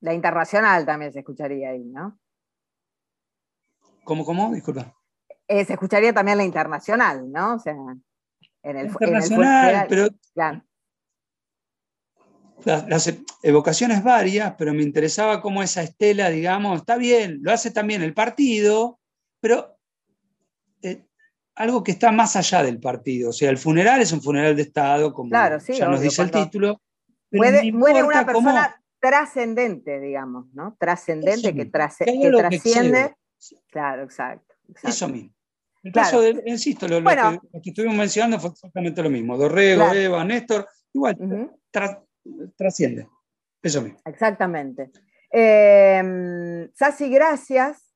la 0.00 0.14
internacional 0.14 0.86
también 0.86 1.12
se 1.12 1.20
escucharía 1.20 1.70
ahí, 1.70 1.84
¿no? 1.84 2.18
¿Cómo, 4.04 4.24
cómo? 4.24 4.52
Disculpa. 4.52 4.94
Eh, 5.48 5.64
se 5.64 5.74
escucharía 5.74 6.12
también 6.12 6.38
la 6.38 6.44
internacional, 6.44 7.30
¿no? 7.30 7.56
O 7.56 7.58
sea, 7.58 7.74
en 8.62 8.76
el... 8.76 8.86
Internacional, 8.86 9.86
pero... 9.88 10.08
las 12.64 13.14
evocaciones 13.42 14.02
varias, 14.02 14.54
pero 14.56 14.72
me 14.72 14.82
interesaba 14.82 15.40
cómo 15.42 15.62
esa 15.62 15.82
estela, 15.82 16.30
digamos, 16.30 16.80
está 16.80 16.96
bien, 16.96 17.40
lo 17.42 17.52
hace 17.52 17.70
también 17.70 18.02
el 18.02 18.14
partido, 18.14 18.98
pero 19.40 19.76
eh, 20.82 21.04
algo 21.56 21.82
que 21.82 21.92
está 21.92 22.10
más 22.10 22.36
allá 22.36 22.62
del 22.62 22.80
partido. 22.80 23.30
O 23.30 23.32
sea, 23.32 23.50
el 23.50 23.58
funeral 23.58 24.00
es 24.00 24.12
un 24.12 24.22
funeral 24.22 24.56
de 24.56 24.62
Estado, 24.62 25.12
como 25.12 25.30
ya 25.30 25.88
nos 25.88 26.00
dice 26.00 26.22
el 26.22 26.30
título. 26.30 26.80
Muere, 27.30 28.02
una 28.02 28.24
persona 28.24 28.80
trascendente, 29.00 30.00
digamos, 30.00 30.46
¿no? 30.54 30.76
Trascendente, 30.78 31.54
que, 31.54 31.66
trasciende. 31.66 33.14
claro, 33.70 34.04
exacto, 34.04 34.54
Eso 34.82 35.08
mismo. 35.08 35.33
El 35.84 35.92
caso 35.92 36.22
de, 36.22 36.42
insisto, 36.46 36.88
lo, 36.88 37.04
que, 37.04 37.70
estuvimos 37.70 37.96
mencionando 37.96 38.40
fue 38.40 38.50
exactamente 38.50 39.02
lo 39.02 39.10
mismo. 39.10 39.36
Dorrego, 39.36 39.92
Eva, 39.92 40.24
Néstor, 40.24 40.66
igual, 40.94 41.16
trasciende. 42.56 43.06
Eso 43.62 43.82
mismo. 43.82 43.98
Exactamente. 44.06 44.90
Eh, 45.30 46.68
Sasi, 46.74 47.10
gracias. 47.10 47.90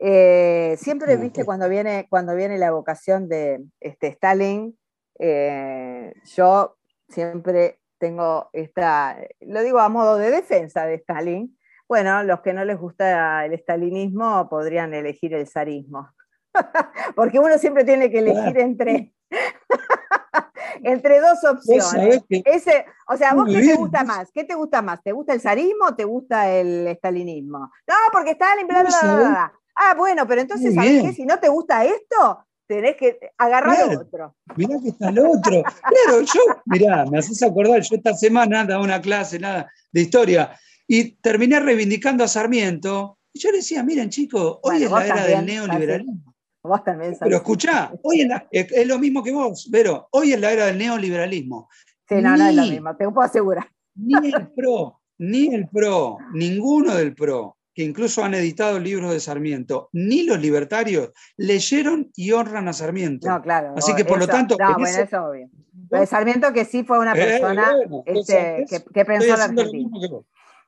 Eh, 0.00 0.76
siempre, 0.78 1.16
viste, 1.16 1.44
cuando 1.44 1.68
viene, 1.68 2.06
cuando 2.08 2.34
viene 2.34 2.56
la 2.56 2.66
evocación 2.66 3.28
de 3.28 3.62
este, 3.78 4.08
Stalin, 4.08 4.76
eh, 5.18 6.14
yo 6.34 6.76
siempre 7.08 7.78
tengo 7.98 8.48
esta, 8.52 9.18
lo 9.40 9.62
digo 9.62 9.80
a 9.80 9.88
modo 9.88 10.16
de 10.16 10.30
defensa 10.30 10.86
de 10.86 10.94
Stalin. 10.94 11.58
Bueno, 11.86 12.22
los 12.22 12.40
que 12.40 12.54
no 12.54 12.64
les 12.64 12.78
gusta 12.78 13.44
el 13.44 13.52
estalinismo 13.52 14.48
podrían 14.48 14.94
elegir 14.94 15.34
el 15.34 15.46
zarismo. 15.46 16.08
Porque 17.16 17.38
uno 17.38 17.58
siempre 17.58 17.84
tiene 17.84 18.10
que 18.10 18.18
elegir 18.18 18.58
entre, 18.58 19.12
entre 20.82 21.20
dos 21.20 21.44
opciones. 21.44 22.22
Ese, 22.28 22.84
o 23.08 23.16
sea, 23.16 23.34
¿vos 23.34 23.46
qué 23.48 23.60
te 23.60 23.74
gusta 23.74 24.04
más? 24.04 24.30
¿Qué 24.32 24.44
te 24.44 24.54
gusta 24.54 24.82
más? 24.82 25.02
¿Te 25.02 25.12
gusta 25.12 25.32
el 25.32 25.40
zarismo 25.40 25.86
o 25.88 25.94
te 25.94 26.04
gusta 26.04 26.50
el 26.50 26.86
estalinismo? 26.86 27.70
No, 27.86 27.94
porque 28.12 28.32
Stalin, 28.32 28.66
bla, 28.66 28.82
bla, 28.82 29.16
bla, 29.16 29.52
Ah, 29.76 29.94
bueno, 29.96 30.26
pero 30.26 30.40
entonces, 30.40 30.74
¿sabes 30.74 31.02
qué? 31.02 31.12
Si 31.12 31.26
no 31.26 31.40
te 31.40 31.48
gusta 31.48 31.84
esto, 31.84 32.46
tenés 32.66 32.96
que 32.96 33.18
agarrar 33.36 33.90
lo 33.92 34.00
otro. 34.00 34.36
Mirá 34.56 34.76
que 34.80 34.90
está 34.90 35.08
el 35.08 35.18
otro. 35.18 35.62
Claro, 35.62 36.20
yo, 36.20 36.40
mirá, 36.66 37.04
me 37.06 37.18
haces 37.18 37.42
acordar, 37.42 37.80
yo 37.80 37.96
esta 37.96 38.14
semana 38.14 38.64
daba 38.64 38.84
una 38.84 39.00
clase 39.00 39.38
nada, 39.38 39.68
de 39.90 40.00
historia 40.00 40.56
y 40.86 41.12
terminé 41.16 41.60
reivindicando 41.60 42.24
a 42.24 42.28
Sarmiento. 42.28 43.18
Y 43.32 43.40
yo 43.40 43.50
le 43.50 43.58
decía, 43.58 43.82
miren 43.82 44.10
chicos, 44.10 44.58
hoy 44.62 44.84
es 44.84 44.90
la 44.90 45.06
era 45.06 45.24
del 45.24 45.46
neoliberalismo. 45.46 46.33
Vos 46.64 46.82
también 46.82 47.14
Pero 47.20 47.36
escuchá, 47.36 47.92
hoy 48.02 48.26
es, 48.50 48.86
lo 48.86 48.98
mismo 48.98 49.22
que 49.22 49.32
vos, 49.32 49.68
Vero, 49.70 50.08
hoy 50.12 50.32
es 50.32 50.40
la 50.40 50.50
era 50.50 50.66
del 50.66 50.78
neoliberalismo. 50.78 51.68
Sí, 52.08 52.14
no, 52.22 52.38
no 52.38 52.46
es 52.46 52.54
lo 52.54 52.62
mismo, 52.62 52.96
te 52.96 53.04
puedo 53.04 53.20
asegurar. 53.20 53.68
Ni 53.94 54.14
el 54.14 54.48
PRO, 54.48 55.02
ni 55.18 55.54
el 55.54 55.68
PRO, 55.68 56.16
ninguno 56.32 56.94
del 56.94 57.14
PRO, 57.14 57.58
que 57.74 57.82
incluso 57.82 58.24
han 58.24 58.32
editado 58.32 58.78
libros 58.78 59.12
de 59.12 59.20
Sarmiento, 59.20 59.90
ni 59.92 60.22
los 60.22 60.40
libertarios 60.40 61.12
leyeron 61.36 62.10
y 62.16 62.32
honran 62.32 62.66
a 62.66 62.72
Sarmiento. 62.72 63.28
No, 63.28 63.42
claro. 63.42 63.74
Así 63.76 63.94
que 63.94 64.06
por 64.06 64.18
lo 64.18 64.26
tanto. 64.26 64.56
No, 64.58 64.72
bueno, 64.78 64.98
es 64.98 65.12
obvio. 65.12 65.50
de 65.72 66.06
Sarmiento 66.06 66.50
que 66.54 66.64
sí 66.64 66.82
fue 66.82 66.98
una 66.98 67.12
eh, 67.12 67.16
persona 67.16 67.74
este, 68.06 68.64
que, 68.90 69.04
pensó 69.04 69.34
en 69.34 69.40
Argentina. 69.40 69.90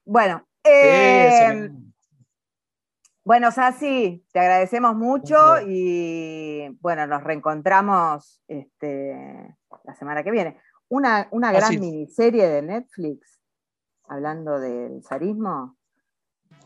Bueno, 0.05 0.47
eh, 0.63 1.71
bueno, 3.27 3.51
Sasi, 3.51 4.25
te 4.33 4.39
agradecemos 4.39 4.95
mucho 4.95 5.37
y 5.67 6.69
bueno, 6.81 7.09
nos 7.09 7.25
reencontramos 7.25 8.41
este, 8.47 9.53
la 9.83 9.95
semana 9.97 10.23
que 10.23 10.31
viene. 10.31 10.61
Una, 10.89 11.29
gran 11.33 11.81
miniserie 11.81 12.47
de 12.47 12.63
Netflix, 12.63 13.41
hablando 14.07 14.61
del 14.61 15.03
zarismo. 15.03 15.77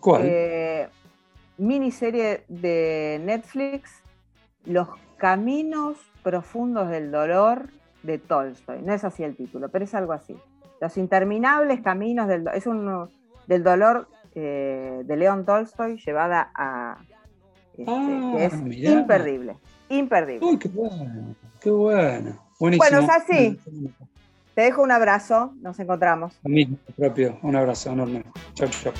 ¿Cuál? 0.01 0.21
Eh, 0.27 0.89
miniserie 1.57 2.45
de 2.49 3.23
Netflix, 3.25 4.03
Los 4.67 4.89
caminos 5.17 5.97
profundos 6.23 6.91
del 6.91 7.11
dolor 7.11 7.71
de 8.03 8.19
Tolstoy. 8.19 8.83
No 8.83 8.93
es 8.93 9.03
así 9.03 9.25
el 9.25 9.35
título, 9.35 9.71
pero 9.71 9.87
es 9.87 9.95
algo 9.95 10.13
así. 10.13 10.37
Los 10.79 10.99
interminables 10.99 11.81
caminos 11.81 12.29
del. 12.29 12.47
Es 12.53 12.67
un 12.67 13.09
del 13.47 13.65
dolor 13.65 14.09
eh, 14.35 15.03
de 15.05 15.16
León 15.16 15.45
Tolstoy 15.45 16.01
llevada 16.05 16.51
a... 16.55 16.99
Este, 17.76 17.91
ah, 17.91 18.35
es 18.39 18.53
imperdible, 18.53 19.57
imperdible. 19.89 20.47
Uy, 20.47 20.59
qué 20.59 20.68
bueno, 20.68 21.35
qué 21.61 21.70
bueno. 21.70 22.39
Buenísimo. 22.59 22.91
Bueno, 22.91 23.09
así. 23.12 23.59
Te 24.55 24.62
dejo 24.62 24.83
un 24.83 24.93
abrazo, 24.93 25.53
nos 25.61 25.78
encontramos. 25.78 26.39
A 26.45 26.49
mí 26.49 26.66
propio, 26.97 27.39
un 27.43 27.55
abrazo 27.57 27.93
enorme. 27.93 28.24
Chau, 28.55 28.68
chau. 28.68 28.93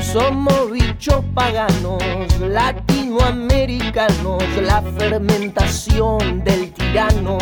Somos 0.00 0.70
bichos 0.70 1.24
paganos, 1.34 2.00
latinoamericanos, 2.40 4.42
la 4.62 4.80
fermentación 4.82 6.44
del 6.44 6.72
tirano 6.72 7.38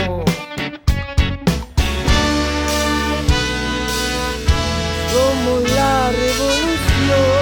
como 5.12 5.60
la 5.60 6.10
revolución. 6.10 7.41